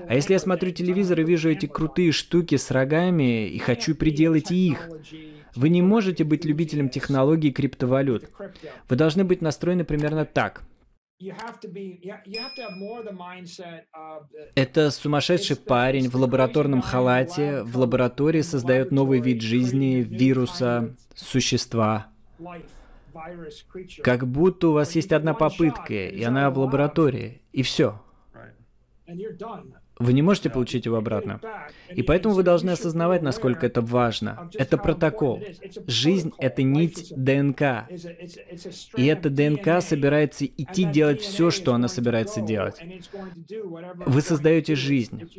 А 0.07 0.15
если 0.15 0.31
я 0.31 0.39
смотрю 0.39 0.71
телевизор 0.71 1.19
и 1.19 1.25
вижу 1.25 1.49
эти 1.49 1.65
крутые 1.65 2.13
штуки 2.13 2.55
с 2.55 2.71
рогами, 2.71 3.49
и 3.49 3.57
хочу 3.57 3.95
приделать 3.95 4.49
их, 4.49 4.89
вы 5.55 5.69
не 5.69 5.81
можете 5.81 6.23
быть 6.23 6.45
любителем 6.45 6.89
технологий 6.89 7.51
криптовалют. 7.51 8.29
Вы 8.87 8.95
должны 8.95 9.23
быть 9.23 9.41
настроены 9.41 9.83
примерно 9.83 10.25
так. 10.25 10.63
Это 14.55 14.91
сумасшедший 14.91 15.57
парень 15.57 16.09
в 16.09 16.15
лабораторном 16.15 16.81
халате 16.81 17.63
в 17.63 17.77
лаборатории 17.77 18.41
создает 18.41 18.91
новый 18.91 19.19
вид 19.19 19.41
жизни, 19.41 19.95
вируса, 19.95 20.95
существа. 21.15 22.07
Как 24.01 24.27
будто 24.27 24.69
у 24.69 24.73
вас 24.73 24.95
есть 24.95 25.11
одна 25.11 25.33
попытка, 25.33 25.93
и 25.93 26.23
она 26.23 26.49
в 26.51 26.59
лаборатории, 26.59 27.41
и 27.51 27.63
все. 27.63 28.01
Вы 30.01 30.13
не 30.13 30.21
можете 30.21 30.49
получить 30.49 30.85
его 30.85 30.95
обратно. 30.95 31.41
И 31.89 32.03
поэтому 32.03 32.33
вы 32.33 32.43
должны 32.43 32.69
осознавать, 32.69 33.21
насколько 33.21 33.65
это 33.65 33.81
важно. 33.81 34.49
Это 34.53 34.77
протокол. 34.77 35.43
Жизнь— 35.87 36.31
это 36.37 36.63
нить 36.63 37.11
ДНК. 37.13 37.85
И 38.95 39.05
эта 39.05 39.29
ДНК 39.29 39.81
собирается 39.81 40.45
идти 40.45 40.85
делать 40.85 41.19
все, 41.19 41.51
что 41.51 41.73
она 41.73 41.89
собирается 41.89 42.39
делать. 42.39 42.81
Вы 44.05 44.21
создаете 44.21 44.75
жизнь. 44.75 45.29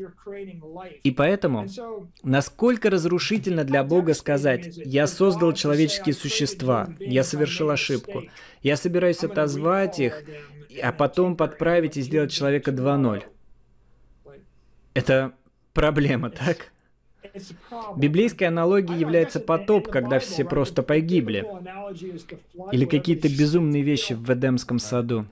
И 1.04 1.10
поэтому, 1.10 1.66
насколько 2.22 2.90
разрушительно 2.90 3.64
для 3.64 3.82
Бога 3.82 4.12
сказать, 4.12 4.76
«Я 4.76 5.06
создал 5.06 5.54
человеческие 5.54 6.14
существа, 6.14 6.86
я 6.98 7.24
совершил 7.24 7.70
ошибку, 7.70 8.24
я 8.62 8.76
собираюсь 8.76 9.24
отозвать 9.24 10.00
их, 10.00 10.22
а 10.82 10.92
потом 10.92 11.34
подправить 11.34 11.96
и 11.96 12.02
сделать 12.02 12.30
человека 12.30 12.72
2.0». 12.72 13.22
Это 14.94 15.32
проблема, 15.72 16.30
так? 16.30 16.72
Библейская 17.96 18.46
аналогия 18.46 18.96
является 18.96 19.40
потоп, 19.40 19.88
когда 19.88 20.18
все 20.18 20.44
просто 20.44 20.82
погибли. 20.82 21.46
Или 22.72 22.84
какие-то 22.86 23.28
безумные 23.28 23.82
вещи 23.82 24.14
в 24.14 24.28
Эдемском 24.32 24.78
саду. 24.78 25.26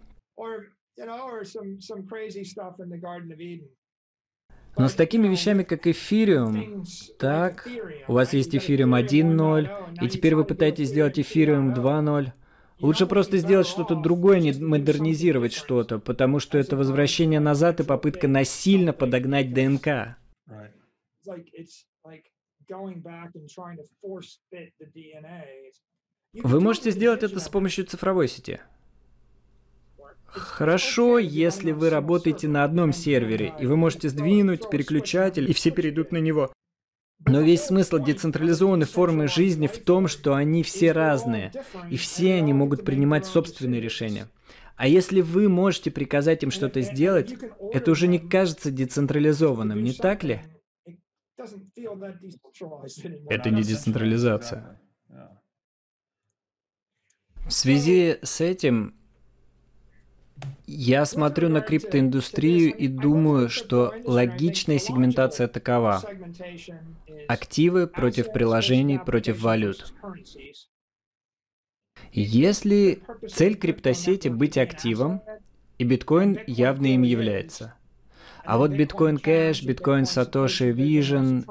Но 4.77 4.87
с 4.87 4.95
такими 4.95 5.27
вещами, 5.27 5.65
как 5.65 5.87
эфириум, 5.87 6.85
так, 7.19 7.69
у 8.07 8.13
вас 8.13 8.33
есть 8.33 8.55
эфириум 8.55 8.95
1.0, 8.95 10.05
и 10.05 10.09
теперь 10.09 10.37
вы 10.37 10.45
пытаетесь 10.45 10.89
сделать 10.89 11.19
эфириум 11.19 11.73
2.0. 11.73 12.33
Лучше 12.81 13.07
просто 13.07 13.39
сделать 13.39 13.67
что-то 13.67 13.97
другое, 13.97 14.39
не 14.39 14.53
модернизировать 14.53 15.53
что-то, 15.53 15.99
потому 15.99 16.39
что 16.39 16.59
это 16.59 16.77
возвращение 16.77 17.41
назад 17.41 17.81
и 17.81 17.85
попытка 17.85 18.29
насильно 18.29 18.93
подогнать 18.93 19.53
ДНК. 19.53 20.17
Вы 26.35 26.61
можете 26.61 26.91
сделать 26.91 27.23
это 27.23 27.41
с 27.41 27.49
помощью 27.49 27.87
цифровой 27.87 28.29
сети. 28.29 28.61
Хорошо, 30.27 31.19
если 31.19 31.73
вы 31.73 31.91
работаете 31.91 32.49
на 32.49 32.63
одном 32.63 32.93
сервере, 32.93 33.55
и 33.59 33.67
вы 33.67 33.77
можете 33.77 34.09
сдвинуть 34.09 34.69
переключатель, 34.71 35.51
и 35.51 35.55
все 35.55 35.71
перейдут 35.71 36.13
на 36.13 36.19
него. 36.19 36.53
Но 37.27 37.41
весь 37.41 37.65
смысл 37.65 37.99
децентрализованной 37.99 38.87
формы 38.87 39.29
жизни 39.29 39.67
в 39.67 39.79
том, 39.79 40.09
что 40.09 40.35
они 40.35 40.63
все 40.63 40.93
разные, 40.93 41.53
и 41.91 41.97
все 41.97 42.35
они 42.35 42.53
могут 42.53 42.85
принимать 42.85 43.27
собственные 43.27 43.81
решения. 43.81 44.29
А 44.77 44.87
если 44.87 45.21
вы 45.21 45.49
можете 45.49 45.91
приказать 45.91 46.45
им 46.45 46.53
что-то 46.53 46.81
сделать, 46.83 47.35
это 47.73 47.91
уже 47.91 48.07
не 48.07 48.21
кажется 48.21 48.71
децентрализованным, 48.71 49.83
не 49.83 49.93
так 49.93 50.23
ли? 50.23 50.41
Это 53.29 53.51
не 53.51 53.63
децентрализация. 53.63 54.81
В 57.45 57.51
связи 57.51 58.19
с 58.23 58.41
этим 58.41 58.95
я 60.67 61.07
смотрю 61.07 61.49
на 61.49 61.61
криптоиндустрию 61.63 62.75
и 62.75 62.89
думаю, 62.89 63.49
что 63.49 63.95
логичная 64.05 64.79
сегментация 64.79 65.49
такова. 65.49 66.03
Активы 67.27 67.87
против 67.87 68.33
приложений 68.33 69.01
против 69.05 69.41
валют. 69.41 69.95
Если 72.13 73.03
цель 73.29 73.57
криптосети 73.57 74.29
быть 74.29 74.59
активом, 74.59 75.23
и 75.79 75.85
биткоин 75.85 76.39
явно 76.47 76.87
им 76.87 77.03
является. 77.03 77.78
А 78.49 78.57
вот 78.57 78.71
биткоин 78.71 79.19
кэш, 79.19 79.63
биткоин 79.63 80.07
сатоши 80.07 80.71
вижен 80.71 81.45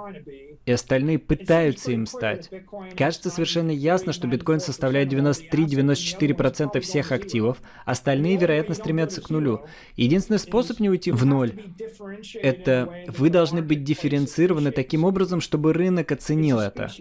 и 0.66 0.72
остальные 0.72 1.20
пытаются 1.20 1.92
им 1.92 2.08
стать. 2.08 2.50
Кажется 2.98 3.30
совершенно 3.30 3.70
ясно, 3.70 4.14
что 4.14 4.26
биткоин 4.26 4.60
составляет 4.60 5.14
93-94% 5.14 6.80
всех 6.80 7.12
активов, 7.12 7.62
остальные, 7.86 8.38
вероятно, 8.38 8.74
стремятся 8.74 9.22
к 9.22 9.30
нулю. 9.30 9.62
Единственный 9.96 10.40
способ 10.40 10.80
не 10.80 10.90
уйти 10.90 11.12
в 11.12 11.24
ноль— 11.24 11.54
это 12.34 12.92
вы 13.16 13.30
должны 13.30 13.62
быть 13.62 13.84
дифференцированы 13.84 14.72
таким 14.72 15.04
образом, 15.04 15.40
чтобы 15.40 15.74
рынок 15.74 16.12
оценил 16.12 16.60
это. 16.60 16.92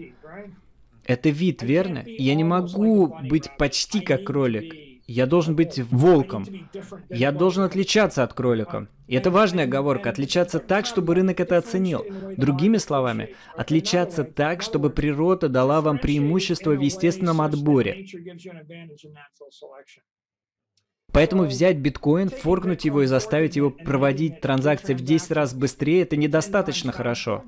Это 1.05 1.29
вид, 1.29 1.63
верно? 1.63 2.03
Я 2.05 2.35
не 2.35 2.43
могу 2.43 3.07
быть 3.27 3.49
почти 3.57 4.01
как 4.01 4.25
кролик. 4.25 4.86
Я 5.07 5.25
должен 5.25 5.55
быть 5.55 5.79
волком. 5.89 6.45
Я 7.09 7.31
должен 7.31 7.63
отличаться 7.63 8.23
от 8.23 8.33
кролика. 8.33 8.89
И 9.07 9.15
это 9.15 9.31
важная 9.31 9.63
оговорка. 9.63 10.09
Отличаться 10.09 10.59
так, 10.59 10.85
чтобы 10.85 11.15
рынок 11.15 11.39
это 11.39 11.57
оценил. 11.57 12.05
Другими 12.35 12.75
словами, 12.75 13.33
отличаться 13.55 14.25
так, 14.25 14.61
чтобы 14.61 14.89
природа 14.89 15.47
дала 15.47 15.79
вам 15.79 15.97
преимущество 15.97 16.71
в 16.71 16.81
естественном 16.81 17.39
отборе. 17.39 18.05
Поэтому 21.13 21.43
взять 21.43 21.77
биткоин, 21.77 22.29
форкнуть 22.29 22.83
его 22.83 23.01
и 23.01 23.05
заставить 23.05 23.55
его 23.55 23.71
проводить 23.71 24.41
транзакции 24.41 24.93
в 24.93 25.01
10 25.01 25.31
раз 25.31 25.53
быстрее, 25.53 26.01
это 26.01 26.17
недостаточно 26.17 26.91
хорошо. 26.91 27.45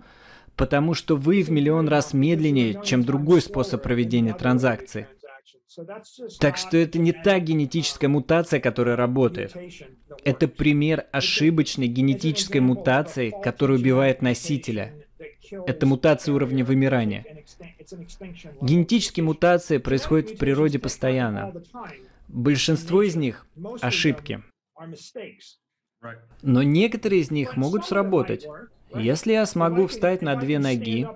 Потому 0.55 0.93
что 0.93 1.17
вы 1.17 1.43
в 1.43 1.51
миллион 1.51 1.89
раз 1.89 2.13
медленнее, 2.13 2.81
чем 2.85 3.03
другой 3.03 3.41
способ 3.41 3.83
проведения 3.83 4.33
транзакций. 4.33 5.07
Так 6.39 6.57
что 6.57 6.77
это 6.77 6.99
не 6.99 7.11
та 7.11 7.39
генетическая 7.39 8.07
мутация, 8.07 8.59
которая 8.59 8.95
работает. 8.95 9.55
Это 10.23 10.47
пример 10.47 11.05
ошибочной 11.11 11.87
генетической 11.87 12.59
мутации, 12.59 13.33
которая 13.43 13.77
убивает 13.77 14.21
носителя. 14.21 14.93
Это 15.65 15.85
мутация 15.85 16.33
уровня 16.33 16.63
вымирания. 16.63 17.25
Генетические 18.61 19.23
мутации 19.23 19.77
происходят 19.77 20.31
в 20.31 20.37
природе 20.37 20.79
постоянно. 20.79 21.53
Большинство 22.27 23.01
из 23.01 23.15
них— 23.15 23.47
ошибки. 23.81 24.43
Но 26.41 26.63
некоторые 26.63 27.21
из 27.21 27.31
них 27.31 27.57
могут 27.57 27.85
сработать. 27.85 28.47
Если 28.95 29.33
я 29.33 29.45
смогу 29.45 29.87
встать 29.87 30.21
на 30.21 30.35
две 30.35 30.59
ноги, 30.59 31.07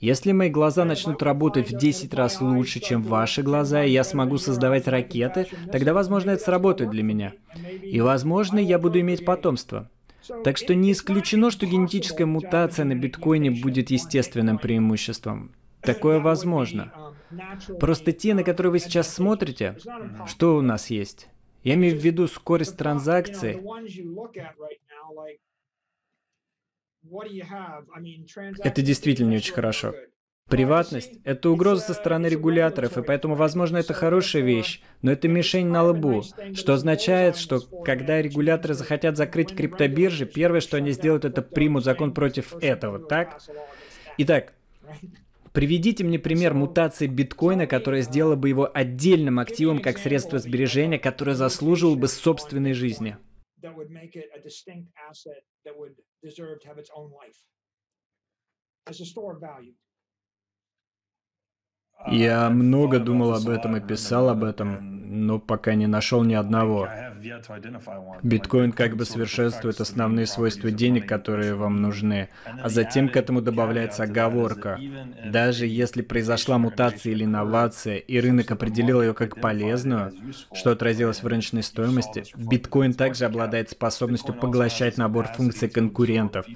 если 0.00 0.32
мои 0.32 0.50
глаза 0.50 0.84
начнут 0.84 1.22
работать 1.22 1.70
в 1.70 1.76
10 1.76 2.12
раз 2.14 2.40
лучше, 2.40 2.80
чем 2.80 3.02
ваши 3.02 3.42
глаза, 3.42 3.84
и 3.84 3.90
я 3.90 4.04
смогу 4.04 4.38
создавать 4.38 4.88
ракеты, 4.88 5.46
тогда, 5.70 5.94
возможно, 5.94 6.30
это 6.30 6.42
сработает 6.42 6.90
для 6.90 7.02
меня. 7.02 7.34
И, 7.82 8.00
возможно, 8.00 8.58
я 8.58 8.78
буду 8.78 9.00
иметь 9.00 9.24
потомство. 9.24 9.88
Так 10.44 10.56
что 10.56 10.74
не 10.74 10.92
исключено, 10.92 11.50
что 11.50 11.66
генетическая 11.66 12.26
мутация 12.26 12.84
на 12.84 12.94
биткоине 12.94 13.50
будет 13.50 13.90
естественным 13.90 14.58
преимуществом. 14.58 15.52
Такое 15.80 16.18
возможно. 16.18 16.92
Просто 17.78 18.12
те, 18.12 18.34
на 18.34 18.42
которые 18.42 18.72
вы 18.72 18.78
сейчас 18.78 19.12
смотрите, 19.12 19.76
что 20.26 20.56
у 20.56 20.62
нас 20.62 20.90
есть? 20.90 21.28
Я 21.62 21.74
имею 21.74 21.98
в 21.98 22.02
виду 22.02 22.26
скорость 22.26 22.76
транзакции, 22.76 23.60
это 28.62 28.82
действительно 28.82 29.30
не 29.30 29.36
очень 29.36 29.54
хорошо. 29.54 29.94
Приватность– 30.48 31.12
это 31.24 31.50
угроза 31.50 31.82
со 31.82 31.94
стороны 31.94 32.26
регуляторов, 32.26 32.96
и 32.96 33.02
поэтому, 33.02 33.34
возможно, 33.34 33.76
это 33.76 33.92
хорошая 33.92 34.40
вещь, 34.40 34.80
но 35.02 35.12
это 35.12 35.28
мишень 35.28 35.66
на 35.66 35.84
лбу, 35.84 36.22
что 36.54 36.72
означает, 36.72 37.36
что 37.36 37.60
когда 37.84 38.22
регуляторы 38.22 38.72
захотят 38.72 39.18
закрыть 39.18 39.54
криптобиржи, 39.54 40.24
первое, 40.24 40.60
что 40.60 40.78
они 40.78 40.92
сделают, 40.92 41.26
это 41.26 41.42
примут 41.42 41.84
закон 41.84 42.14
против 42.14 42.54
этого, 42.62 42.98
так? 42.98 43.42
Итак, 44.16 44.54
приведите 45.52 46.02
мне 46.02 46.18
пример 46.18 46.54
мутации 46.54 47.08
биткоина, 47.08 47.66
которая 47.66 48.00
сделала 48.00 48.34
бы 48.34 48.48
его 48.48 48.70
отдельным 48.72 49.40
активом 49.40 49.80
как 49.80 49.98
средство 49.98 50.38
сбережения, 50.38 50.98
которое 50.98 51.34
заслуживал 51.34 51.94
бы 51.94 52.08
собственной 52.08 52.72
жизни. 52.72 53.18
that 53.60 53.76
would 53.76 53.90
make 53.90 54.14
it 54.14 54.26
a 54.36 54.40
distinct 54.40 54.88
asset 55.10 55.42
that 55.64 55.76
would 55.76 55.96
deserve 56.22 56.60
to 56.60 56.68
have 56.68 56.78
its 56.78 56.90
own 56.94 57.10
life 57.10 57.38
as 58.86 59.00
a 59.00 59.04
store 59.04 59.34
of 59.34 59.40
value. 59.40 59.72
Я 62.06 62.48
много 62.50 63.00
думал 63.00 63.34
об 63.34 63.48
этом 63.48 63.76
и 63.76 63.80
писал 63.80 64.28
об 64.28 64.44
этом, 64.44 64.98
но 65.26 65.38
пока 65.38 65.74
не 65.74 65.86
нашел 65.86 66.22
ни 66.22 66.34
одного. 66.34 66.88
Биткоин 68.22 68.72
как 68.72 68.96
бы 68.96 69.04
совершенствует 69.04 69.80
основные 69.80 70.26
свойства 70.26 70.70
денег, 70.70 71.08
которые 71.08 71.54
вам 71.54 71.82
нужны, 71.82 72.28
а 72.62 72.68
затем 72.68 73.08
к 73.08 73.16
этому 73.16 73.42
добавляется 73.42 74.04
оговорка. 74.04 74.78
Даже 75.24 75.66
если 75.66 76.02
произошла 76.02 76.58
мутация 76.58 77.12
или 77.12 77.24
инновация, 77.24 77.96
и 77.96 78.20
рынок 78.20 78.50
определил 78.50 79.02
ее 79.02 79.14
как 79.14 79.40
полезную, 79.40 80.12
что 80.52 80.70
отразилось 80.70 81.22
в 81.22 81.26
рыночной 81.26 81.62
стоимости, 81.62 82.24
биткоин 82.36 82.94
также 82.94 83.24
обладает 83.24 83.70
способностью 83.70 84.34
поглощать 84.34 84.98
набор 84.98 85.26
функций 85.26 85.68
конкурентов. 85.68 86.46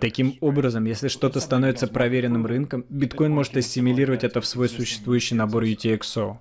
Таким 0.00 0.36
образом, 0.40 0.84
если 0.84 1.08
что-то 1.08 1.40
становится 1.40 1.86
проверенным 1.86 2.46
рынком, 2.46 2.84
биткоин 2.88 3.32
может 3.32 3.56
ассимилировать 3.56 4.24
это 4.24 4.40
в 4.40 4.46
свой 4.46 4.68
существующий 4.68 5.34
набор 5.34 5.64
UTXO. 5.64 6.38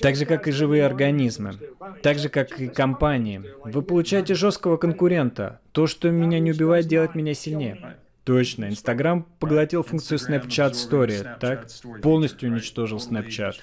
Так 0.00 0.16
же, 0.16 0.26
как 0.26 0.46
и 0.46 0.52
живые 0.52 0.84
организмы. 0.84 1.54
Так 2.02 2.18
же, 2.18 2.28
как 2.28 2.60
и 2.60 2.68
компании. 2.68 3.42
Вы 3.64 3.82
получаете 3.82 4.34
жесткого 4.34 4.76
конкурента. 4.76 5.60
То, 5.72 5.86
что 5.86 6.10
меня 6.10 6.38
не 6.40 6.52
убивает, 6.52 6.86
делает 6.86 7.14
меня 7.14 7.34
сильнее. 7.34 7.96
Точно. 8.24 8.66
Инстаграм 8.66 9.22
поглотил 9.38 9.82
функцию 9.82 10.18
Snapchat 10.18 10.72
Story, 10.72 11.38
так? 11.40 11.66
Полностью 12.02 12.50
уничтожил 12.50 12.98
Snapchat. 12.98 13.54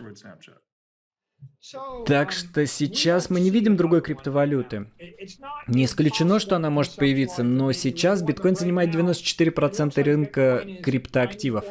Так 2.05 2.31
что 2.31 2.65
сейчас 2.65 3.29
мы 3.29 3.39
не 3.39 3.49
видим 3.49 3.75
другой 3.75 4.01
криптовалюты. 4.01 4.91
Не 5.67 5.85
исключено, 5.85 6.39
что 6.39 6.55
она 6.55 6.69
может 6.69 6.95
появиться, 6.95 7.43
но 7.43 7.71
сейчас 7.71 8.21
биткоин 8.21 8.55
занимает 8.55 8.93
94% 8.93 10.03
рынка 10.03 10.63
криптоактивов. 10.83 11.65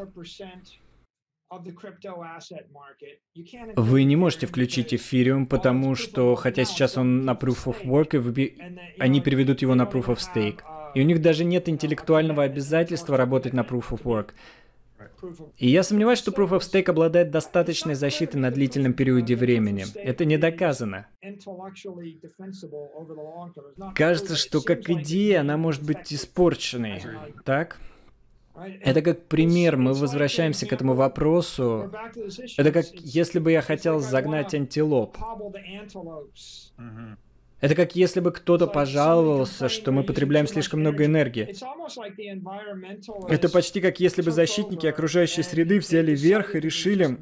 Вы 3.76 4.04
не 4.04 4.16
можете 4.16 4.46
включить 4.46 4.92
эфириум, 4.92 5.46
потому 5.46 5.94
что, 5.94 6.34
хотя 6.34 6.64
сейчас 6.64 6.96
он 6.96 7.24
на 7.24 7.32
Proof 7.32 7.66
of 7.66 7.84
Work, 7.84 8.96
они 8.98 9.20
переведут 9.20 9.62
его 9.62 9.74
на 9.74 9.84
Proof 9.84 10.06
of 10.06 10.18
Stake. 10.18 10.60
И 10.94 11.00
у 11.00 11.04
них 11.04 11.20
даже 11.20 11.44
нет 11.44 11.68
интеллектуального 11.68 12.42
обязательства 12.44 13.16
работать 13.16 13.52
на 13.52 13.60
Proof 13.60 13.90
of 13.90 14.02
Work. 14.02 14.30
И 15.56 15.68
я 15.68 15.82
сомневаюсь, 15.82 16.18
что 16.18 16.30
Proof 16.30 16.50
of 16.50 16.60
Stake 16.60 16.90
обладает 16.90 17.30
достаточной 17.30 17.94
защитой 17.94 18.36
на 18.36 18.50
длительном 18.50 18.94
периоде 18.94 19.36
времени. 19.36 19.84
Это 19.94 20.24
не 20.24 20.38
доказано. 20.38 21.06
Кажется, 23.94 24.36
что 24.36 24.60
как 24.60 24.88
идея 24.90 25.40
она 25.40 25.56
может 25.56 25.84
быть 25.84 26.12
испорченной, 26.12 27.02
так? 27.44 27.78
Это 28.80 29.02
как 29.02 29.26
пример, 29.26 29.76
мы 29.76 29.94
возвращаемся 29.94 30.66
к 30.66 30.72
этому 30.72 30.94
вопросу. 30.94 31.90
Это 32.56 32.70
как 32.70 32.86
если 32.92 33.40
бы 33.40 33.50
я 33.50 33.62
хотел 33.62 33.98
загнать 33.98 34.54
антилоп. 34.54 35.18
Это 37.64 37.74
как 37.74 37.96
если 37.96 38.20
бы 38.20 38.30
кто-то 38.30 38.66
пожаловался, 38.66 39.70
что 39.70 39.90
мы 39.90 40.04
потребляем 40.04 40.46
слишком 40.46 40.80
много 40.80 41.06
энергии. 41.06 41.48
Это 43.32 43.48
почти 43.48 43.80
как 43.80 44.00
если 44.00 44.20
бы 44.20 44.32
защитники 44.32 44.86
окружающей 44.86 45.42
среды 45.42 45.78
взяли 45.78 46.14
верх 46.14 46.56
и 46.56 46.60
решили, 46.60 47.18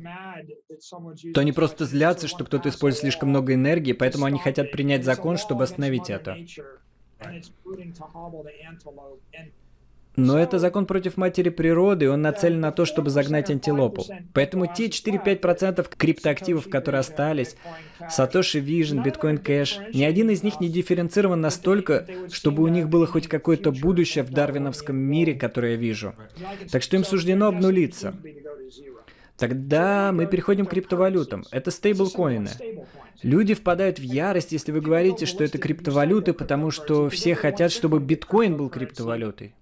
то 1.33 1.43
они 1.43 1.53
просто 1.53 1.85
злятся, 1.85 2.27
что 2.27 2.45
кто-то 2.45 2.71
использует 2.71 3.03
слишком 3.03 3.29
много 3.29 3.55
энергии, 3.55 3.93
поэтому 3.93 4.25
они 4.25 4.41
хотят 4.41 4.73
принять 4.73 5.05
закон, 5.05 5.37
чтобы 5.39 5.63
остановить 5.63 6.11
это. 6.11 6.37
Но 10.15 10.39
это 10.39 10.59
закон 10.59 10.87
против 10.87 11.17
матери 11.17 11.49
природы, 11.49 12.05
и 12.05 12.09
он 12.09 12.21
нацелен 12.21 12.61
на 12.61 12.71
то, 12.71 12.85
чтобы 12.85 13.11
загнать 13.11 13.51
антилопу. 13.51 14.05
Поэтому 14.35 14.67
те 14.67 14.89
4-5% 14.89 15.87
криптоактивов, 15.97 16.69
которые 16.69 17.01
остались, 17.01 17.57
Satoshi 18.01 18.63
Vision, 18.63 19.03
Bitcoin 19.03 19.43
Cash, 19.43 19.93
ни 19.95 20.05
один 20.05 20.29
из 20.31 20.43
них 20.43 20.61
не 20.61 20.69
дифференцирован 20.69 21.41
настолько, 21.41 22.07
чтобы 22.31 22.63
у 22.63 22.69
них 22.69 22.89
было 22.89 23.07
хоть 23.07 23.27
какое-то 23.27 23.73
будущее 23.73 24.23
в 24.25 24.31
дарвиновском 24.31 24.97
мире, 24.97 25.35
которое 25.35 25.73
я 25.73 25.79
вижу. 25.79 26.15
Так 26.71 26.83
что 26.83 26.97
им 26.97 27.05
суждено 27.05 27.47
обнулиться. 27.47 28.15
Тогда 29.39 30.13
мы 30.13 30.27
переходим 30.27 30.67
к 30.67 30.71
криптовалютам. 30.71 31.45
Это 31.51 31.71
стейблкоины. 31.71 32.51
Люди 33.23 33.55
впадают 33.55 33.99
в 33.99 34.03
ярость, 34.03 34.53
если 34.53 34.73
вы 34.73 34.81
говорите, 34.81 35.27
что 35.27 35.43
это 35.43 35.59
криптовалюты, 35.59 36.33
потому 36.33 36.71
что 36.71 37.09
все 37.09 37.35
хотят, 37.35 37.73
чтобы 37.73 37.99
биткоин 37.99 38.57
был 38.57 38.69
криптовалютой. 38.69 39.55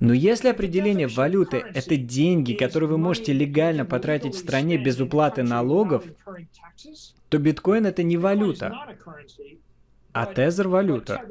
Но 0.00 0.12
если 0.12 0.48
определение 0.48 1.06
валюты– 1.06 1.56
это 1.74 1.96
деньги, 1.96 2.54
которые 2.54 2.90
вы 2.90 2.98
можете 2.98 3.32
легально 3.32 3.84
потратить 3.84 4.34
в 4.34 4.38
стране 4.38 4.76
без 4.76 5.00
уплаты 5.00 5.42
налогов, 5.42 6.04
то 7.28 7.38
биткоин– 7.38 7.86
это 7.86 8.02
не 8.02 8.16
валюта, 8.16 8.74
а 10.12 10.26
тезер– 10.26 10.68
валюта. 10.68 11.22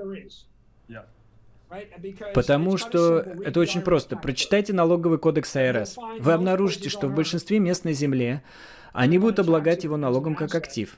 Потому 2.33 2.77
что 2.77 3.19
это 3.19 3.59
очень 3.59 3.81
просто. 3.81 4.15
Прочитайте 4.15 4.73
налоговый 4.73 5.17
кодекс 5.17 5.55
АРС. 5.55 5.97
Вы 6.19 6.31
обнаружите, 6.31 6.89
что 6.89 7.07
в 7.07 7.15
большинстве 7.15 7.59
мест 7.59 7.83
на 7.83 7.93
Земле 7.93 8.43
они 8.91 9.17
будут 9.17 9.39
облагать 9.39 9.83
его 9.83 9.97
налогом 9.97 10.35
как 10.35 10.53
актив. 10.55 10.97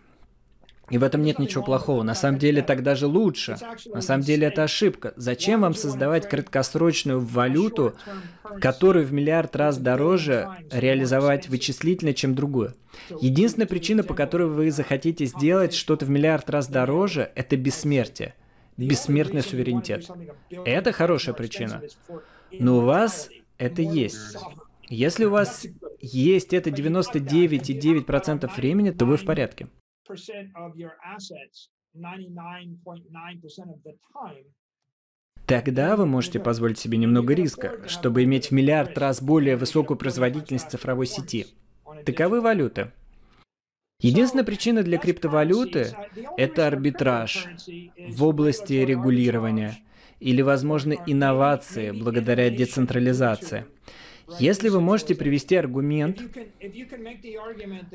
И 0.90 1.00
в 1.00 1.04
этом 1.04 1.24
нет 1.24 1.40
ничего 1.40 1.64
плохого. 1.64 2.04
На 2.04 2.14
самом 2.14 2.38
деле 2.38 2.62
так 2.62 2.84
даже 2.84 3.08
лучше. 3.08 3.58
На 3.88 4.02
самом 4.02 4.24
деле 4.24 4.48
это 4.48 4.64
ошибка. 4.64 5.14
Зачем 5.16 5.62
вам 5.62 5.74
создавать 5.74 6.30
краткосрочную 6.30 7.20
валюту, 7.20 7.96
которую 8.62 9.06
в 9.06 9.14
миллиард 9.14 9.56
раз 9.56 9.80
дороже 9.80 10.48
реализовать 10.72 11.50
вычислительно, 11.50 12.14
чем 12.14 12.36
другую? 12.36 12.76
Единственная 13.20 13.68
причина, 13.68 14.04
по 14.04 14.14
которой 14.14 14.48
вы 14.48 14.70
захотите 14.70 15.26
сделать 15.26 15.74
что-то 15.74 16.06
в 16.06 16.10
миллиард 16.10 16.50
раз 16.50 16.68
дороже, 16.68 17.32
это 17.36 17.58
бессмертие. 17.58 18.36
Бессмертный 18.78 19.42
суверенитет. 19.42 20.08
Это 20.50 20.92
хорошая 20.92 21.34
причина. 21.34 21.82
Но 22.52 22.78
у 22.78 22.82
вас 22.82 23.30
это 23.58 23.82
есть. 23.82 24.38
Если 24.88 25.26
у 25.26 25.32
вас 25.32 25.66
есть 26.00 26.54
это 26.54 26.70
99,9% 26.70 28.56
времени, 28.56 28.92
то 28.92 29.06
вы 29.06 29.18
в 29.18 29.26
порядке 29.26 29.68
of 30.56 30.76
your 30.76 30.94
assets 31.04 31.70
99.9% 31.96 33.70
of 33.70 33.82
the 33.84 33.96
time, 34.14 34.46
Тогда 35.46 35.96
вы 35.96 36.08
можете 36.08 36.40
позволить 36.40 36.80
себе 36.80 36.98
немного 36.98 37.36
риска, 37.36 37.88
чтобы 37.88 38.24
иметь 38.24 38.48
в 38.48 38.52
миллиард 38.52 38.98
раз 38.98 39.22
более 39.22 39.58
высокую 39.58 39.96
производительность 39.96 40.72
цифровой 40.72 41.06
сети. 41.06 41.46
Таковы 42.04 42.42
валюты. 42.42 42.92
Единственная 44.02 44.44
причина 44.44 44.82
для 44.82 44.98
криптовалюты– 44.98 45.94
это 46.38 46.66
арбитраж 46.66 47.48
в 48.10 48.24
области 48.24 48.74
регулирования 48.74 49.78
или, 50.20 50.42
возможно, 50.42 50.94
инновации 51.06 51.92
благодаря 51.92 52.50
децентрализации– 52.50 53.66
если 54.40 54.70
вы 54.70 54.82
можете 54.82 55.16
привести 55.16 55.56
аргумент, 55.56 56.20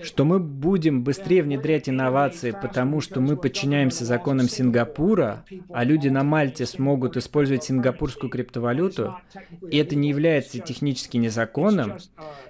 что 0.02 0.24
мы 0.24 0.38
будем 0.38 1.02
быстрее 1.02 1.42
внедрять 1.42 1.88
инновации, 1.88 2.52
потому 2.52 3.00
что 3.00 3.20
мы 3.20 3.36
подчиняемся 3.36 4.04
законам 4.04 4.48
Сингапура, 4.48 5.44
а 5.70 5.84
люди 5.84 6.08
на 6.08 6.22
Мальте 6.22 6.66
смогут 6.66 7.16
использовать 7.16 7.64
сингапурскую 7.64 8.30
криптовалюту, 8.30 9.16
и 9.70 9.76
это 9.76 9.96
не 9.96 10.08
является 10.08 10.58
технически 10.60 11.16
незаконным, 11.16 11.94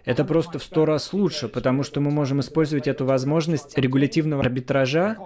это 0.05 0.25
просто 0.25 0.59
в 0.59 0.63
сто 0.63 0.85
раз 0.85 1.13
лучше, 1.13 1.49
потому 1.49 1.83
что 1.83 2.01
мы 2.01 2.11
можем 2.11 2.41
использовать 2.41 2.87
эту 2.87 3.05
возможность 3.05 3.77
регулятивного 3.79 4.43
арбитража 4.43 5.17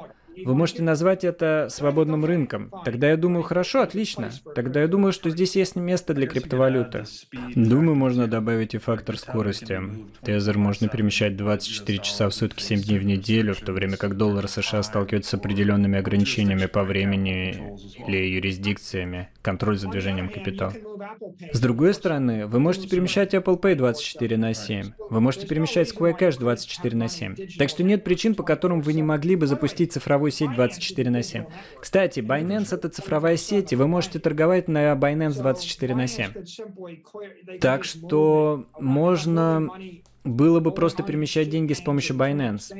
вы 0.44 0.54
можете 0.54 0.82
назвать 0.82 1.24
это 1.24 1.68
свободным 1.70 2.24
рынком. 2.24 2.70
Тогда 2.84 3.10
я 3.10 3.16
думаю, 3.16 3.42
хорошо, 3.42 3.80
отлично. 3.80 4.30
Тогда 4.54 4.82
я 4.82 4.88
думаю, 4.88 5.12
что 5.12 5.30
здесь 5.30 5.56
есть 5.56 5.76
место 5.76 6.14
для 6.14 6.26
криптовалюты. 6.26 7.04
Думаю, 7.54 7.94
можно 7.94 8.26
добавить 8.26 8.74
и 8.74 8.78
фактор 8.78 9.18
скорости. 9.18 9.80
Тезер 10.22 10.58
можно 10.58 10.88
перемещать 10.88 11.36
24 11.36 11.98
часа 11.98 12.28
в 12.28 12.34
сутки, 12.34 12.62
7 12.62 12.82
дней 12.82 12.98
в 12.98 13.04
неделю, 13.04 13.54
в 13.54 13.60
то 13.60 13.72
время 13.72 13.96
как 13.96 14.16
доллар 14.16 14.48
США 14.48 14.82
сталкивается 14.82 15.30
с 15.30 15.34
определенными 15.34 15.98
ограничениями 15.98 16.66
по 16.66 16.84
времени 16.84 17.76
или 18.06 18.16
юрисдикциями, 18.16 19.28
контроль 19.42 19.78
за 19.78 19.88
движением 19.88 20.28
капитала. 20.28 20.74
С 21.52 21.60
другой 21.60 21.94
стороны, 21.94 22.46
вы 22.46 22.60
можете 22.60 22.88
перемещать 22.88 23.34
Apple 23.34 23.60
Pay 23.60 23.74
24 23.74 24.36
на 24.36 24.54
7. 24.54 24.92
Вы 25.10 25.20
можете 25.20 25.46
перемещать 25.46 25.92
Square 25.92 26.18
Cash 26.18 26.38
24 26.38 26.96
на 26.96 27.08
7. 27.08 27.34
Так 27.58 27.68
что 27.68 27.82
нет 27.82 28.04
причин, 28.04 28.34
по 28.34 28.42
которым 28.42 28.80
вы 28.80 28.92
не 28.92 29.02
могли 29.02 29.36
бы 29.36 29.46
запустить 29.46 29.92
цифровой 29.92 30.23
сеть 30.30 30.52
24 30.54 31.10
на 31.10 31.22
7. 31.22 31.44
Кстати, 31.80 32.20
Binance— 32.20 32.68
это 32.74 32.88
цифровая 32.88 33.36
сеть, 33.36 33.72
и 33.72 33.76
вы 33.76 33.86
можете 33.86 34.18
торговать 34.18 34.68
на 34.68 34.92
Binance 34.92 35.38
24 35.38 35.94
на 35.94 36.06
7. 36.06 36.30
Так 37.60 37.84
что 37.84 38.66
можно 38.78 39.68
было 40.24 40.60
бы 40.60 40.72
просто 40.72 41.02
перемещать 41.02 41.50
деньги 41.50 41.72
с 41.72 41.80
помощью 41.80 42.16
Binance. 42.16 42.72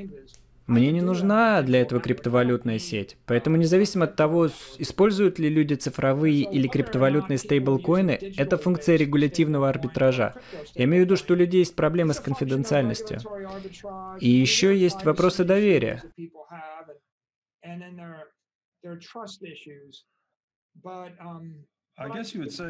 Мне 0.67 0.93
не 0.93 1.03
нужна 1.03 1.61
для 1.61 1.83
этого 1.83 2.01
криптовалютная 2.01 2.79
сеть. 2.79 3.19
Поэтому 3.27 3.57
независимо 3.57 4.07
от 4.07 4.17
того, 4.17 4.49
используют 4.79 5.39
ли 5.39 5.51
люди 5.51 5.75
цифровые 5.75 6.43
или 6.43 6.69
криптовалютные 6.69 7.37
стейблкоины, 7.37 8.19
это 8.39 8.57
функция 8.57 8.97
регулятивного 8.97 9.69
арбитража. 9.69 10.35
Я 10.75 10.85
имею 10.85 11.03
в 11.03 11.07
виду, 11.07 11.17
что 11.17 11.35
у 11.35 11.37
людей 11.37 11.59
есть 11.59 11.77
проблемы 11.77 12.15
с 12.15 12.21
конфиденциальностью. 12.21 13.19
И 14.21 14.31
еще 14.31 14.75
есть 14.75 15.05
вопросы 15.05 15.45
доверия. 15.45 16.03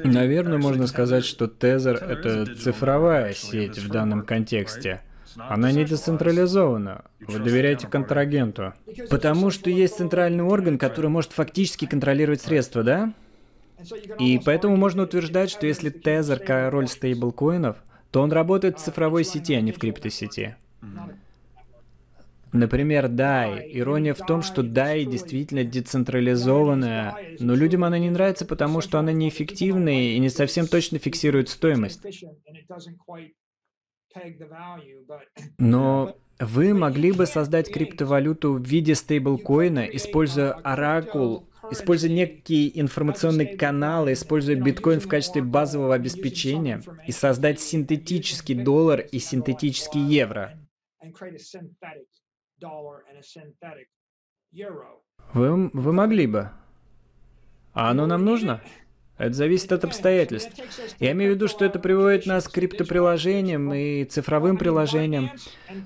Наверное, 0.05 0.59
можно 0.59 0.86
сказать, 0.86 1.24
что 1.24 1.49
Тезер— 1.49 1.97
это 2.03 2.55
цифровая 2.55 3.32
сеть 3.32 3.78
в 3.78 3.88
данном 3.88 4.24
контексте. 4.24 5.03
Она 5.36 5.72
не 5.72 5.84
децентрализована. 5.84 7.07
Вы 7.20 7.38
доверяете 7.38 7.88
контрагенту. 7.88 8.74
Потому 9.11 9.51
что 9.51 9.70
есть 9.70 9.97
центральный 9.97 10.45
орган, 10.45 10.78
который 10.78 11.11
может 11.11 11.32
фактически 11.32 11.86
контролировать 11.86 12.42
средства, 12.42 12.82
да? 12.82 13.14
И 14.18 14.40
поэтому 14.45 14.76
можно 14.76 15.03
утверждать, 15.03 15.51
что 15.51 15.66
если 15.66 15.90
Тезер 15.90 16.38
король 16.38 16.88
стейблкоинов, 16.88 17.78
то 18.11 18.22
он 18.22 18.30
работает 18.30 18.78
в 18.78 18.82
цифровой 18.82 19.24
сети, 19.24 19.55
а 19.55 19.61
не 19.61 19.72
в 19.72 19.78
криптосети. 19.78 20.57
Например, 22.55 23.07
DAI. 23.07 23.68
Ирония 23.72 24.14
в 24.14 24.24
том, 24.24 24.42
что 24.42 24.62
DAI 24.62 25.05
действительно 25.07 25.64
децентрализованная, 25.64 27.36
но 27.40 27.57
людям 27.57 27.82
она 27.82 27.98
не 27.98 28.11
нравится, 28.11 28.46
потому 28.46 28.80
что 28.80 29.00
она 29.00 29.11
неэффективная 29.11 30.12
и 30.12 30.18
не 30.20 30.28
совсем 30.28 30.68
точно 30.68 31.00
фиксирует 31.00 31.48
стоимость. 31.48 32.00
Но 35.59 36.16
вы 36.38 36.74
могли 36.74 37.11
бы 37.11 37.26
создать 37.26 37.72
криптовалюту 37.72 38.52
в 38.52 38.62
виде 38.62 38.94
стейблкоина, 38.94 39.80
используя 39.86 40.57
Oracle, 40.64 41.42
используя 41.72 42.12
некие 42.12 42.80
информационные 42.80 43.57
каналы, 43.57 44.12
используя 44.12 44.55
биткоин 44.55 45.00
в 45.00 45.09
качестве 45.09 45.42
базового 45.42 45.96
обеспечения 45.96 46.80
и 47.05 47.11
создать 47.11 47.61
синтетический 47.61 48.55
доллар 48.55 49.00
и 49.00 49.18
синтетический 49.18 50.02
евро. 50.02 50.57
Вы, 55.32 55.70
вы 55.72 55.92
могли 55.92 56.26
бы. 56.26 56.50
А 57.72 57.90
оно 57.90 58.07
нам 58.07 58.24
нужно? 58.24 58.62
Это 59.16 59.32
зависит 59.32 59.70
от 59.70 59.84
обстоятельств. 59.84 60.52
Я 60.98 61.12
имею 61.12 61.32
в 61.32 61.34
виду, 61.36 61.46
что 61.46 61.64
это 61.64 61.78
приводит 61.78 62.26
нас 62.26 62.48
к 62.48 62.52
криптоприложениям 62.52 63.72
и 63.72 64.05
цифровым 64.05 64.57
приложениям. 64.57 65.30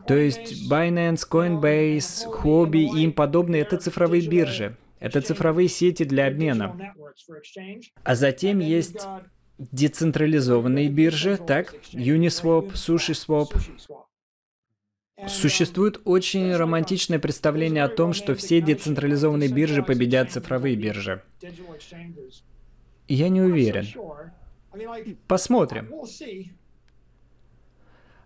То 0.07 0.15
есть 0.15 0.71
Binance, 0.71 1.29
Coinbase, 1.31 2.25
Huobi 2.43 2.85
и 2.85 3.05
им 3.05 3.13
подобные— 3.13 3.63
это 3.63 3.77
цифровые 3.77 4.27
биржи. 4.27 4.77
Это 4.99 5.21
цифровые 5.21 5.69
сети 5.69 6.05
для 6.05 6.27
обмена. 6.27 6.95
А 8.03 8.15
затем 8.15 8.61
есть 8.61 9.07
децентрализованные 9.59 10.89
биржи, 10.89 11.37
так? 11.37 11.75
Uniswap, 11.93 12.73
SushiSwap. 12.73 13.49
Существует 15.27 16.01
очень 16.05 16.55
романтичное 16.55 17.19
представление 17.19 17.83
о 17.83 17.89
том, 17.89 18.13
что 18.13 18.37
все 18.37 18.61
децентрализованные 18.61 19.49
биржи 19.49 19.83
победят 19.83 20.31
цифровые 20.31 20.77
биржи. 20.77 21.23
Я 23.09 23.29
не 23.29 23.41
уверен. 23.41 23.87
Посмотрим. 25.27 25.93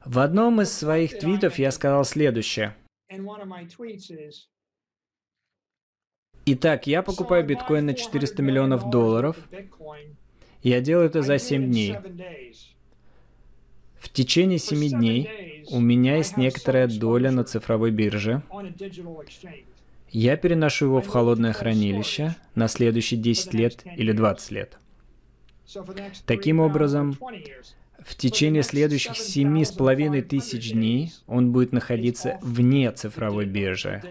В 0.05 0.18
одном 0.18 0.61
из 0.61 0.72
своих 0.72 1.18
твитов 1.18 1.59
я 1.59 1.70
сказал 1.70 2.05
следующее. 2.05 2.76
Итак, 6.45 6.86
я 6.88 7.03
покупаю 7.03 7.47
биткоин 7.47 7.86
на 7.86 7.95
400 7.95 8.43
миллионов 8.43 8.90
долларов. 8.90 9.36
Я 10.62 10.80
делаю 10.80 11.07
это 11.07 11.22
за 11.22 11.38
7 11.38 11.70
дней. 11.70 11.97
В 13.99 14.09
течение 14.09 14.59
7 14.59 14.88
дней 14.90 15.51
у 15.70 15.80
меня 15.80 16.16
есть 16.16 16.36
некоторая 16.36 16.88
доля 16.88 17.30
на 17.30 17.44
цифровой 17.44 17.90
бирже. 17.90 18.42
Я 20.10 20.36
переношу 20.36 20.86
его 20.86 21.00
в 21.00 21.08
холодное 21.08 21.52
хранилище 21.52 22.36
на 22.54 22.68
следующие 22.68 23.18
10 23.18 23.54
лет 23.54 23.82
или 23.96 24.12
20 24.12 24.50
лет. 24.50 24.78
Таким 26.26 26.60
образом, 26.60 27.16
в 27.98 28.16
течение 28.16 28.62
следующих 28.62 29.16
семи 29.16 29.64
с 29.64 29.70
половиной 29.70 30.22
тысяч 30.22 30.72
дней 30.72 31.12
он 31.26 31.52
будет 31.52 31.72
находиться 31.72 32.38
вне 32.42 32.90
цифровой 32.90 33.46
биржи. 33.46 34.02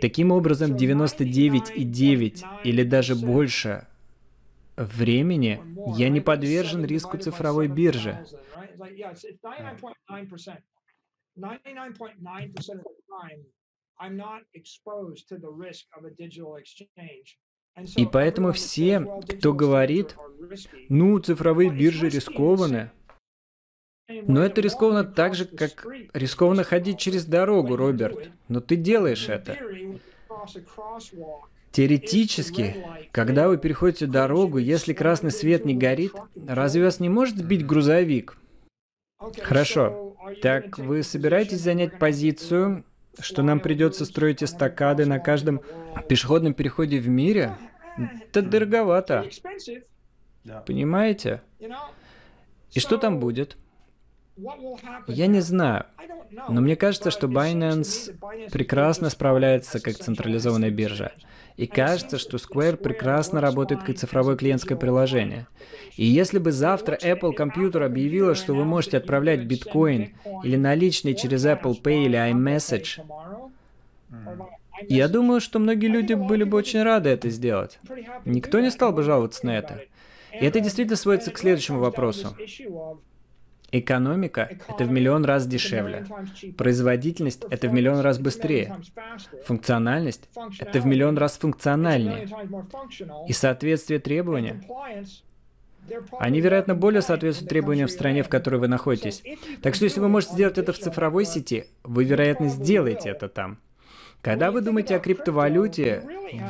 Таким 0.00 0.32
образом, 0.32 0.72
99,9 0.74 2.44
или 2.64 2.82
даже 2.82 3.14
больше 3.14 3.86
времени 4.76 5.60
я 5.96 6.08
не 6.08 6.20
подвержен 6.20 6.84
риску 6.84 7.18
цифровой 7.18 7.68
биржи. 7.68 8.24
99.9% 11.40 12.82
I'm 14.00 14.16
not 14.16 14.42
exposed 14.54 15.28
to 15.28 15.36
the 15.36 15.50
risk 15.50 15.84
of 15.96 16.04
a 16.04 16.10
digital 16.10 16.56
exchange. 16.56 17.38
И 17.96 18.06
поэтому 18.06 18.52
все, 18.52 19.00
кто 19.28 19.52
говорит, 19.52 20.16
ну, 20.88 21.18
цифровые 21.18 21.70
биржи 21.70 22.08
рискованы, 22.08 22.90
но 24.08 24.42
это 24.42 24.60
рискованно 24.60 25.04
так 25.04 25.34
же, 25.34 25.44
как 25.44 25.86
рискованно 26.12 26.64
ходить 26.64 26.98
через 26.98 27.24
дорогу, 27.24 27.76
Роберт. 27.76 28.30
Но 28.48 28.60
ты 28.60 28.76
делаешь 28.76 29.28
это. 29.28 29.56
Теоретически, 31.70 32.84
когда 33.12 33.48
вы 33.48 33.56
переходите 33.56 34.06
дорогу, 34.06 34.58
если 34.58 34.92
красный 34.92 35.30
свет 35.30 35.64
не 35.64 35.74
горит, 35.74 36.12
разве 36.48 36.84
вас 36.84 36.98
не 36.98 37.08
может 37.08 37.36
сбить 37.36 37.64
грузовик? 37.64 38.36
Хорошо. 39.42 40.09
Так 40.42 40.78
вы 40.78 41.02
собираетесь 41.02 41.60
занять 41.60 41.98
позицию, 41.98 42.84
что 43.18 43.42
нам 43.42 43.60
придется 43.60 44.04
строить 44.04 44.42
эстакады 44.42 45.06
на 45.06 45.18
каждом 45.18 45.60
пешеходном 46.08 46.54
переходе 46.54 46.98
в 46.98 47.08
мире? 47.08 47.56
Это 48.28 48.42
дороговато. 48.42 49.26
Понимаете? 50.66 51.42
И 52.72 52.80
что 52.80 52.98
там 52.98 53.18
будет? 53.20 53.56
Я 55.06 55.26
не 55.26 55.40
знаю, 55.40 55.84
но 56.48 56.60
мне 56.60 56.76
кажется, 56.76 57.10
что 57.10 57.26
Binance 57.26 58.16
прекрасно 58.50 59.10
справляется 59.10 59.80
как 59.80 59.96
централизованная 59.96 60.70
биржа. 60.70 61.12
И 61.60 61.66
кажется, 61.66 62.16
что 62.16 62.38
Square 62.38 62.76
прекрасно 62.76 63.42
работает 63.42 63.82
как 63.82 63.98
цифровое 63.98 64.34
клиентское 64.34 64.78
приложение. 64.78 65.46
И 65.94 66.06
если 66.06 66.38
бы 66.38 66.52
завтра 66.52 66.96
Apple 66.96 67.36
Computer 67.36 67.84
объявила, 67.84 68.34
что 68.34 68.54
вы 68.54 68.64
можете 68.64 68.96
отправлять 68.96 69.44
биткоин 69.44 70.14
или 70.42 70.56
наличные 70.56 71.14
через 71.14 71.44
Apple 71.44 71.82
Pay 71.82 72.06
или 72.06 72.18
iMessage, 72.32 73.02
я 74.88 75.08
думаю, 75.08 75.42
что 75.42 75.58
многие 75.58 75.88
люди 75.88 76.14
были 76.14 76.44
бы 76.44 76.56
очень 76.56 76.82
рады 76.82 77.10
это 77.10 77.28
сделать. 77.28 77.78
Никто 78.24 78.60
не 78.60 78.70
стал 78.70 78.92
бы 78.92 79.02
жаловаться 79.02 79.44
на 79.44 79.58
это. 79.58 79.82
И 80.32 80.42
это 80.42 80.60
действительно 80.60 80.96
сводится 80.96 81.30
к 81.30 81.36
следующему 81.36 81.80
вопросу. 81.80 82.34
Экономика– 83.72 84.48
это 84.68 84.84
в 84.84 84.90
миллион 84.90 85.24
раз 85.24 85.46
дешевле. 85.46 86.06
Производительность– 86.56 87.44
это 87.50 87.68
в 87.68 87.72
миллион 87.72 88.00
раз 88.00 88.18
быстрее. 88.18 88.76
Функциональность– 89.44 90.28
это 90.58 90.80
в 90.80 90.86
миллион 90.86 91.18
раз 91.18 91.38
функциональнее. 91.38 92.28
И 93.28 93.32
соответствие 93.32 94.00
требования 94.00 94.62
они, 96.18 96.40
вероятно, 96.40 96.74
более 96.74 97.02
соответствуют 97.02 97.48
требованиям 97.48 97.88
в 97.88 97.90
стране, 97.90 98.22
в 98.22 98.28
которой 98.28 98.56
вы 98.56 98.68
находитесь. 98.68 99.22
Так 99.62 99.74
что 99.74 99.84
если 99.84 100.00
вы 100.00 100.08
можете 100.08 100.34
сделать 100.34 100.58
это 100.58 100.72
в 100.72 100.78
цифровой 100.78 101.24
сети, 101.24 101.66
вы, 101.82 102.04
вероятно, 102.04 102.48
сделаете 102.48 103.10
это 103.10 103.28
там. 103.28 103.58
Когда 104.22 104.50
вы 104.50 104.60
думаете 104.60 104.96
о 104.96 104.98
криптовалюте, 104.98 106.04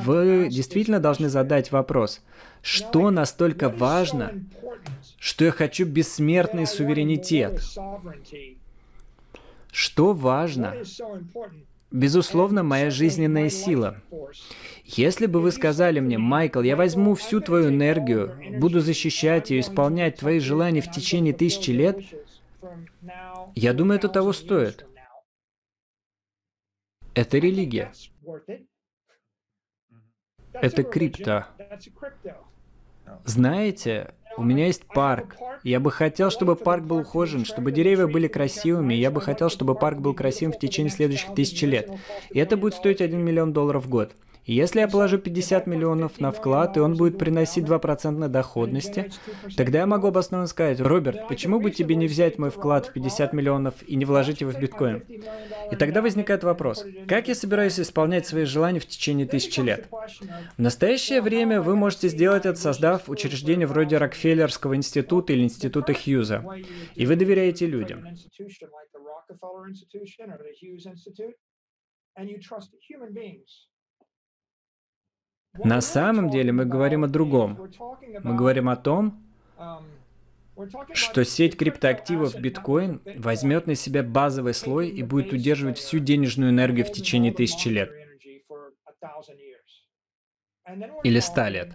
вы 0.04 0.48
действительно 0.50 0.98
должны 0.98 1.28
задать 1.28 1.70
вопрос, 1.70 2.20
что 2.62 3.10
настолько 3.10 3.68
важно, 3.68 4.32
что 5.20 5.44
я 5.44 5.52
хочу 5.52 5.84
бессмертный 5.84 6.66
суверенитет. 6.66 7.62
Что 9.70 10.12
важно? 10.14 10.74
Безусловно, 11.90 12.62
моя 12.62 12.90
жизненная 12.90 13.50
сила. 13.50 14.00
Если 14.84 15.26
бы 15.26 15.40
вы 15.40 15.52
сказали 15.52 16.00
мне, 16.00 16.16
Майкл, 16.18 16.62
я 16.62 16.74
возьму 16.74 17.14
всю 17.14 17.40
твою 17.40 17.68
энергию, 17.68 18.34
буду 18.58 18.80
защищать 18.80 19.50
ее, 19.50 19.60
исполнять 19.60 20.16
твои 20.16 20.38
желания 20.38 20.80
в 20.80 20.90
течение 20.90 21.34
тысячи 21.34 21.70
лет, 21.70 21.98
я 23.54 23.74
думаю, 23.74 23.98
это 23.98 24.08
того 24.08 24.32
стоит. 24.32 24.86
Это 27.14 27.36
религия. 27.38 27.92
Это 30.52 30.82
крипто. 30.82 31.46
Знаете, 33.24 34.14
у 34.40 34.42
меня 34.42 34.68
есть 34.68 34.86
парк. 34.86 35.36
Я 35.64 35.80
бы 35.80 35.90
хотел, 35.90 36.30
чтобы 36.30 36.56
парк 36.56 36.82
был 36.82 37.00
ухожен, 37.00 37.44
чтобы 37.44 37.72
деревья 37.72 38.06
были 38.06 38.26
красивыми. 38.26 38.94
Я 38.94 39.10
бы 39.10 39.20
хотел, 39.20 39.50
чтобы 39.50 39.74
парк 39.74 39.98
был 39.98 40.14
красивым 40.14 40.54
в 40.54 40.58
течение 40.58 40.90
следующих 40.90 41.34
тысячи 41.34 41.66
лет. 41.66 41.90
И 42.30 42.38
это 42.38 42.56
будет 42.56 42.72
стоить 42.72 43.02
1 43.02 43.22
миллион 43.22 43.52
долларов 43.52 43.84
в 43.84 43.90
год. 43.90 44.12
Если 44.46 44.80
я 44.80 44.88
положу 44.88 45.18
50 45.18 45.66
миллионов 45.66 46.18
на 46.18 46.32
вклад, 46.32 46.76
и 46.76 46.80
он 46.80 46.96
будет 46.96 47.18
приносить 47.18 47.64
2% 47.64 48.28
доходности, 48.28 49.10
тогда 49.56 49.80
я 49.80 49.86
могу 49.86 50.08
обоснованно 50.08 50.46
сказать, 50.46 50.80
Роберт, 50.80 51.28
почему 51.28 51.60
бы 51.60 51.70
тебе 51.70 51.94
не 51.94 52.06
взять 52.06 52.38
мой 52.38 52.50
вклад 52.50 52.86
в 52.86 52.92
50 52.92 53.32
миллионов 53.32 53.74
и 53.86 53.96
не 53.96 54.04
вложить 54.04 54.40
его 54.40 54.50
в 54.50 54.58
биткоин? 54.58 55.04
И 55.70 55.76
тогда 55.76 56.02
возникает 56.02 56.42
вопрос, 56.42 56.84
как 57.06 57.28
я 57.28 57.34
собираюсь 57.34 57.78
исполнять 57.78 58.26
свои 58.26 58.44
желания 58.44 58.80
в 58.80 58.86
течение 58.86 59.26
тысячи 59.26 59.60
лет? 59.60 59.88
В 60.56 60.62
настоящее 60.62 61.20
время 61.20 61.60
вы 61.60 61.76
можете 61.76 62.08
сделать 62.08 62.46
это, 62.46 62.58
создав 62.58 63.08
учреждение 63.08 63.66
вроде 63.66 63.98
Рокфеллерского 63.98 64.74
института 64.74 65.32
или 65.32 65.42
института 65.42 65.92
Хьюза, 65.92 66.44
и 66.94 67.06
вы 67.06 67.16
доверяете 67.16 67.66
людям. 67.66 68.06
and 72.16 72.28
you 72.28 72.38
trust 72.38 72.74
human 72.90 73.12
beings. 73.14 73.69
На 75.54 75.80
самом 75.80 76.30
деле 76.30 76.52
мы 76.52 76.64
говорим 76.64 77.04
о 77.04 77.08
другом. 77.08 77.58
Мы 78.22 78.34
говорим 78.36 78.68
о 78.68 78.76
том, 78.76 79.22
что 80.92 81.24
сеть 81.24 81.56
криптоактивов 81.56 82.38
биткоин 82.38 83.00
возьмет 83.16 83.66
на 83.66 83.74
себя 83.74 84.02
базовый 84.02 84.54
слой 84.54 84.88
и 84.88 85.02
будет 85.02 85.32
удерживать 85.32 85.78
всю 85.78 85.98
денежную 85.98 86.50
энергию 86.50 86.84
в 86.84 86.92
течение 86.92 87.32
тысячи 87.32 87.68
лет. 87.68 87.90
Или 91.02 91.18
ста 91.18 91.48
лет. 91.48 91.72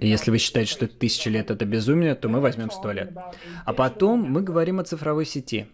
И 0.00 0.08
если 0.08 0.30
вы 0.30 0.38
считаете, 0.38 0.70
что 0.70 0.88
тысяча 0.88 1.28
лет 1.28 1.50
это 1.50 1.66
безумие, 1.66 2.14
то 2.14 2.28
мы 2.28 2.40
возьмем 2.40 2.70
сто 2.70 2.92
лет. 2.92 3.12
А 3.64 3.72
потом 3.72 4.22
мы 4.22 4.40
говорим 4.42 4.80
о 4.80 4.84
цифровой 4.84 5.26
сети. 5.26 5.66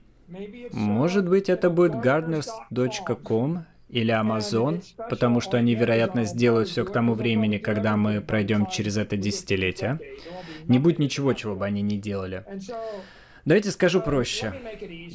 Может 0.72 1.28
быть, 1.28 1.48
это 1.48 1.70
будет 1.70 1.94
gardners.com 1.94 3.66
или 3.90 4.14
Amazon, 4.14 4.82
потому 5.08 5.40
что 5.40 5.56
они, 5.56 5.74
вероятно, 5.74 6.24
сделают 6.24 6.68
все 6.68 6.84
к 6.84 6.92
тому 6.92 7.14
времени, 7.14 7.58
когда 7.58 7.96
мы 7.96 8.20
пройдем 8.20 8.66
через 8.66 8.96
это 8.96 9.16
десятилетие. 9.16 9.98
Не 10.66 10.78
будет 10.78 10.98
ничего, 10.98 11.32
чего 11.32 11.56
бы 11.56 11.64
они 11.64 11.82
не 11.82 11.98
делали. 11.98 12.44
Давайте 13.44 13.70
скажу 13.70 14.00
проще. 14.00 14.52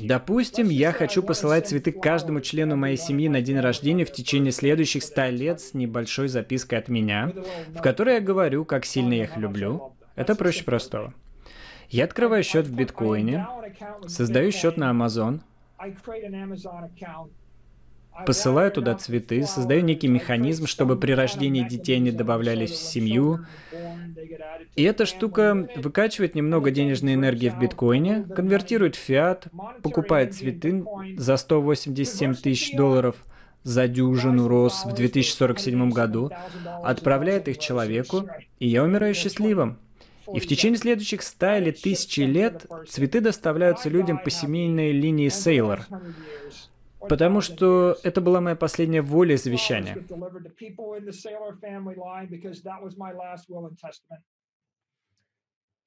Допустим, 0.01 0.69
я 0.69 0.91
хочу 0.91 1.21
посылать 1.21 1.67
цветы 1.67 1.91
каждому 1.91 2.41
члену 2.41 2.75
моей 2.75 2.97
семьи 2.97 3.29
на 3.29 3.41
день 3.41 3.59
рождения 3.59 4.03
в 4.03 4.11
течение 4.11 4.51
следующих 4.51 5.03
ста 5.03 5.29
лет 5.29 5.61
с 5.61 5.73
небольшой 5.73 6.27
запиской 6.27 6.79
от 6.79 6.89
меня, 6.89 7.31
в 7.69 7.81
которой 7.81 8.15
я 8.15 8.21
говорю, 8.21 8.65
как 8.65 8.85
сильно 8.85 9.13
я 9.13 9.23
их 9.25 9.37
люблю. 9.37 9.93
Это 10.15 10.35
проще 10.35 10.63
простого. 10.63 11.13
Я 11.89 12.05
открываю 12.05 12.43
счет 12.43 12.65
в 12.65 12.75
биткоине, 12.75 13.47
создаю 14.07 14.51
счет 14.51 14.75
на 14.75 14.89
Amazon, 14.89 15.41
посылаю 18.25 18.71
туда 18.71 18.95
цветы, 18.95 19.43
создаю 19.43 19.81
некий 19.81 20.07
механизм, 20.07 20.67
чтобы 20.67 20.97
при 20.97 21.13
рождении 21.13 21.67
детей 21.67 21.97
они 21.97 22.11
добавлялись 22.11 22.71
в 22.71 22.75
семью. 22.75 23.45
И 24.75 24.83
эта 24.83 25.05
штука 25.05 25.67
выкачивает 25.75 26.35
немного 26.35 26.71
денежной 26.71 27.13
энергии 27.13 27.49
в 27.49 27.57
биткоине, 27.57 28.23
конвертирует 28.35 28.95
в 28.95 28.99
фиат, 28.99 29.47
покупает 29.81 30.33
цветы 30.33 30.83
за 31.17 31.37
187 31.37 32.35
тысяч 32.35 32.75
долларов 32.75 33.15
за 33.63 33.87
дюжину 33.87 34.47
роз 34.47 34.85
в 34.85 34.93
2047 34.93 35.89
году, 35.89 36.29
отправляет 36.83 37.47
их 37.47 37.57
человеку, 37.57 38.29
и 38.59 38.67
я 38.67 38.83
умираю 38.83 39.13
счастливым. 39.15 39.79
И 40.33 40.39
в 40.39 40.47
течение 40.47 40.77
следующих 40.77 41.21
ста 41.21 41.57
или 41.57 41.71
тысячи 41.71 42.21
лет 42.21 42.65
цветы 42.89 43.21
доставляются 43.21 43.89
людям 43.89 44.17
по 44.17 44.29
семейной 44.29 44.91
линии 44.91 45.29
Сейлор. 45.29 45.85
Потому 47.09 47.41
что 47.41 47.97
это 48.03 48.21
была 48.21 48.41
моя 48.41 48.55
последняя 48.55 49.01
воля 49.01 49.33
и 49.33 49.37
завещание. 49.37 49.97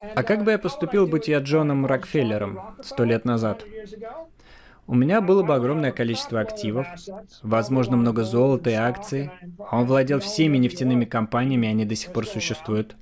А 0.00 0.22
как 0.22 0.44
бы 0.44 0.52
я 0.52 0.58
поступил, 0.58 1.06
будь 1.06 1.28
я 1.28 1.38
Джоном 1.40 1.86
Рокфеллером 1.86 2.76
сто 2.82 3.04
лет 3.04 3.24
назад? 3.24 3.64
У 4.86 4.94
меня 4.94 5.20
было 5.20 5.42
бы 5.42 5.54
огромное 5.54 5.92
количество 5.92 6.40
активов, 6.40 6.86
возможно, 7.42 7.96
много 7.96 8.22
золота 8.24 8.70
и 8.70 8.74
акций. 8.74 9.30
Он 9.70 9.84
владел 9.84 10.20
всеми 10.20 10.56
нефтяными 10.56 11.04
компаниями, 11.04 11.68
они 11.68 11.84
до 11.84 11.94
сих 11.94 12.12
пор 12.12 12.26
существуют. 12.26 12.96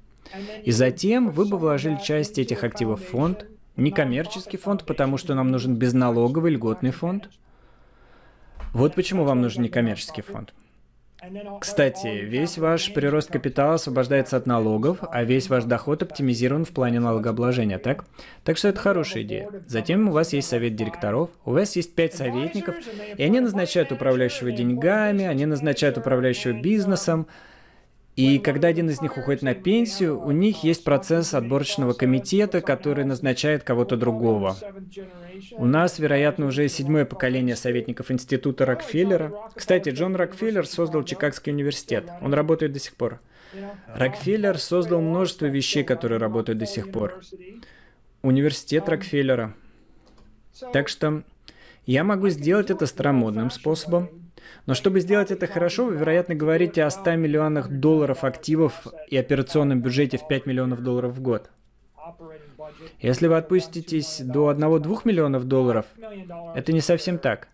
И 0.65 0.73
затем 0.73 1.31
вы 1.31 1.45
бы 1.45 1.59
вложили 1.59 1.97
часть 2.03 2.39
этих 2.39 2.65
активов 2.65 3.03
в 3.03 3.09
фонд, 3.09 3.47
некоммерческий 3.77 4.59
фонд, 4.59 4.85
потому 4.85 5.17
что 5.17 5.35
нам 5.35 5.53
нужен 5.53 5.77
безналоговый 5.77 6.53
льготный 6.53 6.91
фонд– 6.91 7.31
вот 8.73 8.95
почему 8.95 9.25
вам 9.25 9.41
нужен 9.41 9.63
некоммерческий 9.63 10.23
фонд. 10.23 10.53
Кстати, 11.61 12.07
весь 12.07 12.59
ваш 12.59 12.93
прирост 12.93 13.31
капитала 13.31 13.75
освобождается 13.75 14.37
от 14.37 14.47
налогов, 14.47 14.99
а 15.01 15.25
весь 15.25 15.49
ваш 15.49 15.65
доход 15.65 16.03
оптимизирован 16.03 16.65
в 16.65 16.71
плане 16.71 17.01
налогообложения, 17.01 17.79
так? 17.79 18.05
Так 18.45 18.59
что 18.59 18.69
это 18.69 18.79
хорошая 18.79 19.23
идея. 19.23 19.49
Затем 19.67 20.09
у 20.09 20.13
вас 20.13 20.33
есть 20.35 20.49
совет 20.49 20.77
директоров, 20.77 21.31
у 21.45 21.53
вас 21.53 21.75
есть 21.75 21.95
пять 21.95 22.15
советников, 22.15 22.77
и 23.17 23.23
они 23.23 23.41
назначают 23.41 23.93
управляющего 23.93 24.53
деньгами, 24.53 25.25
они 25.25 25.47
назначают 25.47 25.99
управляющего 25.99 26.53
бизнесом, 26.53 27.27
И 28.17 28.39
когда 28.39 28.69
один 28.69 28.89
из 28.89 29.03
них 29.03 29.19
уходит 29.19 29.43
на 29.43 29.55
пенсию, 29.55 30.19
у 30.19 30.31
них 30.31 30.65
есть 30.65 30.85
процесс 30.85 31.35
отборочного 31.35 31.93
комитета, 31.93 32.63
который 32.63 33.05
назначает 33.05 33.63
кого-то 33.63 33.99
другого. 33.99 34.57
У 35.53 35.67
нас, 35.67 35.99
вероятно, 35.99 36.47
уже 36.47 36.67
седьмое 36.69 37.05
поколение 37.05 37.57
советников 37.57 38.11
Института 38.11 38.65
Рокфеллера. 38.65 39.33
Кстати, 39.55 39.91
Джон 39.91 40.17
Рокфеллер 40.17 40.67
создал 40.67 41.05
Чикагский 41.05 41.53
университет. 41.53 42.11
Он 42.23 42.33
работает 42.33 42.73
до 42.73 42.79
сих 42.79 42.95
пор. 42.95 43.21
Рокфеллер 43.95 44.59
создал 44.59 45.03
множество 45.03 45.45
вещей, 45.45 45.85
которые 45.85 46.19
работают 46.19 46.59
до 46.59 46.67
сих 46.67 46.91
пор. 46.91 47.21
Университет 48.23 48.89
Рокфеллера. 48.89 49.55
Так 50.73 50.89
что 50.89 51.23
я 51.85 52.03
могу 52.03 52.31
сделать 52.31 52.71
это 52.71 52.87
старомодным 52.87 53.51
способом, 53.51 54.26
но 54.67 54.75
чтобы 54.75 55.01
сделать 55.01 55.31
это 55.31 55.47
хорошо, 55.47 55.87
вы, 55.87 55.97
вероятно, 55.97 56.35
говорите 56.35 56.83
о 56.83 56.91
100 56.91 57.15
миллионах 57.17 57.69
долларов 57.69 58.25
активов 58.25 58.87
и 59.09 59.17
операционном 59.17 59.81
бюджете 59.81 60.19
в 60.19 60.27
5 60.27 60.47
миллионов 60.47 60.83
долларов 60.83 61.15
в 61.15 61.23
год. 61.23 61.51
Если 63.01 63.29
вы 63.29 63.37
отпуститесь 63.37 64.21
до 64.21 64.51
1-2 64.51 65.03
миллионов 65.05 65.45
долларов, 65.45 65.87
это 66.55 66.73
не 66.73 66.81
совсем 66.81 67.19
так. 67.19 67.49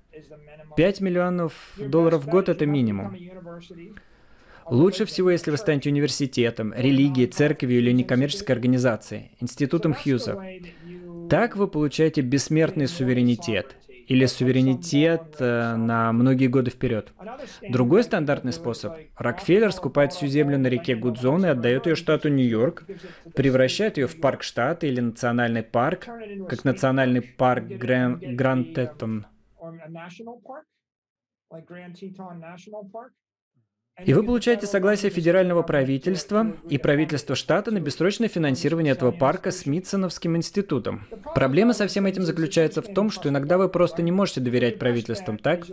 5 0.77 1.01
миллионов 1.03 1.53
долларов 1.77 2.25
в 2.25 2.29
год– 2.29 2.49
это 2.51 2.65
минимум. 2.65 3.15
Лучше 4.67 5.05
всего, 5.05 5.31
если 5.31 5.51
вы 5.51 5.59
станете 5.59 5.91
университетом, 5.91 6.73
религией, 6.73 7.27
церковью 7.27 7.81
или 7.81 7.93
некоммерческой 7.93 8.55
организацией, 8.55 9.33
институтом 9.41 9.93
Хьюза. 9.93 10.41
Так 11.29 11.57
вы 11.57 11.69
получаете 11.69 12.23
бессмертный 12.23 12.87
суверенитет– 12.87 13.77
или 14.07 14.27
суверенитет 14.27 15.37
э, 15.39 15.77
на 15.77 16.13
многие 16.13 16.47
годы 16.47 16.71
вперед. 16.71 17.13
Другой 17.69 18.05
стандартный 18.05 18.53
способ. 18.53 18.95
Рокфеллер 19.17 19.73
скупает 19.73 20.13
всю 20.13 20.27
землю 20.27 20.59
на 20.59 20.67
реке 20.69 20.95
Гудзон 20.95 21.45
и 21.47 21.49
отдает 21.49 21.87
ее 21.87 21.95
штату 21.95 22.29
Нью-Йорк, 22.29 22.85
превращает 23.35 23.97
ее 23.97 24.07
в 24.07 24.21
парк 24.21 24.43
штата 24.43 24.87
или 24.87 25.01
национальный 25.01 25.63
парк, 25.63 26.07
как 26.49 26.65
национальный 26.65 27.23
парк 27.23 27.65
Гран 27.65 28.19
Гранд-Теттон. 28.21 29.27
И 34.05 34.15
вы 34.15 34.23
получаете 34.23 34.67
согласие 34.67 35.11
федерального 35.11 35.63
правительства 35.63 36.53
и 36.69 36.79
правительства 36.79 37.35
штата 37.35 37.71
на 37.71 37.81
бессрочное 37.81 38.29
финансирование 38.29 38.93
этого 38.93 39.11
парка 39.11 39.51
Смитсоновским 39.51 40.37
институтом. 40.37 41.07
Проблема 41.35 41.73
со 41.73 41.87
всем 41.87 42.07
этим 42.07 42.23
заключается 42.23 42.83
в 42.83 42.93
том, 42.93 43.11
что 43.11 43.29
иногда 43.29 43.59
вы 43.59 43.69
просто 43.69 44.03
не 44.03 44.13
можете 44.13 44.41
доверять 44.41 44.79
правительствам, 44.79 45.39
так? 45.39 45.67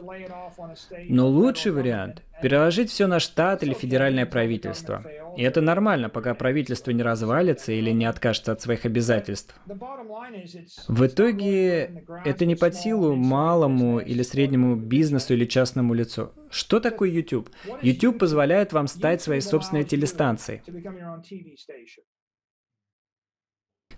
Но 1.08 1.28
лучший 1.28 1.72
вариант– 1.72 2.22
переложить 2.42 2.90
все 2.90 3.08
на 3.08 3.20
штат 3.20 3.64
или 3.64 3.74
федеральное 3.74 4.26
правительство. 4.26 5.04
И 5.38 5.44
это 5.44 5.62
нормально, 5.62 6.10
пока 6.10 6.34
правительство 6.34 6.92
не 6.92 7.04
развалится 7.04 7.72
или 7.72 7.92
не 7.92 8.06
откажется 8.06 8.52
от 8.52 8.62
своих 8.62 8.86
обязательств. 8.86 9.56
В 10.88 11.06
итоге 11.06 12.06
это 12.26 12.46
не 12.46 12.56
под 12.56 12.76
силу 12.76 13.16
малому 13.16 14.00
или 14.00 14.22
среднему 14.24 14.76
бизнесу 14.76 15.34
или 15.34 15.46
частному 15.46 15.94
лицу. 15.94 16.32
Что 16.50 16.80
такое 16.80 17.10
YouTube? 17.10 17.50
YouTube 17.82 18.20
позволяет 18.20 18.74
вам 18.74 18.88
стать 18.88 19.22
своей 19.22 19.42
собственной 19.42 19.84
телестанцией. 19.84 20.62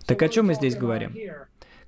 Так 0.06 0.22
о 0.22 0.28
чем 0.28 0.46
мы 0.46 0.54
здесь 0.54 0.76
говорим? 0.76 1.14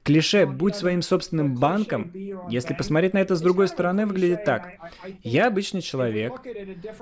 Клише 0.05 0.45
«будь 0.45 0.77
своим 0.77 1.01
собственным 1.01 1.55
банком», 1.55 2.13
если 2.51 2.75
посмотреть 2.75 3.15
на 3.15 3.19
это 3.19 3.37
с 3.37 3.41
другой 3.41 3.69
стороны, 3.69 4.05
выглядит 4.05 4.45
так. 4.45 4.75
Я 5.23 5.47
обычный 5.47 5.81
человек, 5.81 6.43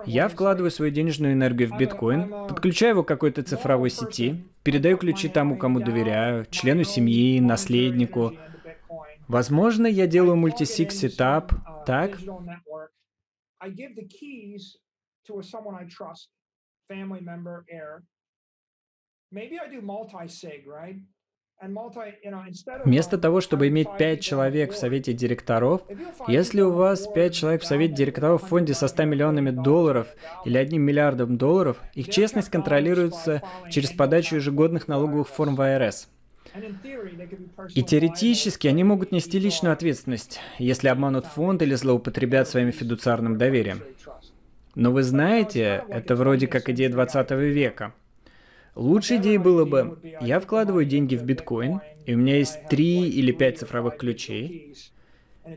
я 0.06 0.28
вкладываю 0.28 0.70
свою 0.70 0.92
денежную 0.92 1.32
энергию 1.32 1.68
в 1.68 1.76
биткоин, 1.76 2.28
подключаю 2.46 2.92
его 2.92 3.02
к 3.02 3.08
какой-то 3.08 3.42
цифровой 3.42 3.90
сети, 3.90 4.44
передаю 4.62 4.98
ключи 4.98 5.28
тому, 5.28 5.56
кому 5.56 5.80
доверяю, 5.80 6.46
члену 6.46 6.84
семьи, 6.84 7.40
наследнику. 7.40 8.34
Возможно, 9.26 9.88
я 9.88 10.06
делаю 10.06 10.36
мультисиг 10.36 10.92
сетап, 10.92 11.52
так? 11.84 12.18
Maybe 19.32 19.58
I 19.58 19.66
do 19.66 19.80
multi-sig, 19.80 20.66
right? 20.66 21.00
Вместо 22.84 23.18
того, 23.18 23.40
чтобы 23.40 23.68
иметь 23.68 23.88
пять 23.96 24.20
человек 24.20 24.72
в 24.72 24.76
совете 24.76 25.12
директоров, 25.12 25.82
если 26.26 26.60
у 26.60 26.72
вас 26.72 27.06
пять 27.06 27.34
человек 27.34 27.62
в 27.62 27.66
совете 27.66 27.94
директоров 27.94 28.42
в 28.42 28.46
фонде 28.46 28.74
со 28.74 28.88
100 28.88 29.04
миллионами 29.04 29.50
долларов 29.50 30.08
или 30.44 30.58
одним 30.58 30.82
миллиардом 30.82 31.38
долларов, 31.38 31.80
их 31.94 32.08
честность 32.08 32.50
контролируется 32.50 33.42
через 33.70 33.92
подачу 33.92 34.36
ежегодных 34.36 34.88
налоговых 34.88 35.28
форм 35.28 35.54
в 35.54 35.60
АРС. 35.60 36.08
И 37.74 37.82
теоретически 37.82 38.66
они 38.66 38.82
могут 38.84 39.12
нести 39.12 39.38
личную 39.38 39.72
ответственность, 39.72 40.40
если 40.58 40.88
обманут 40.88 41.26
фонд 41.26 41.62
или 41.62 41.74
злоупотребят 41.74 42.48
своим 42.48 42.72
фидуциарным 42.72 43.38
доверием. 43.38 43.82
Но 44.74 44.90
вы 44.90 45.02
знаете, 45.02 45.84
это 45.88 46.16
вроде 46.16 46.48
как 46.48 46.68
идея 46.68 46.90
20 46.90 47.30
века– 47.30 47.94
Лучшей 48.74 49.18
идеей 49.18 49.38
было 49.38 49.64
бы, 49.64 49.98
я 50.20 50.40
вкладываю 50.40 50.86
деньги 50.86 51.16
в 51.16 51.24
биткоин, 51.24 51.80
и 52.06 52.14
у 52.14 52.18
меня 52.18 52.36
есть 52.38 52.66
три 52.68 53.08
или 53.08 53.32
пять 53.32 53.58
цифровых 53.58 53.98
ключей, 53.98 54.74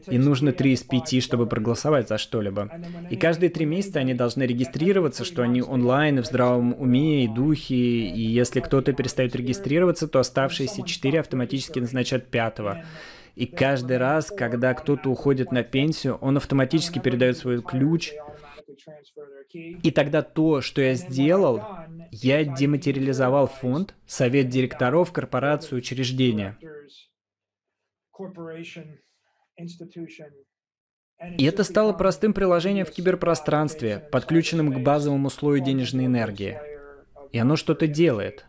и 0.08 0.18
нужно 0.18 0.52
три 0.52 0.74
из 0.74 0.84
пяти, 0.84 1.22
чтобы 1.22 1.46
проголосовать 1.46 2.10
за 2.10 2.18
что-либо. 2.18 2.70
И 3.10 3.16
каждые 3.16 3.50
три 3.50 3.66
месяца 3.66 4.00
они 4.00 4.14
должны 4.14 4.44
регистрироваться, 4.44 5.24
что 5.24 5.44
они 5.44 5.62
онлайн 5.62 6.22
в 6.22 6.26
здравом 6.26 6.76
уме 6.78 7.26
и 7.26 7.28
духе, 7.28 7.76
и 7.76 8.22
если 8.22 8.60
кто-то 8.60 8.94
перестает 8.94 9.36
регистрироваться, 9.36 10.08
то 10.08 10.20
оставшиеся 10.20 10.84
четыре 10.84 11.20
автоматически 11.20 11.80
назначат 11.80 12.28
пятого. 12.28 12.84
И 13.36 13.46
каждый 13.46 13.98
раз, 13.98 14.28
когда 14.28 14.74
кто-то 14.74 15.10
уходит 15.10 15.52
на 15.52 15.64
пенсию, 15.64 16.16
он 16.16 16.38
автоматически 16.38 17.00
передает 17.00 17.38
свой 17.38 17.62
ключ 17.62 18.14
и 19.54 19.92
тогда 19.92 20.22
то, 20.22 20.62
что 20.62 20.82
я 20.82 20.96
сделал, 20.96 21.62
я 22.22 22.46
дематериализовал 22.46 23.48
фонд, 23.48 23.94
совет 24.06 24.50
директоров, 24.50 25.12
корпорацию, 25.12 25.80
учреждения. 25.80 26.58
И 31.38 31.46
это 31.46 31.64
стало 31.64 31.94
простым 31.94 32.34
приложением 32.34 32.86
в 32.86 32.92
киберпространстве, 32.92 34.00
подключенным 34.12 34.74
к 34.74 34.80
базовому 34.80 35.30
слою 35.30 35.64
денежной 35.64 36.06
энергии. 36.06 36.60
И 37.32 37.38
оно 37.38 37.56
что-то 37.56 37.88
делает. 37.88 38.46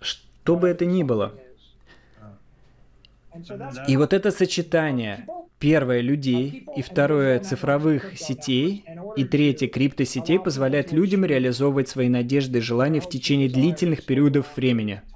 Что 0.00 0.56
бы 0.56 0.68
это 0.68 0.86
ни 0.86 1.02
было. 1.02 1.38
И 3.86 3.96
вот 3.96 4.12
это 4.12 4.30
сочетание 4.30 5.26
Первое– 5.58 6.00
людей, 6.02 6.66
и 6.76 6.82
второе– 6.82 7.38
цифровых 7.40 8.16
сетей, 8.16 8.84
и 9.16 9.24
третье– 9.24 9.66
криптосетей 9.68 10.38
позволяет 10.38 10.92
людям 10.92 11.24
реализовывать 11.24 11.88
свои 11.88 12.08
надежды 12.08 12.58
и 12.58 12.62
желания 12.62 13.00
в 13.00 13.08
течение 13.08 13.48
длительных 13.48 14.06
периодов 14.06 14.56
времени– 14.56 15.02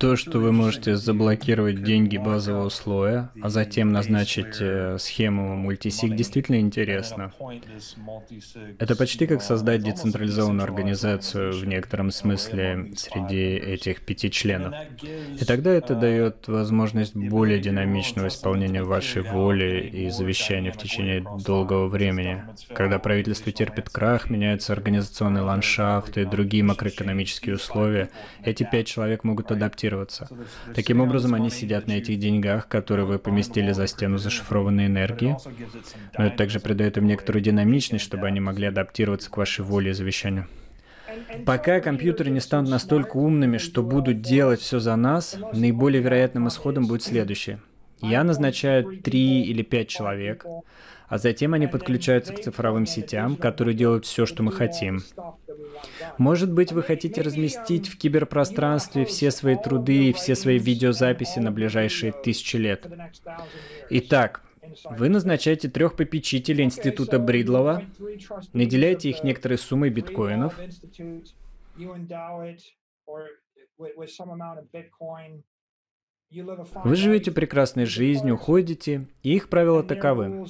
то, 0.00 0.16
что 0.16 0.38
вы 0.38 0.50
можете 0.50 0.96
заблокировать 0.96 1.84
деньги 1.84 2.16
базового 2.16 2.70
слоя, 2.70 3.30
а 3.42 3.50
затем 3.50 3.92
назначить 3.92 4.56
э, 4.58 4.96
схему 4.98 5.56
мультисиг, 5.56 6.16
действительно 6.16 6.58
интересно. 6.58 7.34
Это 8.78 8.96
почти 8.96 9.26
как 9.26 9.42
создать 9.42 9.82
децентрализованную 9.82 10.64
организацию 10.64 11.52
в 11.52 11.66
некотором 11.66 12.10
смысле 12.12 12.92
среди 12.96 13.56
этих 13.56 14.00
пяти 14.00 14.30
членов. 14.30 14.74
И 15.38 15.44
тогда 15.44 15.70
это 15.70 15.94
дает 15.94 16.48
возможность 16.48 17.14
более 17.14 17.60
динамичного 17.60 18.28
исполнения 18.28 18.82
вашей 18.82 19.20
воли 19.20 19.86
и 19.86 20.08
завещания 20.08 20.72
в 20.72 20.78
течение 20.78 21.26
долгого 21.44 21.88
времени. 21.88 22.42
Когда 22.72 22.98
правительство 22.98 23.52
терпит 23.52 23.90
крах, 23.90 24.30
меняются 24.30 24.72
организационные 24.72 25.42
ландшафты, 25.42 26.24
другие 26.24 26.64
макроэкономические 26.64 27.56
условия, 27.56 28.08
эти 28.42 28.62
пять 28.62 28.86
человек 28.86 29.24
могут 29.24 29.52
адаптироваться 29.52 29.89
инвестироваться. 29.90 30.28
Таким 30.74 31.00
образом, 31.00 31.34
они 31.34 31.50
сидят 31.50 31.86
на 31.86 31.92
этих 31.92 32.18
деньгах, 32.18 32.68
которые 32.68 33.06
вы 33.06 33.18
поместили 33.18 33.72
за 33.72 33.86
стену 33.86 34.18
зашифрованной 34.18 34.86
энергии, 34.86 35.36
но 36.16 36.26
это 36.26 36.36
также 36.36 36.60
придает 36.60 36.96
им 36.96 37.06
некоторую 37.06 37.42
динамичность, 37.42 38.04
чтобы 38.04 38.26
они 38.26 38.40
могли 38.40 38.66
адаптироваться 38.66 39.30
к 39.30 39.36
вашей 39.36 39.64
воле 39.64 39.90
и 39.90 39.94
завещанию. 39.94 40.46
Пока 41.44 41.80
компьютеры 41.80 42.30
не 42.30 42.40
станут 42.40 42.70
настолько 42.70 43.16
умными, 43.16 43.58
что 43.58 43.82
будут 43.82 44.20
делать 44.20 44.60
все 44.60 44.78
за 44.78 44.94
нас, 44.96 45.36
наиболее 45.52 46.02
вероятным 46.02 46.46
исходом 46.48 46.86
будет 46.86 47.02
следующее. 47.02 47.60
Я 48.00 48.24
назначаю 48.24 49.02
три 49.02 49.42
или 49.42 49.62
пять 49.62 49.88
человек, 49.88 50.46
а 51.08 51.18
затем 51.18 51.52
они 51.54 51.66
подключаются 51.66 52.32
к 52.32 52.40
цифровым 52.40 52.86
сетям, 52.86 53.36
которые 53.36 53.74
делают 53.74 54.06
все, 54.06 54.24
что 54.24 54.42
мы 54.42 54.52
хотим. 54.52 55.02
Может 56.18 56.52
быть, 56.52 56.72
вы 56.72 56.82
хотите 56.82 57.22
разместить 57.22 57.88
в 57.88 57.98
киберпространстве 57.98 59.04
все 59.04 59.30
свои 59.30 59.56
труды 59.56 60.10
и 60.10 60.12
все 60.12 60.34
свои 60.34 60.58
видеозаписи 60.58 61.38
на 61.38 61.50
ближайшие 61.50 62.12
тысячи 62.12 62.56
лет. 62.56 62.86
Итак, 63.90 64.42
Вы 64.84 65.08
назначаете 65.08 65.68
трех 65.68 65.96
попечителей 65.96 66.64
института 66.64 67.18
Бридлова, 67.18 67.82
наделяете 68.52 69.10
их 69.10 69.24
некоторой 69.24 69.58
суммой 69.58 69.90
биткоинов, 69.90 70.54
вы 76.32 76.94
живете 76.94 77.32
прекрасной 77.32 77.86
жизнью, 77.86 78.36
ходите, 78.36 79.06
и 79.24 79.34
их 79.34 79.48
правила 79.48 79.82
таковы. 79.82 80.46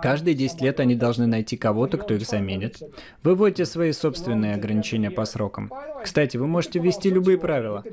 Каждые 0.00 0.34
10 0.34 0.62
лет 0.62 0.80
они 0.80 0.94
должны 0.94 1.26
найти 1.26 1.58
кого-то, 1.58 1.98
кто 1.98 2.14
их 2.14 2.22
заменит. 2.22 2.80
Вы 3.22 3.34
вводите 3.34 3.66
свои 3.66 3.92
собственные 3.92 4.54
ограничения 4.54 5.10
по 5.10 5.26
срокам. 5.26 5.70
Кстати, 6.02 6.38
вы 6.38 6.46
можете 6.46 6.78
ввести 6.78 7.10
любые 7.10 7.36
правила. 7.36 7.84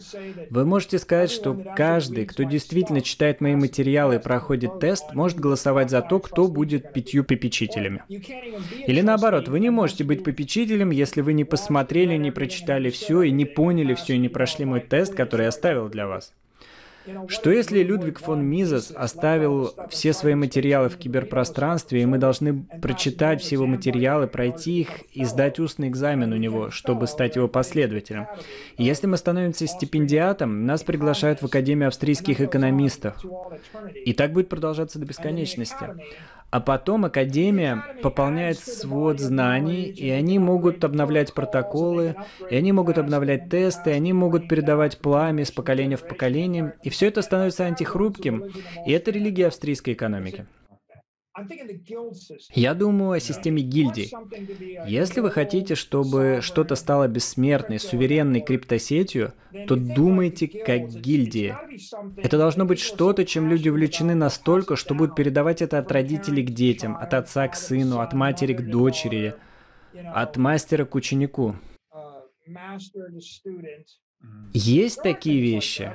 Вы 0.49 0.65
можете 0.65 0.97
сказать, 0.97 1.29
что 1.29 1.53
каждый, 1.75 2.25
кто 2.25 2.43
действительно 2.43 3.01
читает 3.01 3.41
мои 3.41 3.55
материалы 3.55 4.15
и 4.15 4.19
проходит 4.19 4.79
тест, 4.79 5.13
может 5.13 5.39
голосовать 5.39 5.89
за 5.89 6.01
то, 6.01 6.19
кто 6.19 6.47
будет 6.47 6.93
пятью 6.93 7.25
попечителями. 7.25 8.01
Или 8.07 9.01
наоборот, 9.01 9.49
вы 9.49 9.59
не 9.59 9.71
можете 9.71 10.05
быть 10.05 10.23
попечителем, 10.23 10.91
если 10.91 11.19
вы 11.19 11.33
не 11.33 11.43
посмотрели, 11.43 12.15
не 12.15 12.31
прочитали 12.31 12.89
все 12.89 13.23
и 13.23 13.31
не 13.31 13.43
поняли 13.43 13.93
все 13.93 14.13
и 14.13 14.19
не 14.19 14.29
прошли 14.29 14.63
мой 14.63 14.79
тест, 14.79 15.13
который 15.13 15.47
я 15.47 15.51
оставил 15.65 15.89
для 15.89 16.07
вас. 16.07 16.33
Что 17.27 17.51
если 17.51 17.83
Людвиг 17.83 18.19
фон 18.19 18.43
Мизес 18.43 18.91
оставил 18.95 19.75
все 19.89 20.11
свои 20.11 20.33
материалы 20.33 20.89
в 20.89 20.97
киберпространстве, 20.97 22.01
и 22.01 22.05
мы 22.05 22.17
должны 22.17 22.63
прочитать 22.81 23.41
все 23.41 23.55
его 23.55 23.67
материалы, 23.67 24.25
пройти 24.25 24.81
их 24.81 24.89
и 25.13 25.23
сдать 25.23 25.59
устный 25.59 25.89
экзамен 25.89 26.33
у 26.33 26.35
него, 26.35 26.71
чтобы 26.71 27.05
стать 27.05 27.35
его 27.35 27.47
последователем? 27.47 28.25
И 28.77 28.83
если 28.83 29.05
мы 29.05 29.17
становимся 29.17 29.67
стипендиатом, 29.67 30.65
нас 30.65 30.81
приглашают 30.81 31.43
в 31.43 31.45
Академию 31.45 31.89
австрийских 31.89 32.41
экономистов. 32.41 33.23
И 34.03 34.13
так 34.13 34.33
будет 34.33 34.49
продолжаться 34.49 34.97
до 34.97 35.05
бесконечности. 35.05 35.85
А 36.55 36.61
потом 36.61 37.03
Академия 37.03 37.83
пополняет 38.01 38.59
свод 38.59 39.19
знаний, 39.19 39.83
и 39.83 40.09
они 40.09 40.39
могут 40.39 40.85
обновлять 40.85 41.33
протоколы, 41.33 42.15
и 42.49 42.55
они 42.55 42.71
могут 42.71 42.97
обновлять 42.97 43.49
тесты, 43.49 43.89
и 43.89 43.93
они 43.93 44.13
могут 44.13 44.47
передавать 44.47 44.97
пламя 44.99 45.43
с 45.43 45.51
поколения 45.51 45.97
в 45.97 46.07
поколение, 46.07 46.73
и 46.81 46.89
все 46.89 47.07
это 47.07 47.21
становится 47.23 47.65
антихрупким, 47.65 48.53
и 48.87 48.91
это 48.93 49.11
религия 49.11 49.47
австрийской 49.47 49.95
экономики. 49.95 50.45
Я 52.53 52.73
думаю 52.73 53.11
о 53.11 53.19
системе 53.19 53.61
гильдий. 53.61 54.11
Если 54.87 55.19
вы 55.19 55.31
хотите, 55.31 55.75
чтобы 55.75 56.39
что-то 56.41 56.75
стало 56.75 57.07
бессмертной, 57.07 57.79
суверенной 57.79 58.39
криптосетью, 58.41 59.33
то 59.67 59.75
думайте 59.75 60.47
как 60.47 60.89
гильдии. 60.89 61.55
Это 62.17 62.37
должно 62.37 62.65
быть 62.65 62.79
что-то, 62.79 63.25
чем 63.25 63.49
люди 63.49 63.67
увлечены 63.67 64.15
настолько, 64.15 64.77
что 64.77 64.95
будут 64.95 65.15
передавать 65.15 65.61
это 65.61 65.79
от 65.79 65.91
родителей 65.91 66.43
к 66.43 66.51
детям, 66.51 66.95
от 66.95 67.13
отца 67.13 67.47
к 67.49 67.55
сыну, 67.55 67.99
от 67.99 68.13
матери 68.13 68.53
к 68.53 68.69
дочери, 68.69 69.35
от 70.13 70.37
мастера 70.37 70.85
к 70.85 70.95
ученику. 70.95 71.55
Есть 74.53 75.01
такие 75.03 75.41
вещи. 75.41 75.91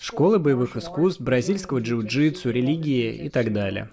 Школы 0.00 0.38
боевых 0.38 0.76
искусств, 0.76 1.20
бразильского 1.20 1.80
джиу-джитсу, 1.80 2.50
религии 2.50 3.26
и 3.26 3.28
так 3.28 3.52
далее. 3.52 3.90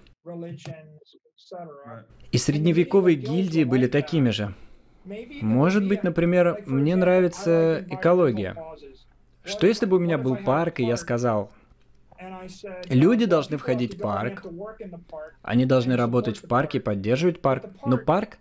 И 2.32 2.38
средневековые 2.38 3.16
гильдии 3.16 3.64
были 3.64 3.88
такими 3.88 4.30
же. 4.30 4.54
Может 5.42 5.88
быть, 5.88 6.04
например, 6.04 6.64
мне 6.66 6.96
нравится 6.96 7.86
экология. 7.90 8.56
Что 9.44 9.68
если 9.68 9.86
бы 9.86 9.98
у 9.98 10.00
меня 10.00 10.18
был 10.18 10.36
парк, 10.36 10.80
и 10.80 10.86
я 10.86 10.98
сказал, 10.98 11.52
люди 12.90 13.26
должны 13.26 13.58
входить 13.58 13.96
в 13.96 14.02
парк, 14.02 14.46
они 15.44 15.66
должны 15.66 15.96
работать 15.96 16.38
в 16.38 16.48
парке, 16.48 16.80
поддерживать 16.80 17.42
парк, 17.42 17.66
но 17.86 17.98
парк 17.98 18.38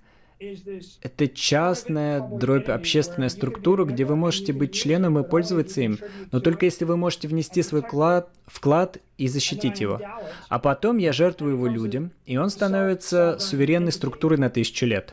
это 1.02 1.28
частная 1.28 2.20
дробь 2.20 2.68
общественная 2.68 3.28
структура, 3.28 3.84
где 3.84 4.04
вы 4.04 4.16
можете 4.16 4.52
быть 4.52 4.74
членом 4.74 5.18
и 5.18 5.28
пользоваться 5.28 5.80
им, 5.80 5.98
но 6.32 6.40
только 6.40 6.66
если 6.66 6.84
вы 6.84 6.96
можете 6.96 7.28
внести 7.28 7.62
свой 7.62 7.82
вклад, 7.82 8.28
вклад 8.46 8.98
и 9.16 9.28
защитить 9.28 9.80
его. 9.80 10.00
А 10.48 10.58
потом 10.58 10.98
я 10.98 11.12
жертвую 11.12 11.54
его 11.54 11.66
людям, 11.66 12.10
и 12.26 12.36
он 12.36 12.50
становится 12.50 13.38
суверенной 13.38 13.92
структурой 13.92 14.38
на 14.38 14.50
тысячу 14.50 14.86
лет. 14.86 15.12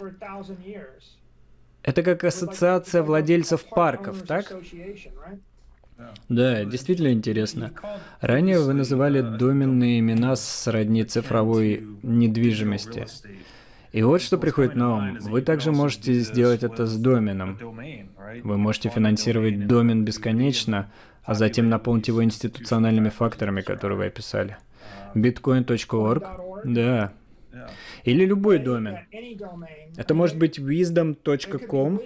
Это 1.84 2.04
как 2.04 2.24
ассоциация 2.24 3.02
владельцев 3.02 3.64
парков, 3.64 4.22
так? 4.28 4.54
Да, 6.30 6.66
действительно 6.66 7.12
интересно. 7.12 7.74
Ранее 8.22 8.60
вы 8.60 8.74
называли 8.74 9.22
доменные 9.22 10.00
имена 10.00 10.36
сродни 10.36 11.04
цифровой 11.04 11.88
недвижимости. 12.02 13.08
И 13.92 14.04
вот 14.04 14.22
что 14.22 14.38
приходит 14.38 14.76
на 14.76 14.96
ум. 14.96 15.18
Вы 15.20 15.42
также 15.42 15.72
можете 15.72 16.14
сделать 16.14 16.64
это 16.64 16.86
с 16.86 16.98
доменом. 16.98 17.58
Вы 18.44 18.58
можете 18.58 18.90
финансировать 18.90 19.68
домен 19.68 20.06
бесконечно, 20.06 20.92
а 21.24 21.34
затем 21.34 21.70
наполнить 21.70 22.08
его 22.08 22.24
институциональными 22.24 23.10
факторами, 23.10 23.62
которые 23.62 23.98
вы 23.98 24.06
описали. 24.06 24.58
Bitcoin.org? 25.14 26.24
Да. 26.64 27.14
Или 28.06 28.26
любой 28.26 28.60
домен. 28.60 29.00
Это 29.98 30.14
может 30.14 30.38
быть 30.38 30.58
wisdom.com, 30.58 32.00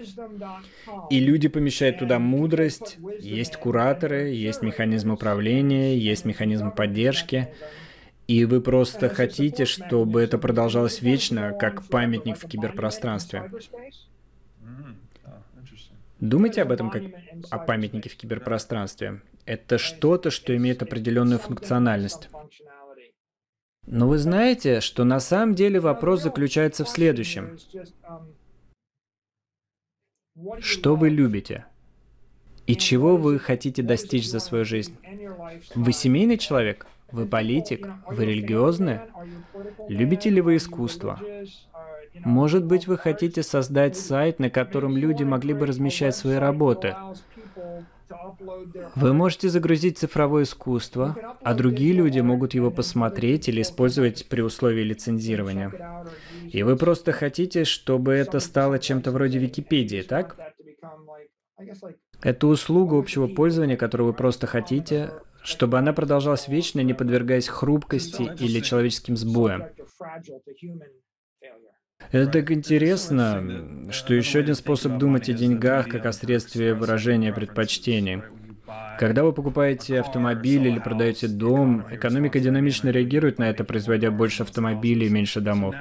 и 1.11 1.19
люди 1.19 1.47
помещают 1.47 1.99
туда 1.99 2.17
мудрость, 2.19 2.97
есть 3.19 3.57
кураторы, 3.57 4.29
есть 4.29 4.63
механизм 4.63 5.11
управления, 5.11 5.97
есть 5.97 6.25
механизм 6.25 6.71
поддержки. 6.71 7.49
И 8.27 8.45
вы 8.45 8.59
просто 8.61 9.09
хотите, 9.09 9.65
чтобы 9.65 10.21
это 10.21 10.37
продолжалось 10.37 11.01
вечно, 11.01 11.53
как 11.53 11.87
памятник 11.87 12.37
в 12.37 12.47
киберпространстве. 12.47 13.51
Думайте 16.19 16.61
об 16.63 16.71
этом 16.71 16.89
как 16.89 17.03
о 17.51 17.59
памятнике 17.59 18.09
в 18.09 18.15
киберпространстве. 18.15 19.21
Это 19.45 19.77
что-то, 19.77 20.31
что 20.31 20.55
имеет 20.55 20.81
определенную 20.81 21.39
функциональность. 21.39 22.29
Но 23.85 24.07
вы 24.07 24.17
знаете, 24.17 24.81
что 24.81 25.03
на 25.03 25.19
самом 25.19 25.53
деле 25.53 25.79
вопрос 25.79 26.23
заключается 26.23 26.83
в 26.83 26.89
следующем. 26.89 27.59
Что 30.59 30.95
вы 30.95 31.09
любите? 31.09 31.65
И 32.65 32.75
чего 32.75 33.15
вы 33.15 33.37
хотите 33.37 33.83
достичь 33.83 34.27
за 34.27 34.39
свою 34.39 34.65
жизнь? 34.65 34.97
Вы 35.75 35.93
семейный 35.93 36.39
человек? 36.39 36.87
Вы 37.11 37.25
политик? 37.25 37.87
Вы 38.09 38.25
религиозны? 38.25 39.01
Любите 39.87 40.29
ли 40.29 40.41
вы 40.41 40.57
искусство? 40.57 41.19
Может 42.23 42.65
быть, 42.65 42.87
вы 42.87 42.97
хотите 42.97 43.43
создать 43.43 43.97
сайт, 43.97 44.39
на 44.39 44.49
котором 44.49 44.97
люди 44.97 45.23
могли 45.23 45.53
бы 45.53 45.65
размещать 45.65 46.15
свои 46.15 46.35
работы? 46.35 46.95
Вы 48.95 49.13
можете 49.13 49.49
загрузить 49.49 49.97
цифровое 49.97 50.43
искусство, 50.43 51.15
а 51.41 51.53
другие 51.53 51.93
люди 51.93 52.19
могут 52.19 52.53
его 52.53 52.71
посмотреть 52.71 53.49
или 53.49 53.61
использовать 53.61 54.27
при 54.27 54.41
условии 54.41 54.83
лицензирования. 54.83 55.71
И 56.51 56.63
вы 56.63 56.75
просто 56.75 57.11
хотите, 57.11 57.65
чтобы 57.65 58.13
это 58.13 58.39
стало 58.39 58.79
чем-то 58.79 59.11
вроде 59.11 59.39
Википедии, 59.39 60.01
так? 60.01 60.37
Это 62.21 62.47
услуга 62.47 62.97
общего 62.97 63.27
пользования, 63.27 63.77
которую 63.77 64.07
вы 64.07 64.13
просто 64.13 64.47
хотите, 64.47 65.11
чтобы 65.45 65.77
она 65.77 65.93
продолжалась 65.93 66.47
вечно, 66.47 66.81
не 66.81 66.93
подвергаясь 66.93 67.47
хрупкости 67.47 68.23
или 68.39 68.59
человеческим 68.59 69.15
сбоям. 69.15 69.65
Это 72.11 72.31
так 72.31 72.51
интересно, 72.51 73.87
что 73.91 74.13
еще 74.13 74.39
один 74.39 74.55
способ 74.55 74.97
думать 74.97 75.29
о 75.29 75.33
деньгах 75.33 75.87
как 75.87 76.05
о 76.05 76.11
средстве 76.11 76.73
выражения 76.73 77.31
предпочтений. 77.31 78.23
Когда 78.97 79.23
вы 79.23 79.33
покупаете 79.33 79.99
автомобиль 79.99 80.67
или 80.67 80.79
продаете 80.79 81.27
дом, 81.27 81.85
экономика 81.91 82.39
динамично 82.39 82.89
реагирует 82.89 83.39
на 83.39 83.49
это, 83.49 83.63
производя 83.63 84.09
больше 84.09 84.43
автомобилей 84.43 85.07
и 85.07 85.09
меньше 85.09 85.41
домов. 85.41 85.75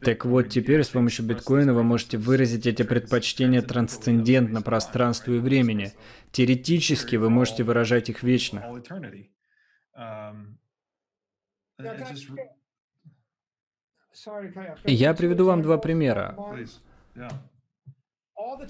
Так 0.00 0.24
вот, 0.24 0.48
теперь 0.48 0.82
с 0.82 0.88
помощью 0.88 1.24
биткоина 1.24 1.72
вы 1.74 1.82
можете 1.82 2.18
выразить 2.18 2.66
эти 2.66 2.82
предпочтения 2.82 3.62
трансцендентно 3.62 4.62
пространству 4.62 5.34
и 5.34 5.38
времени. 5.38 5.92
Теоретически 6.32 7.16
вы 7.16 7.30
можете 7.30 7.64
выражать 7.64 8.10
их 8.10 8.22
вечно. 8.22 8.64
Я 14.84 15.14
приведу 15.14 15.46
вам 15.46 15.62
два 15.62 15.78
примера. 15.78 16.36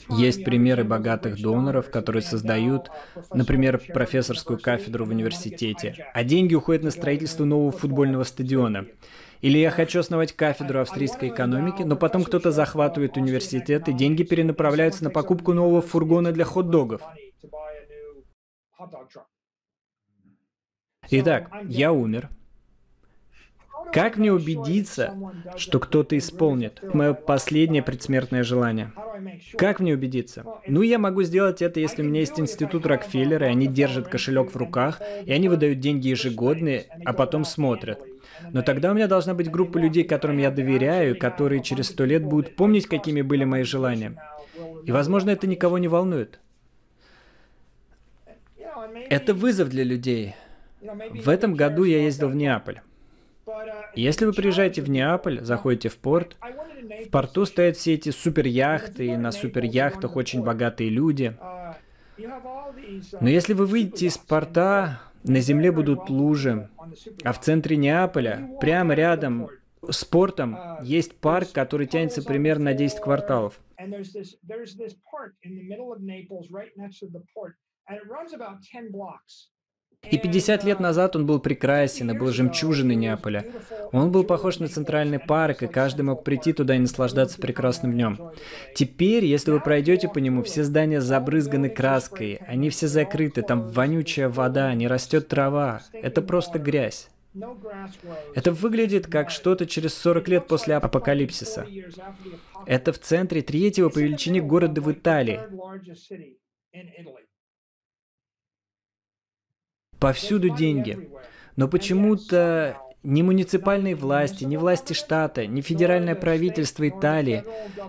Есть 0.08 0.44
примеры 0.44 0.84
богатых 0.84 1.40
доноров, 1.40 1.90
которые 1.90 2.22
создают, 2.22 2.90
например, 3.32 3.80
профессорскую 3.92 4.58
кафедру 4.58 5.04
в 5.04 5.10
университете, 5.10 6.06
а 6.14 6.24
деньги 6.24 6.54
уходят 6.54 6.82
на 6.82 6.90
строительство 6.90 7.44
нового 7.44 7.72
футбольного 7.72 8.24
стадиона. 8.24 8.86
Или 9.40 9.58
я 9.58 9.70
хочу 9.70 10.00
основать 10.00 10.32
кафедру 10.32 10.80
австрийской 10.80 11.28
экономики, 11.28 11.82
но 11.82 11.96
потом 11.96 12.24
кто-то 12.24 12.50
захватывает 12.50 13.16
университет, 13.16 13.88
и 13.88 13.92
деньги 13.92 14.24
перенаправляются 14.24 15.04
на 15.04 15.10
покупку 15.10 15.52
нового 15.52 15.80
фургона 15.80 16.32
для 16.32 16.44
хот-догов. 16.44 17.02
Итак, 21.10 21.50
я 21.64 21.92
умер. 21.92 22.30
Как 23.92 24.16
мне 24.16 24.32
убедиться, 24.32 25.14
что 25.56 25.78
кто-то 25.78 26.16
исполнит 26.16 26.82
мое 26.94 27.14
последнее 27.14 27.82
предсмертное 27.82 28.42
желание? 28.42 28.92
Как 29.56 29.80
мне 29.80 29.94
убедиться? 29.94 30.44
Ну, 30.66 30.82
я 30.82 30.98
могу 30.98 31.22
сделать 31.22 31.62
это, 31.62 31.80
если 31.80 32.02
у 32.02 32.06
меня 32.06 32.20
есть 32.20 32.38
институт 32.38 32.86
Рокфеллера, 32.86 33.46
и 33.46 33.50
они 33.50 33.66
держат 33.66 34.08
кошелек 34.08 34.52
в 34.52 34.56
руках, 34.56 35.00
и 35.24 35.32
они 35.32 35.48
выдают 35.48 35.80
деньги 35.80 36.08
ежегодные, 36.08 36.86
а 37.04 37.12
потом 37.12 37.44
смотрят. 37.44 38.00
Но 38.52 38.62
тогда 38.62 38.90
у 38.90 38.94
меня 38.94 39.08
должна 39.08 39.34
быть 39.34 39.50
группа 39.50 39.78
людей, 39.78 40.04
которым 40.04 40.38
я 40.38 40.50
доверяю, 40.50 41.18
которые 41.18 41.62
через 41.62 41.88
сто 41.88 42.04
лет 42.04 42.24
будут 42.24 42.56
помнить, 42.56 42.86
какими 42.86 43.22
были 43.22 43.44
мои 43.44 43.62
желания. 43.62 44.16
И, 44.84 44.92
возможно, 44.92 45.30
это 45.30 45.46
никого 45.46 45.78
не 45.78 45.88
волнует. 45.88 46.40
Это 49.10 49.34
вызов 49.34 49.68
для 49.68 49.84
людей. 49.84 50.34
В 50.80 51.28
этом 51.28 51.54
году 51.54 51.84
я 51.84 52.02
ездил 52.02 52.28
в 52.28 52.34
Неаполь. 52.34 52.80
Если 53.98 54.26
вы 54.26 54.32
приезжаете 54.32 54.80
в 54.80 54.88
Неаполь, 54.88 55.40
заходите 55.40 55.88
в 55.88 55.98
порт, 55.98 56.36
в 57.06 57.10
порту 57.10 57.44
стоят 57.44 57.76
все 57.76 57.94
эти 57.94 58.10
суперяхты, 58.10 59.06
и 59.06 59.16
на 59.16 59.32
суперяхтах 59.32 60.14
очень 60.14 60.44
богатые 60.44 60.88
люди. 60.88 61.36
Но 63.20 63.28
если 63.28 63.54
вы 63.54 63.66
выйдете 63.66 64.06
из 64.06 64.16
порта, 64.16 65.00
на 65.24 65.40
земле 65.40 65.72
будут 65.72 66.10
лужи, 66.10 66.70
а 67.24 67.32
в 67.32 67.40
центре 67.40 67.76
Неаполя, 67.76 68.48
прямо 68.60 68.94
рядом 68.94 69.48
с 69.90 70.04
портом, 70.04 70.56
есть 70.84 71.16
парк, 71.16 71.48
который 71.52 71.88
тянется 71.88 72.22
примерно 72.22 72.66
на 72.66 72.74
10 72.74 73.00
кварталов. 73.00 73.60
И 80.10 80.16
50 80.16 80.64
лет 80.64 80.80
назад 80.80 81.16
он 81.16 81.26
был 81.26 81.38
прекрасен 81.38 82.10
и 82.10 82.18
был 82.18 82.32
жемчужиной 82.32 82.94
Неаполя. 82.94 83.44
Он 83.92 84.10
был 84.10 84.24
похож 84.24 84.58
на 84.58 84.68
центральный 84.68 85.18
парк, 85.18 85.62
и 85.62 85.66
каждый 85.66 86.02
мог 86.02 86.24
прийти 86.24 86.52
туда 86.52 86.76
и 86.76 86.78
наслаждаться 86.78 87.38
прекрасным 87.38 87.92
днем. 87.92 88.18
Теперь, 88.74 89.24
если 89.24 89.50
вы 89.50 89.60
пройдете 89.60 90.08
по 90.08 90.18
нему, 90.18 90.42
все 90.42 90.62
здания 90.62 91.00
забрызганы 91.00 91.68
краской, 91.68 92.40
они 92.46 92.70
все 92.70 92.86
закрыты, 92.86 93.42
там 93.42 93.68
вонючая 93.68 94.28
вода, 94.28 94.72
не 94.74 94.88
растет 94.88 95.28
трава. 95.28 95.82
Это 95.92 96.22
просто 96.22 96.58
грязь. 96.58 97.08
Это 98.34 98.52
выглядит 98.52 99.06
как 99.06 99.30
что-то 99.30 99.66
через 99.66 99.94
40 99.94 100.28
лет 100.28 100.46
после 100.48 100.76
апокалипсиса. 100.76 101.66
Это 102.66 102.92
в 102.92 102.98
центре 102.98 103.42
третьего 103.42 103.90
по 103.90 103.98
величине 103.98 104.40
города 104.40 104.80
в 104.80 104.90
Италии. 104.90 105.40
Повсюду 109.98 110.50
деньги. 110.50 111.10
Но 111.56 111.68
почему-то 111.68 112.76
ни 113.02 113.22
муниципальные 113.22 113.94
власти, 113.94 114.44
ни 114.44 114.56
власти 114.56 114.92
штата, 114.92 115.46
ни 115.46 115.60
федеральное 115.60 116.14
правительство 116.14 116.88
Италии, 116.88 117.44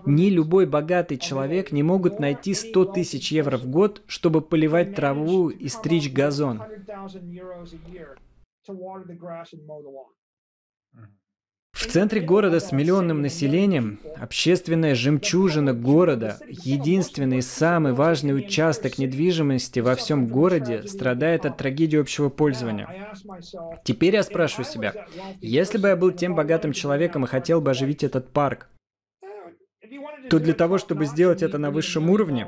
ни 0.05 0.29
любой 0.29 0.65
богатый 0.65 1.17
человек 1.17 1.71
не 1.71 1.83
могут 1.83 2.19
найти 2.19 2.53
100 2.53 2.85
тысяч 2.85 3.31
евро 3.31 3.57
в 3.57 3.67
год, 3.67 4.01
чтобы 4.07 4.41
поливать 4.41 4.95
траву 4.95 5.49
и 5.49 5.67
стричь 5.67 6.11
газон. 6.11 6.61
В 11.71 11.85
центре 11.85 12.19
города 12.19 12.59
с 12.59 12.71
миллионным 12.71 13.21
населением, 13.21 13.99
общественная 14.17 14.95
жемчужина 14.95 15.73
города, 15.73 16.37
единственный 16.47 17.41
самый 17.41 17.93
важный 17.93 18.35
участок 18.35 18.97
недвижимости 18.97 19.79
во 19.79 19.95
всем 19.95 20.27
городе, 20.27 20.83
страдает 20.83 21.45
от 21.45 21.57
трагедии 21.57 21.97
общего 21.97 22.29
пользования. 22.29 23.13
Теперь 23.83 24.15
я 24.15 24.23
спрашиваю 24.23 24.65
себя, 24.65 25.07
если 25.41 25.77
бы 25.77 25.87
я 25.87 25.95
был 25.95 26.11
тем 26.11 26.35
богатым 26.35 26.73
человеком 26.73 27.23
и 27.23 27.27
хотел 27.27 27.61
бы 27.61 27.71
оживить 27.71 28.03
этот 28.03 28.31
парк, 28.33 28.69
то 30.29 30.39
для 30.39 30.53
того, 30.53 30.77
чтобы 30.77 31.05
сделать 31.05 31.41
это 31.41 31.57
на 31.57 31.71
высшем 31.71 32.09
уровне, 32.09 32.47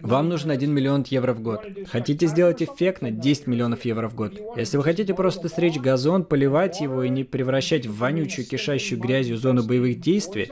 вам 0.00 0.28
нужен 0.28 0.50
1 0.50 0.72
миллион 0.72 1.04
евро 1.08 1.32
в 1.32 1.42
год. 1.42 1.66
Хотите 1.86 2.26
сделать 2.26 2.62
эффектно 2.62 3.10
10 3.10 3.46
миллионов 3.46 3.84
евро 3.84 4.08
в 4.08 4.14
год. 4.14 4.40
Если 4.56 4.76
вы 4.76 4.82
хотите 4.82 5.14
просто 5.14 5.48
стричь 5.48 5.78
газон, 5.78 6.24
поливать 6.24 6.80
его 6.80 7.02
и 7.02 7.08
не 7.08 7.24
превращать 7.24 7.86
в 7.86 7.96
вонючую, 7.96 8.46
кишащую 8.46 9.00
грязью 9.00 9.36
зону 9.36 9.64
боевых 9.64 10.00
действий, 10.00 10.50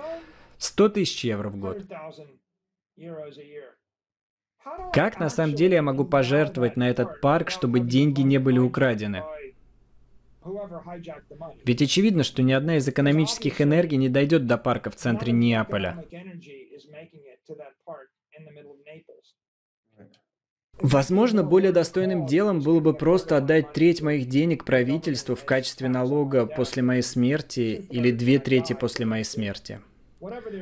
100 0.59 0.89
тысяч 0.91 1.25
евро 1.25 1.49
в 1.49 1.57
год. 1.57 1.83
Как 4.93 5.19
на 5.19 5.29
самом 5.29 5.55
деле 5.55 5.77
я 5.77 5.83
могу 5.83 6.05
пожертвовать 6.05 6.77
на 6.77 6.89
этот 6.89 7.21
парк, 7.21 7.51
чтобы 7.51 7.81
деньги 7.81 8.21
не 8.21 8.39
были 8.39 8.59
украдены? 8.59 9.25
Ведь 11.65 11.83
очевидно, 11.83 12.23
что 12.23 12.43
ни 12.43 12.53
одна 12.53 12.77
из 12.77 12.89
экономических 12.89 13.61
энергий 13.61 13.97
не 13.97 14.09
дойдет 14.09 14.47
до 14.47 14.59
парка 14.59 14.91
в 14.91 14.97
центре 14.97 15.33
Неаполя. 15.33 16.05
Возможно, 20.83 21.45
более 21.45 21.71
достойным 21.71 22.27
делом 22.27 22.61
было 22.61 22.81
бы 22.81 22.93
просто 22.93 23.37
отдать 23.37 23.73
треть 23.73 24.03
моих 24.03 24.29
денег 24.29 24.65
правительству 24.65 25.37
в 25.37 25.45
качестве 25.45 25.89
налога 25.89 26.45
после 26.45 26.83
моей 26.83 27.03
смерти 27.03 27.87
или 27.89 28.11
две 28.11 28.41
трети 28.41 28.73
после 28.73 29.07
моей 29.07 29.23
смерти. 29.23 29.81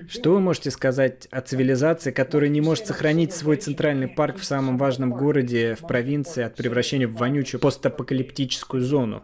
Что 0.09 0.33
вы 0.33 0.41
можете 0.41 0.71
сказать 0.71 1.27
о 1.31 1.41
цивилизации, 1.41 2.11
которая 2.11 2.51
не 2.51 2.61
может 2.61 2.87
сохранить 2.87 3.33
свой 3.33 3.57
центральный 3.57 4.09
парк 4.09 4.37
в 4.37 4.45
самом 4.45 4.77
важном 4.77 5.11
городе 5.11 5.75
в 5.75 5.87
провинции 5.87 6.43
от 6.43 6.55
превращения 6.55 7.09
в 7.09 7.15
вонючую 7.15 7.61
постапокалиптическую 7.61 8.83
зону? 8.83 9.23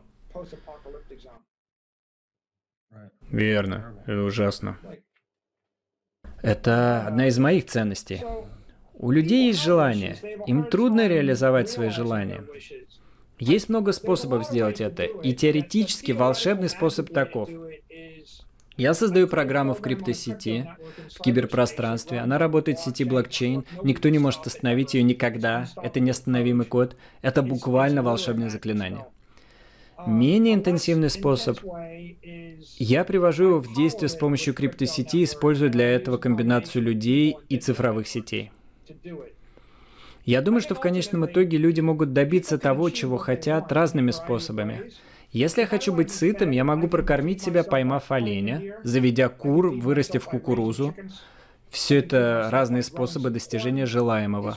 Верно, 3.31 4.03
это 4.07 4.23
ужасно. 4.23 4.79
Это 6.43 7.07
одна 7.07 7.29
из 7.29 7.39
моих 7.39 7.67
ценностей. 7.67 8.23
У 8.99 9.11
людей 9.11 9.49
есть 9.49 9.63
желание. 9.63 10.17
Им 10.47 10.65
трудно 10.65 11.07
реализовать 11.07 11.69
свои 11.69 11.91
желания. 11.91 12.45
Есть 13.39 13.69
много 13.69 13.93
способов 13.93 14.47
сделать 14.47 14.81
это, 14.81 15.05
и 15.05 15.35
теоретически 15.35 16.13
волшебный 16.13 16.71
способ 16.71 17.11
таков. 17.13 17.51
Я 18.79 18.93
создаю 18.93 19.27
программу 19.27 19.75
в 19.75 19.81
криптосети, 19.81 20.69
в 21.15 21.23
киберпространстве. 21.23 22.21
Она 22.21 22.39
работает 22.39 22.79
в 22.79 22.85
сети 22.85 23.05
блокчейн. 23.05 23.65
Никто 23.83 24.09
не 24.11 24.19
может 24.19 24.47
остановить 24.47 24.95
ее 24.95 25.03
никогда. 25.03 25.67
Это 25.83 26.01
неостановимый 26.01 26.67
код. 26.67 26.97
Это 27.23 27.43
буквально 27.43 28.03
волшебное 28.03 28.51
заклинание. 28.51 29.07
Менее 30.07 30.55
интенсивный 30.55 31.09
способ. 31.09 31.59
Я 32.79 33.05
привожу 33.05 33.45
его 33.45 33.61
в 33.61 33.75
действие 33.75 34.11
с 34.11 34.15
помощью 34.15 34.53
криптосети, 34.53 35.25
используя 35.25 35.71
для 35.71 35.89
этого 35.89 36.19
комбинацию 36.19 36.83
людей 36.83 37.37
и 37.49 37.57
цифровых 37.57 38.07
сетей. 38.07 38.51
Я 40.25 40.43
думаю, 40.43 40.61
что 40.61 40.75
в 40.75 40.81
конечном 40.81 41.27
итоге 41.27 41.57
люди 41.57 41.81
могут 41.81 42.13
добиться 42.13 42.59
того, 42.59 42.91
чего 42.91 43.17
хотят, 43.17 43.71
разными 43.71 44.11
способами. 44.11 44.91
Если 45.31 45.61
я 45.61 45.67
хочу 45.67 45.93
быть 45.93 46.11
сытым, 46.11 46.51
я 46.51 46.65
могу 46.65 46.89
прокормить 46.89 47.43
себя, 47.43 47.63
поймав 47.63 48.11
оленя, 48.11 48.77
заведя 48.83 49.29
кур, 49.29 49.71
вырастив 49.71 50.25
кукурузу. 50.25 50.95
Все 51.71 51.99
это 51.99 52.49
разные 52.51 52.83
способы 52.83 53.31
достижения 53.31 53.87
желаемого. 53.87 54.57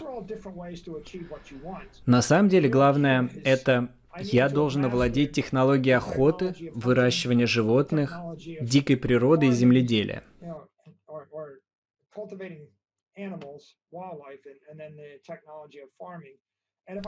На 2.06 2.22
самом 2.22 2.50
деле, 2.50 2.70
главное— 2.70 3.30
это 3.44 3.90
я 4.20 4.50
должен 4.50 4.86
овладеть 4.86 5.34
технологией 5.34 5.98
охоты, 5.98 6.56
выращивания 6.74 7.46
животных, 7.46 8.18
дикой 8.62 8.98
природы 8.98 9.48
и 9.48 9.52
земледелия. 9.52 10.24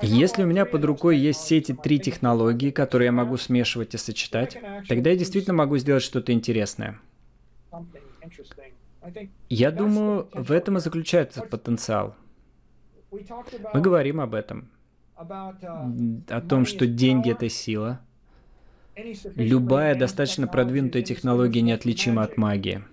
Если 0.01 0.43
у 0.43 0.45
меня 0.45 0.65
под 0.65 0.85
рукой 0.85 1.17
есть 1.17 1.39
все 1.39 1.57
эти 1.57 1.73
три 1.73 1.99
технологии, 1.99 2.69
которые 2.69 3.07
я 3.07 3.11
могу 3.11 3.37
смешивать 3.37 3.95
и 3.95 3.97
сочетать, 3.97 4.57
тогда 4.87 5.09
я 5.09 5.15
действительно 5.15 5.55
могу 5.55 5.77
сделать 5.77 6.03
что-то 6.03 6.31
интересное. 6.33 6.99
Я 9.49 9.71
думаю, 9.71 10.29
в 10.33 10.51
этом 10.51 10.77
и 10.77 10.79
заключается 10.79 11.41
потенциал. 11.41 12.15
Мы 13.11 13.81
говорим 13.81 14.21
об 14.21 14.35
этом. 14.35 14.69
О 15.15 16.41
том, 16.47 16.65
что 16.65 16.85
деньги— 16.85 17.31
это 17.31 17.49
сила. 17.49 18.01
Любая 19.35 19.95
достаточно 19.95 20.47
продвинутая 20.47 21.01
технология 21.01 21.61
неотличима 21.61 22.23
от 22.23 22.37
магии. 22.37 22.83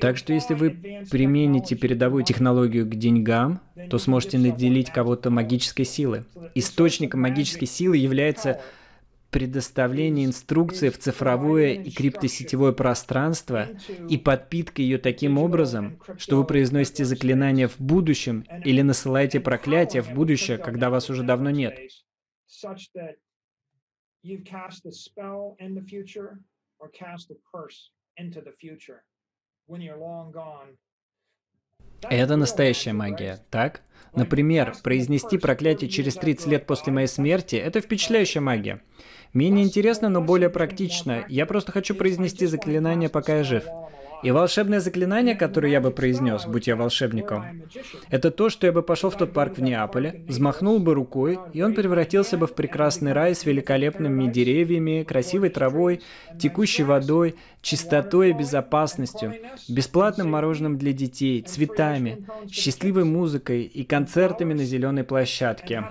Так 0.00 0.16
что 0.16 0.32
если 0.32 0.54
вы 0.54 0.70
примените 1.10 1.76
передовую 1.76 2.24
технологию 2.24 2.86
к 2.86 2.94
деньгам, 2.94 3.60
то 3.90 3.98
сможете 3.98 4.38
наделить 4.38 4.90
кого-то 4.90 5.30
магической 5.30 5.84
силой. 5.84 6.24
Источником 6.54 7.22
магической 7.22 7.68
силы 7.68 7.96
является 7.96 8.60
предоставление 9.30 10.24
инструкции 10.24 10.88
в 10.88 10.98
цифровое 10.98 11.74
и 11.74 11.90
криптосетевое 11.90 12.72
пространство 12.72 13.68
и 14.08 14.16
подпитка 14.16 14.80
ее 14.80 14.98
таким 14.98 15.38
образом, 15.38 16.00
что 16.16 16.36
вы 16.36 16.44
произносите 16.44 17.04
заклинания 17.04 17.68
в 17.68 17.78
будущем 17.78 18.44
или 18.64 18.80
насылаете 18.82 19.40
проклятие 19.40 20.02
в 20.02 20.12
будущее, 20.12 20.56
когда 20.56 20.88
вас 20.88 21.10
уже 21.10 21.22
давно 21.22 21.50
нет. 21.50 21.78
Это 32.08 32.36
настоящая 32.36 32.92
магия, 32.92 33.44
так? 33.50 33.82
Например, 34.14 34.74
произнести 34.82 35.36
проклятие 35.38 35.90
через 35.90 36.14
30 36.14 36.46
лет 36.46 36.66
после 36.66 36.92
моей 36.92 37.06
смерти– 37.06 37.56
это 37.56 37.80
впечатляющая 37.80 38.40
магия. 38.40 38.82
Менее 39.34 39.64
интересно, 39.64 40.08
но 40.08 40.22
более 40.22 40.48
практично. 40.48 41.24
Я 41.28 41.44
просто 41.44 41.72
хочу 41.72 41.94
произнести 41.94 42.46
заклинание, 42.46 43.08
пока 43.08 43.38
я 43.38 43.44
жив. 43.44 43.64
И 44.22 44.30
волшебное 44.30 44.80
заклинание, 44.80 45.34
которое 45.34 45.70
я 45.70 45.80
бы 45.80 45.90
произнес, 45.90 46.46
будь 46.46 46.66
я 46.66 46.76
волшебником, 46.76 47.62
это 48.10 48.30
то, 48.30 48.50
что 48.50 48.66
я 48.66 48.72
бы 48.72 48.82
пошел 48.82 49.10
в 49.10 49.16
тот 49.16 49.32
парк 49.32 49.58
в 49.58 49.62
Неаполе, 49.62 50.24
взмахнул 50.26 50.78
бы 50.78 50.94
рукой, 50.94 51.38
и 51.52 51.62
он 51.62 51.74
превратился 51.74 52.36
бы 52.36 52.46
в 52.46 52.54
прекрасный 52.54 53.12
рай 53.12 53.34
с 53.34 53.44
великолепными 53.44 54.30
деревьями, 54.30 55.04
красивой 55.04 55.50
травой, 55.50 56.02
текущей 56.38 56.82
водой, 56.82 57.36
чистотой 57.62 58.30
и 58.30 58.32
безопасностью, 58.32 59.34
бесплатным 59.68 60.30
мороженым 60.30 60.78
для 60.78 60.92
детей, 60.92 61.42
цветами, 61.42 62.26
счастливой 62.50 63.04
музыкой 63.04 63.62
и 63.62 63.84
концертами 63.84 64.54
на 64.54 64.64
зеленой 64.64 65.04
площадке. 65.04 65.84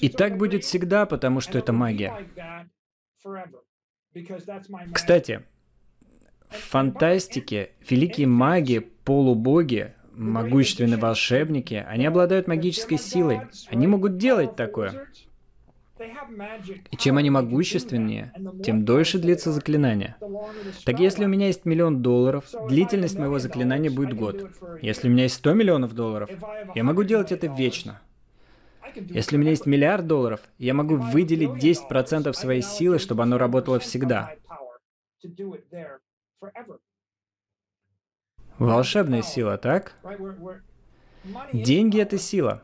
И 0.00 0.08
так 0.08 0.36
будет 0.36 0.64
всегда, 0.64 1.06
потому 1.06 1.40
что 1.40 1.58
это 1.58 1.72
магия. 1.72 2.12
Кстати, 4.92 5.42
в 6.50 6.56
фантастике 6.56 7.70
великие 7.88 8.26
маги, 8.26 8.78
полубоги, 9.04 9.94
могущественные 10.12 10.98
волшебники, 10.98 11.84
они 11.88 12.06
обладают 12.06 12.48
магической 12.48 12.98
силой. 12.98 13.42
Они 13.68 13.86
могут 13.86 14.16
делать 14.16 14.56
такое. 14.56 15.06
И 16.90 16.96
чем 16.96 17.18
они 17.18 17.28
могущественнее, 17.30 18.32
тем 18.64 18.84
дольше 18.84 19.18
длится 19.18 19.52
заклинание. 19.52 20.16
Так 20.84 20.98
если 20.98 21.24
у 21.24 21.28
меня 21.28 21.48
есть 21.48 21.66
миллион 21.66 22.02
долларов, 22.02 22.46
длительность 22.68 23.18
моего 23.18 23.38
заклинания 23.38 23.90
будет 23.90 24.14
год. 24.14 24.50
Если 24.80 25.08
у 25.08 25.10
меня 25.10 25.24
есть 25.24 25.36
100 25.36 25.52
миллионов 25.52 25.94
долларов, 25.94 26.30
я 26.74 26.84
могу 26.84 27.04
делать 27.04 27.32
это 27.32 27.48
вечно. 27.48 28.00
Если 28.94 29.36
у 29.36 29.38
меня 29.38 29.50
есть 29.50 29.66
миллиард 29.66 30.06
долларов, 30.06 30.40
я 30.58 30.74
могу 30.74 30.96
выделить 30.96 31.50
10% 31.62 32.32
своей 32.32 32.62
силы, 32.62 32.98
чтобы 32.98 33.22
оно 33.22 33.38
работало 33.38 33.78
всегда. 33.78 34.34
Волшебная 38.58 39.22
сила, 39.22 39.56
так? 39.58 39.94
Деньги— 41.52 42.00
это 42.00 42.18
сила. 42.18 42.62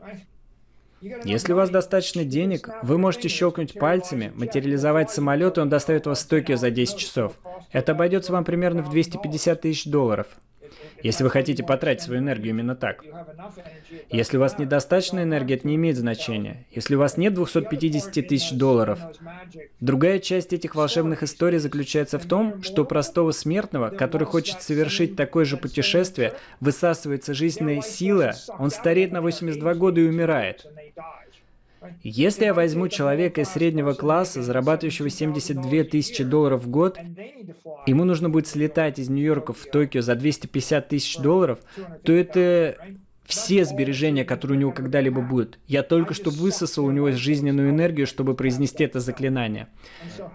Если 1.01 1.53
у 1.53 1.57
вас 1.57 1.71
достаточно 1.71 2.25
денег, 2.25 2.69
вы 2.83 2.99
можете 2.99 3.29
щелкнуть 3.29 3.79
пальцами, 3.79 4.33
материализовать 4.35 5.11
самолет, 5.11 5.59
и 5.59 5.61
он 5.61 5.69
доставит 5.69 6.07
вас 6.07 6.25
в 6.25 6.29
Токио 6.29 6.57
за 6.57 6.71
10 6.71 6.97
часов. 6.97 7.39
Это 7.71 7.93
обойдется 7.93 8.33
вам 8.33 8.45
примерно 8.45 8.83
в 8.83 8.91
250 8.91 9.61
тысяч 9.61 9.87
долларов 9.87 10.27
если 11.03 11.25
вы 11.25 11.31
хотите 11.31 11.63
потратить 11.63 12.03
свою 12.03 12.21
энергию 12.21 12.51
именно 12.51 12.75
так. 12.75 13.05
Если 14.11 14.37
у 14.37 14.41
вас 14.41 14.59
недостаточно 14.59 15.23
энергии, 15.23 15.55
это 15.57 15.67
не 15.67 15.77
имеет 15.77 15.97
значения. 15.97 16.67
Если 16.73 16.95
у 16.95 16.99
вас 16.99 17.17
нет 17.17 17.35
250 17.35 18.27
тысяч 18.27 18.53
долларов, 18.53 18.99
другая 19.81 20.19
часть 20.19 20.53
этих 20.53 20.75
волшебных 20.75 21.23
историй 21.23 21.59
заключается 21.59 22.19
в 22.19 22.27
том, 22.27 22.63
что 22.63 22.83
у 22.83 22.85
простого 22.85 23.33
смертного, 23.33 23.91
который 23.91 24.25
хочет 24.25 24.63
совершить 24.63 25.17
такое 25.17 25.45
же 25.45 25.57
путешествие, 25.57 26.35
высасывается 26.61 27.35
жизненная 27.35 27.83
сила, 27.83 28.35
он 28.59 28.71
стареет 28.71 29.13
на 29.13 29.21
82 29.21 29.75
года 29.75 30.01
и 30.01 30.09
умирает. 30.09 30.67
Если 32.03 32.45
я 32.45 32.55
возьму 32.55 32.89
человека 32.89 33.43
из 33.43 33.49
среднего 33.49 33.93
класса, 33.93 34.43
зарабатывающего 34.43 35.11
72 35.11 35.85
тысячи 35.85 36.25
долларов 36.25 36.65
в 36.65 36.69
год, 36.69 36.99
ему 37.87 38.05
нужно 38.05 38.29
будет 38.29 38.47
слетать 38.47 38.99
из 38.99 39.09
Нью-Йорка 39.09 39.53
в 39.53 39.65
Токио 39.65 40.01
за 40.01 40.15
250 40.15 40.89
тысяч 40.89 41.17
долларов, 41.19 41.59
то 42.03 42.13
это 42.13 42.77
все 43.27 43.65
сбережения, 43.65 44.25
которые 44.25 44.57
у 44.57 44.61
него 44.61 44.73
когда-либо 44.73 45.21
будут. 45.21 45.59
Я 45.67 45.83
только 45.83 46.15
что 46.15 46.31
высосал 46.31 46.85
у 46.85 46.91
него 46.91 47.11
жизненную 47.11 47.71
энергию, 47.71 48.07
чтобы 48.07 48.35
произнести 48.35 48.85
это 48.85 49.01
заклинание. 49.01 49.69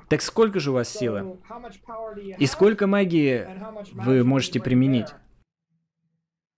Так 0.10 0.22
сколько 0.22 0.60
же 0.60 0.72
у 0.72 0.74
вас 0.74 0.90
силы? 0.90 1.38
И 2.38 2.46
сколько 2.46 2.88
магии 2.88 3.48
вы 3.94 4.24
можете 4.24 4.60
применить? 4.60 5.08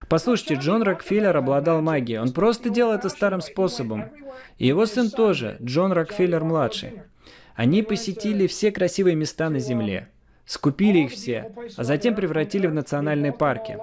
Послушайте, 0.10 0.56
Джон 0.56 0.84
Рокфеллер 0.84 1.36
обладал 1.36 1.82
магией. 1.82 2.20
Он 2.20 2.32
просто 2.32 2.70
делал 2.70 2.94
это 2.94 3.10
старым 3.10 3.42
способом. 3.42 4.12
И 4.58 4.68
его 4.68 4.86
сын 4.86 5.10
тоже, 5.10 5.58
Джон 5.62 5.92
Рокфеллер-младший. 5.92 7.02
Они 7.56 7.84
посетили 7.84 8.48
все 8.48 8.72
красивые 8.72 9.16
места 9.16 9.50
на 9.50 9.60
Земле, 9.60 10.10
скупили 10.46 11.00
их 11.00 11.12
все, 11.12 11.54
а 11.78 11.84
затем 11.84 12.16
превратили 12.16 12.68
в 12.68 12.74
национальные 12.74 13.32
парки. 13.32 13.78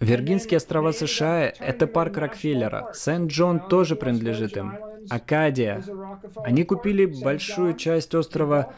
Виргинские 0.00 0.58
острова 0.58 0.92
США– 0.92 1.52
это 1.58 1.88
парк 1.88 2.18
Рокфеллера. 2.18 2.92
Сент-Джон 2.94 3.68
тоже 3.68 3.96
принадлежит 3.96 4.56
им. 4.56 4.78
Акадия. 5.10 5.82
Они 6.36 6.62
купили 6.62 7.06
большую 7.06 7.74
часть 7.74 8.14
острова 8.14 8.72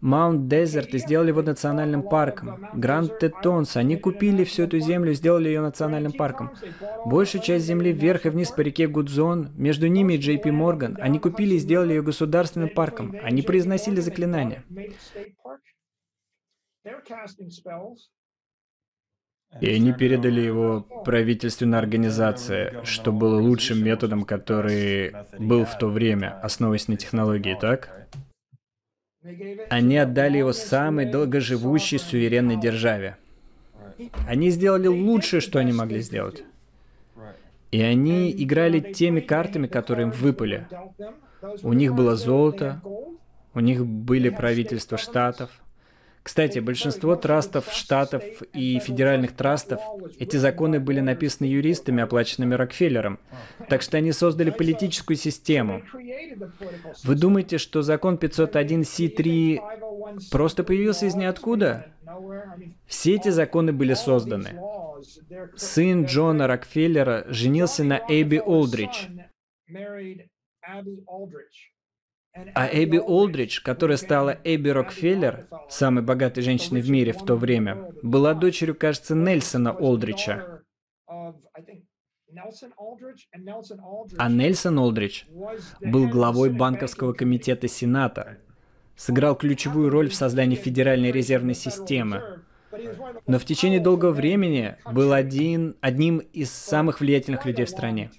Маунт 0.00 0.48
Дезерт 0.48 0.94
и 0.94 0.98
сделали 0.98 1.28
его 1.28 1.42
национальным 1.42 2.02
парком. 2.02 2.66
Гранд 2.74 3.18
Тетонс, 3.18 3.76
они 3.76 3.96
купили 3.96 4.44
всю 4.44 4.64
эту 4.64 4.78
землю 4.78 5.12
сделали 5.12 5.48
ее 5.48 5.60
национальным 5.60 6.12
парком. 6.12 6.52
Большую 7.04 7.42
часть 7.42 7.66
земли 7.66 7.92
вверх 7.92 8.26
и 8.26 8.30
вниз 8.30 8.50
по 8.50 8.62
реке 8.62 8.86
Гудзон, 8.88 9.50
между 9.56 9.86
ними 9.88 10.14
и 10.14 10.18
Джей 10.18 10.38
Пи 10.38 10.50
Морган, 10.50 10.96
они 11.00 11.18
купили 11.18 11.54
и 11.54 11.58
сделали 11.58 11.94
ее 11.94 12.02
государственным 12.02 12.70
парком. 12.70 13.14
Они 13.22 13.42
произносили 13.42 14.00
заклинания. 14.00 14.64
И 19.60 19.68
они 19.68 19.92
передали 19.92 20.40
его 20.40 20.82
правительственной 21.04 21.78
организации, 21.78 22.78
что 22.84 23.12
было 23.12 23.40
лучшим 23.40 23.82
методом, 23.82 24.24
который 24.24 25.12
был 25.38 25.64
в 25.64 25.76
то 25.76 25.88
время, 25.88 26.38
основываясь 26.40 26.86
на 26.86 26.96
технологии, 26.96 27.58
так? 27.60 28.08
Они 29.68 29.98
отдали 29.98 30.38
его 30.38 30.52
самой 30.52 31.04
долгоживущей 31.04 31.98
суверенной 31.98 32.56
державе. 32.56 33.16
Они 34.26 34.50
сделали 34.50 34.86
лучшее, 34.86 35.40
что 35.40 35.58
они 35.58 35.72
могли 35.72 36.00
сделать. 36.00 36.42
И 37.70 37.82
они 37.82 38.30
играли 38.32 38.80
теми 38.80 39.20
картами, 39.20 39.66
которые 39.66 40.06
им 40.06 40.12
выпали. 40.12 40.66
У 41.62 41.72
них 41.72 41.94
было 41.94 42.16
золото, 42.16 42.80
у 43.54 43.60
них 43.60 43.86
были 43.86 44.30
правительства 44.30 44.96
штатов, 44.96 45.50
кстати, 46.22 46.58
большинство 46.58 47.16
трастов, 47.16 47.72
штатов 47.72 48.22
и 48.52 48.78
федеральных 48.78 49.32
трастов, 49.32 49.80
эти 50.18 50.36
законы 50.36 50.78
были 50.78 51.00
написаны 51.00 51.46
юристами, 51.46 52.02
оплаченными 52.02 52.54
Рокфеллером, 52.54 53.18
так 53.68 53.80
что 53.80 53.96
они 53.96 54.12
создали 54.12 54.50
политическую 54.50 55.16
систему. 55.16 55.82
Вы 57.04 57.14
думаете, 57.14 57.56
что 57.58 57.80
закон 57.82 58.16
501c3 58.16 59.58
просто 60.30 60.62
появился 60.62 61.06
из 61.06 61.14
ниоткуда? 61.14 61.86
Все 62.86 63.14
эти 63.14 63.30
законы 63.30 63.72
были 63.72 63.94
созданы. 63.94 64.60
Сын 65.56 66.04
Джона 66.04 66.46
Рокфеллера 66.46 67.24
женился 67.28 67.82
на 67.82 67.98
Эбби 68.08 68.38
Олдридж. 68.44 69.06
А 72.32 72.68
Эбби 72.72 72.98
Олдридж, 72.98 73.60
которая 73.62 73.96
стала 73.96 74.38
Эбби 74.44 74.68
Рокфеллер, 74.68 75.48
самой 75.68 76.04
богатой 76.04 76.42
женщиной 76.42 76.80
в 76.80 76.90
мире 76.90 77.12
в 77.12 77.24
то 77.24 77.34
время, 77.34 77.92
была 78.02 78.34
дочерью, 78.34 78.76
кажется, 78.76 79.14
Нельсона 79.14 79.72
Олдрича. 79.72 80.62
А 84.18 84.28
Нельсон 84.28 84.78
Олдридж 84.78 85.24
был 85.80 86.08
главой 86.08 86.50
банковского 86.50 87.12
комитета 87.12 87.66
Сената, 87.66 88.38
сыграл 88.96 89.34
ключевую 89.34 89.90
роль 89.90 90.08
в 90.08 90.14
создании 90.14 90.56
Федеральной 90.56 91.10
резервной 91.10 91.54
системы, 91.54 92.42
но 93.26 93.38
в 93.38 93.44
течение 93.44 93.80
долгого 93.80 94.12
времени 94.12 94.76
был 94.92 95.12
один, 95.12 95.76
одним 95.80 96.18
из 96.18 96.52
самых 96.52 97.00
влиятельных 97.00 97.44
людей 97.44 97.64
в 97.64 97.70
стране. 97.70 98.10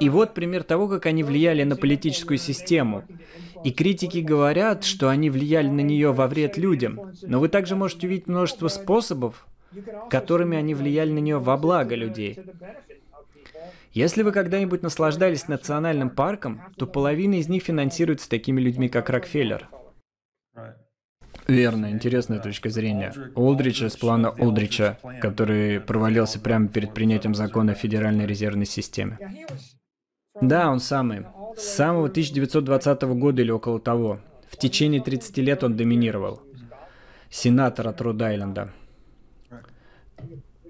И 0.00 0.08
вот 0.08 0.34
пример 0.34 0.62
того, 0.62 0.88
как 0.88 1.06
они 1.06 1.22
влияли 1.22 1.62
на 1.62 1.76
политическую 1.76 2.38
систему. 2.38 3.04
И 3.64 3.70
критики 3.70 4.18
говорят, 4.18 4.84
что 4.84 5.08
они 5.08 5.30
влияли 5.30 5.68
на 5.68 5.80
нее 5.80 6.12
во 6.12 6.26
вред 6.26 6.56
людям. 6.56 7.12
Но 7.22 7.40
вы 7.40 7.48
также 7.48 7.76
можете 7.76 8.06
увидеть 8.06 8.26
множество 8.26 8.68
способов, 8.68 9.46
которыми 10.10 10.56
они 10.56 10.74
влияли 10.74 11.12
на 11.12 11.18
нее 11.18 11.38
во 11.38 11.56
благо 11.56 11.94
людей. 11.94 12.38
Если 13.92 14.22
вы 14.22 14.32
когда-нибудь 14.32 14.82
наслаждались 14.82 15.48
национальным 15.48 16.10
парком, 16.10 16.60
то 16.76 16.86
половина 16.86 17.36
из 17.36 17.48
них 17.48 17.62
финансируется 17.62 18.28
такими 18.28 18.60
людьми, 18.60 18.90
как 18.90 19.08
Рокфеллер. 19.08 19.70
Верно, 21.46 21.90
интересная 21.90 22.40
точка 22.40 22.70
зрения. 22.70 23.12
Олдрич 23.34 23.82
из 23.82 23.96
плана 23.96 24.30
Олдрича, 24.30 24.98
который 25.20 25.80
провалился 25.80 26.40
прямо 26.40 26.68
перед 26.68 26.92
принятием 26.92 27.34
закона 27.34 27.72
о 27.72 27.74
Федеральной 27.74 28.26
резервной 28.26 28.66
системе. 28.66 29.18
Да, 30.40 30.70
он 30.70 30.80
самый. 30.80 31.26
С 31.56 31.62
самого 31.62 32.08
1920 32.08 33.02
года 33.02 33.42
или 33.42 33.50
около 33.50 33.80
того. 33.80 34.20
В 34.48 34.56
течение 34.56 35.00
30 35.00 35.38
лет 35.38 35.64
он 35.64 35.76
доминировал. 35.76 36.42
Сенатор 37.30 37.88
от 37.88 38.00
Род-Айленда. 38.00 38.72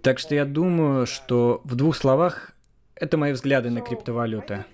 Так 0.03 0.19
что 0.19 0.35
я 0.35 0.45
думаю, 0.45 1.07
что 1.07 1.61
в 1.65 1.75
двух 1.75 1.97
словах 1.97 2.53
это 2.95 3.17
мои 3.17 3.33
взгляды 3.33 3.71
на 3.71 3.81
криптовалюты. 3.81 4.65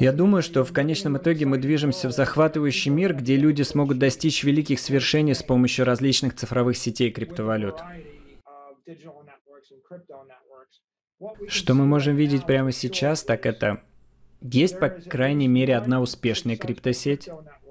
Я 0.00 0.12
думаю, 0.12 0.42
что 0.42 0.64
в 0.64 0.72
конечном 0.72 1.16
итоге 1.18 1.46
мы 1.46 1.58
движемся 1.58 2.08
в 2.08 2.12
захватывающий 2.12 2.90
мир, 2.90 3.14
где 3.14 3.36
люди 3.36 3.62
смогут 3.62 3.98
достичь 3.98 4.42
великих 4.42 4.80
свершений 4.80 5.34
с 5.34 5.42
помощью 5.42 5.84
различных 5.84 6.34
цифровых 6.34 6.76
сетей 6.76 7.10
криптовалют. 7.10 7.76
Что 11.48 11.74
мы 11.74 11.86
можем 11.86 12.16
видеть 12.16 12.44
прямо 12.44 12.72
сейчас, 12.72 13.22
так 13.22 13.46
это 13.46 13.82
есть, 14.42 14.78
по 14.78 14.88
крайней 14.90 15.48
мере, 15.48 15.76
одна 15.76 16.00
успешная 16.00 16.56
криптосеть, 16.56 17.28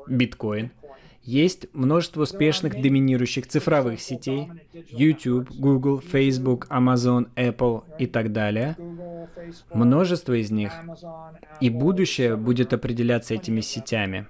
биткоин– 0.08 0.72
есть 1.26 1.74
множество 1.74 2.22
успешных 2.22 2.80
доминирующих 2.80 3.48
цифровых 3.48 4.00
сетей, 4.00 4.52
YouTube, 4.72 5.50
Google, 5.50 6.00
Facebook, 6.00 6.68
Amazon, 6.70 7.30
Apple 7.36 7.84
и 7.98 8.06
так 8.06 8.32
далее. 8.32 8.78
Множество 9.74 10.34
из 10.34 10.52
них. 10.52 10.72
И 11.62 11.70
будущее 11.72 12.36
будет 12.36 12.74
определяться 12.74 13.34
этими 13.34 13.62
сетями. 13.62 14.28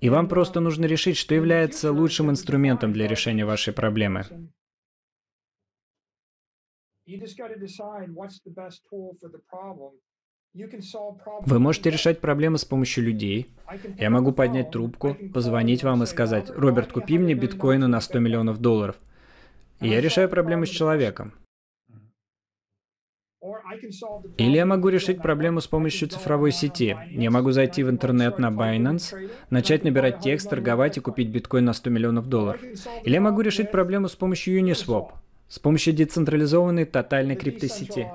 И 0.00 0.10
вам 0.10 0.28
просто 0.28 0.60
нужно 0.60 0.84
решить, 0.84 1.16
что 1.16 1.34
является 1.34 1.92
лучшим 1.92 2.30
инструментом 2.30 2.92
для 2.92 3.06
решения 3.06 3.46
вашей 3.46 3.72
проблемы. 3.72 4.24
You 7.06 7.18
just 7.18 7.36
got 7.36 7.48
to 7.48 7.58
decide 7.58 8.14
what's 8.14 8.38
the 8.44 8.54
best 8.54 8.82
tool 8.88 9.16
for 9.20 9.28
the 9.30 9.40
problem 9.50 9.94
вы 10.52 11.58
можете 11.60 11.90
решать 11.90 12.20
проблемы 12.20 12.58
с 12.58 12.64
помощью 12.64 13.04
людей. 13.04 13.46
Я 13.98 14.10
могу 14.10 14.32
поднять 14.32 14.70
трубку, 14.70 15.16
позвонить 15.32 15.84
вам 15.84 16.02
и 16.02 16.06
сказать, 16.06 16.50
«Роберт, 16.50 16.92
купи 16.92 17.18
мне 17.18 17.34
биткоины 17.34 17.86
на 17.86 18.00
100 18.00 18.18
миллионов 18.18 18.58
долларов». 18.58 18.96
И 19.80 19.88
я 19.88 20.00
решаю 20.00 20.28
проблему 20.28 20.66
с 20.66 20.68
человеком. 20.68 21.32
Или 24.36 24.56
я 24.56 24.66
могу 24.66 24.88
решить 24.88 25.22
проблему 25.22 25.60
с 25.60 25.66
помощью 25.66 26.08
цифровой 26.08 26.52
сети. 26.52 26.96
Я 27.10 27.30
могу 27.30 27.52
зайти 27.52 27.82
в 27.82 27.88
интернет 27.88 28.38
на 28.38 28.50
Binance, 28.50 29.30
начать 29.48 29.84
набирать 29.84 30.20
текст, 30.20 30.50
торговать 30.50 30.98
и 30.98 31.00
купить 31.00 31.28
биткоин 31.28 31.64
на 31.64 31.72
100 31.72 31.90
миллионов 31.90 32.26
долларов. 32.26 32.60
Или 33.04 33.14
я 33.14 33.20
могу 33.20 33.40
решить 33.40 33.70
проблему 33.70 34.08
с 34.08 34.16
помощью 34.16 34.60
Uniswap, 34.60 35.12
с 35.48 35.58
помощью 35.58 35.94
децентрализованной 35.94 36.84
тотальной 36.84 37.36
криптосети. 37.36 38.08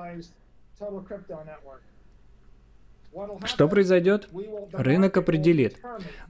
Что 3.44 3.68
произойдет? 3.68 4.28
Рынок 4.72 5.16
определит. 5.16 5.80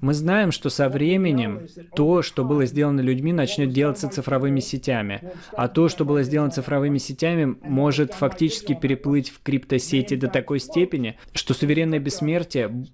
Мы 0.01 0.15
знаем, 0.15 0.53
что 0.53 0.71
со 0.71 0.89
временем 0.89 1.67
то, 1.95 2.23
что 2.23 2.45
было 2.45 2.67
сделано 2.67 3.01
людьми, 3.01 3.33
начнет 3.33 3.71
делаться 3.71 4.09
цифровыми 4.09 4.61
сетями. 4.61 5.33
А 5.53 5.69
то, 5.69 5.89
что 5.89 6.05
было 6.05 6.23
сделано 6.23 6.51
цифровыми 6.51 6.99
сетями, 6.99 7.57
может 7.63 8.15
фактически 8.15 8.75
переплыть 8.75 9.31
в 9.31 9.43
криптосети 9.43 10.17
до 10.17 10.29
такой 10.29 10.61
степени, 10.61 11.19
что 11.33 11.55
суверенное 11.55 11.99
бессмертие 11.99 12.87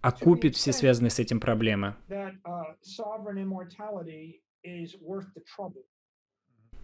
окупит 0.00 0.56
все 0.56 0.72
связанные 0.72 1.10
с 1.10 1.18
этим 1.18 1.40
проблемы. 1.40 1.96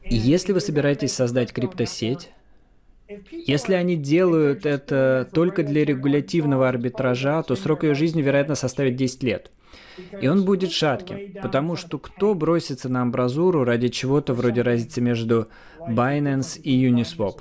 И 0.03 0.17
если 0.17 0.53
вы 0.53 0.61
собираетесь 0.61 1.13
создать 1.13 1.53
криптосеть, 1.53 2.31
если 3.31 3.75
они 3.75 3.97
делают 3.97 4.67
это 4.67 5.29
только 5.33 5.63
для 5.63 5.85
регулятивного 5.85 6.69
арбитража, 6.69 7.43
то 7.43 7.55
срок 7.55 7.85
ее 7.85 7.95
жизни, 7.95 8.23
вероятно, 8.23 8.55
составит 8.55 8.97
10 8.97 9.23
лет. 9.23 9.51
И 10.21 10.27
он 10.27 10.45
будет 10.45 10.73
шатким, 10.73 11.35
потому 11.43 11.77
что 11.77 11.99
кто 11.99 12.35
бросится 12.35 12.89
на 12.89 13.03
амбразуру 13.03 13.65
ради 13.65 13.89
чего-то 13.89 14.35
вроде 14.35 14.63
разницы 14.63 15.01
между 15.01 15.49
Binance 15.81 16.59
и 16.61 16.89
Uniswap? 16.89 17.41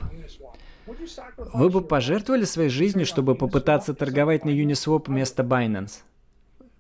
Вы 1.54 1.70
бы 1.70 1.82
пожертвовали 1.82 2.44
своей 2.44 2.70
жизнью, 2.70 3.06
чтобы 3.06 3.36
попытаться 3.36 3.94
торговать 3.94 4.46
на 4.46 4.50
Uniswap 4.50 5.06
вместо 5.08 5.44
Binance? 5.44 6.02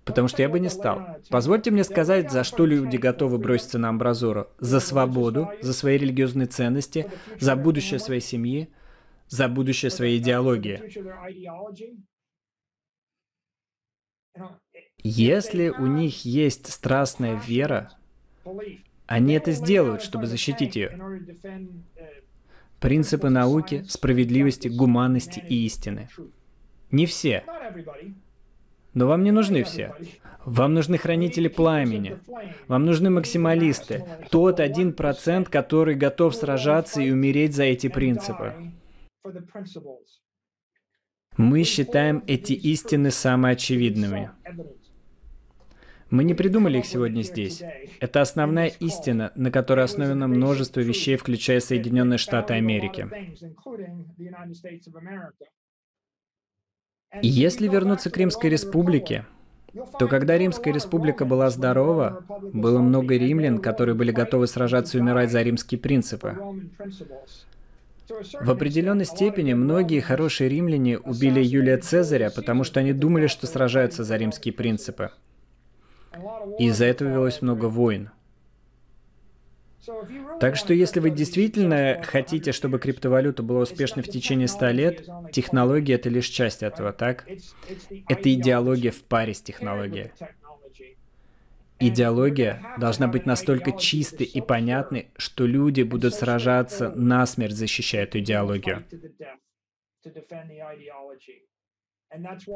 Потому 0.05 0.27
что 0.27 0.41
я 0.41 0.49
бы 0.49 0.59
не 0.59 0.69
стал. 0.69 1.01
Позвольте 1.29 1.71
мне 1.71 1.83
сказать, 1.83 2.31
за 2.31 2.43
что 2.43 2.65
люди 2.65 2.97
готовы 2.97 3.37
броситься 3.37 3.79
на 3.79 3.89
амбразуру. 3.89 4.47
За 4.59 4.79
свободу, 4.79 5.49
за 5.61 5.73
свои 5.73 5.97
религиозные 5.97 6.47
ценности, 6.47 7.09
за 7.39 7.55
будущее 7.55 7.99
своей 7.99 8.21
семьи, 8.21 8.69
за 9.29 9.47
будущее 9.47 9.91
своей 9.91 10.19
идеологии. 10.19 10.81
Если 15.03 15.69
у 15.69 15.85
них 15.85 16.25
есть 16.25 16.71
страстная 16.71 17.35
вера, 17.35 17.91
они 19.05 19.33
это 19.33 19.51
сделают, 19.51 20.01
чтобы 20.01 20.27
защитить 20.27 20.75
ее. 20.75 20.99
Принципы 22.79 23.29
науки, 23.29 23.85
справедливости, 23.87 24.67
гуманности 24.67 25.39
и 25.39 25.65
истины. 25.65 26.09
Не 26.91 27.05
все. 27.05 27.43
Но 28.93 29.07
вам 29.07 29.23
не 29.23 29.31
нужны 29.31 29.63
все. 29.63 29.95
Вам 30.45 30.73
нужны 30.73 30.97
хранители 30.97 31.47
пламени. 31.47 32.17
Вам 32.67 32.85
нужны 32.85 33.09
максималисты. 33.09 34.05
Тот 34.29 34.59
один 34.59 34.93
процент, 34.93 35.49
который 35.49 35.95
готов 35.95 36.35
сражаться 36.35 37.01
и 37.01 37.11
умереть 37.11 37.55
за 37.55 37.63
эти 37.63 37.87
принципы. 37.87 38.53
Мы 41.37 41.63
считаем 41.63 42.23
эти 42.27 42.53
истины 42.53 43.09
самоочевидными. 43.09 44.31
Мы 46.09 46.23
не 46.25 46.35
придумали 46.35 46.77
их 46.77 46.85
сегодня 46.85 47.23
здесь. 47.23 47.63
Это 47.99 48.21
основная 48.21 48.67
истина, 48.67 49.31
на 49.35 49.49
которой 49.49 49.85
основано 49.85 50.27
множество 50.27 50.79
вещей, 50.79 51.15
включая 51.15 51.59
Соединенные 51.59 52.19
Штаты 52.19 52.53
Америки. 52.53 53.09
Если 57.21 57.67
вернуться 57.67 58.09
к 58.09 58.17
Римской 58.17 58.49
Республике, 58.49 59.25
то 59.99 60.07
когда 60.07 60.37
Римская 60.37 60.73
Республика 60.73 61.25
была 61.25 61.49
здорова, 61.49 62.23
было 62.53 62.79
много 62.79 63.15
римлян, 63.15 63.59
которые 63.59 63.95
были 63.95 64.11
готовы 64.11 64.47
сражаться 64.47 64.97
и 64.97 65.01
умирать 65.01 65.31
за 65.31 65.41
римские 65.41 65.79
принципы. 65.79 66.37
В 68.41 68.51
определенной 68.51 69.05
степени 69.05 69.53
многие 69.53 69.99
хорошие 69.99 70.49
римляне 70.49 70.99
убили 70.99 71.41
Юлия 71.41 71.77
Цезаря, 71.77 72.29
потому 72.29 72.63
что 72.63 72.79
они 72.79 72.93
думали, 72.93 73.27
что 73.27 73.47
сражаются 73.47 74.03
за 74.03 74.17
римские 74.17 74.53
принципы. 74.53 75.11
Из-за 76.59 76.85
этого 76.85 77.09
велось 77.09 77.41
много 77.41 77.65
войн. 77.65 78.11
Так 80.39 80.55
что 80.55 80.73
если 80.73 80.99
вы 80.99 81.09
действительно 81.09 82.01
хотите, 82.03 82.51
чтобы 82.51 82.79
криптовалюта 82.79 83.43
была 83.43 83.61
успешной 83.61 84.03
в 84.03 84.09
течение 84.09 84.47
100 84.47 84.69
лет, 84.69 85.09
технология— 85.31 85.93
это 85.95 86.09
лишь 86.09 86.27
часть 86.27 86.63
этого, 86.63 86.93
так? 86.93 87.27
Это 88.07 88.33
идеология 88.33 88.91
в 88.91 89.03
паре 89.03 89.33
с 89.33 89.41
технологией. 89.41 90.11
Идеология 91.79 92.63
должна 92.79 93.07
быть 93.07 93.25
настолько 93.25 93.73
чистой 93.73 94.25
и 94.25 94.39
понятной, 94.39 95.09
что 95.17 95.45
люди 95.45 95.81
будут 95.81 96.13
сражаться 96.13 96.89
насмерть, 96.89 97.53
защищая 97.53 98.03
эту 98.03 98.19
идеологию. 98.19 98.85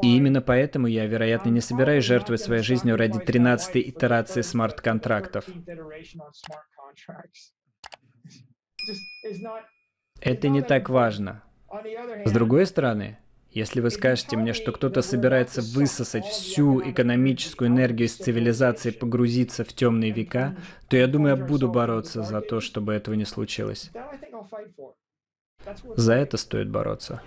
И 0.03 0.15
именно 0.15 0.41
поэтому 0.41 0.87
я, 0.87 1.05
вероятно, 1.07 1.49
не 1.49 1.61
собираюсь 1.61 2.05
жертвовать 2.05 2.41
своей 2.41 2.61
жизнью 2.61 2.95
ради 2.95 3.17
13-й 3.17 3.89
итерации 3.89 4.41
смарт-контрактов. 4.41 5.45
Это 10.21 10.49
не 10.49 10.61
так 10.61 10.89
важно. 10.89 11.43
С 12.25 12.31
другой 12.31 12.65
стороны, 12.65 13.17
если 13.51 13.81
вы 13.81 13.89
скажете 13.89 14.37
мне, 14.37 14.53
что 14.53 14.71
кто-то 14.71 15.01
собирается 15.01 15.61
высосать 15.61 16.25
всю 16.25 16.81
экономическую 16.81 17.69
энергию 17.69 18.07
из 18.07 18.15
цивилизации 18.15 18.89
и 18.89 18.97
погрузиться 18.97 19.63
в 19.63 19.73
темные 19.73 20.11
века, 20.11 20.55
то 20.89 20.97
я 20.97 21.07
думаю, 21.07 21.37
я 21.37 21.43
буду 21.43 21.69
бороться 21.69 22.23
за 22.23 22.41
то, 22.41 22.59
чтобы 22.59 22.93
этого 22.93 23.15
не 23.15 23.25
случилось. 23.25 23.91
За 25.95 26.13
это 26.13 26.37
стоит 26.37 26.69
бороться. 26.69 27.21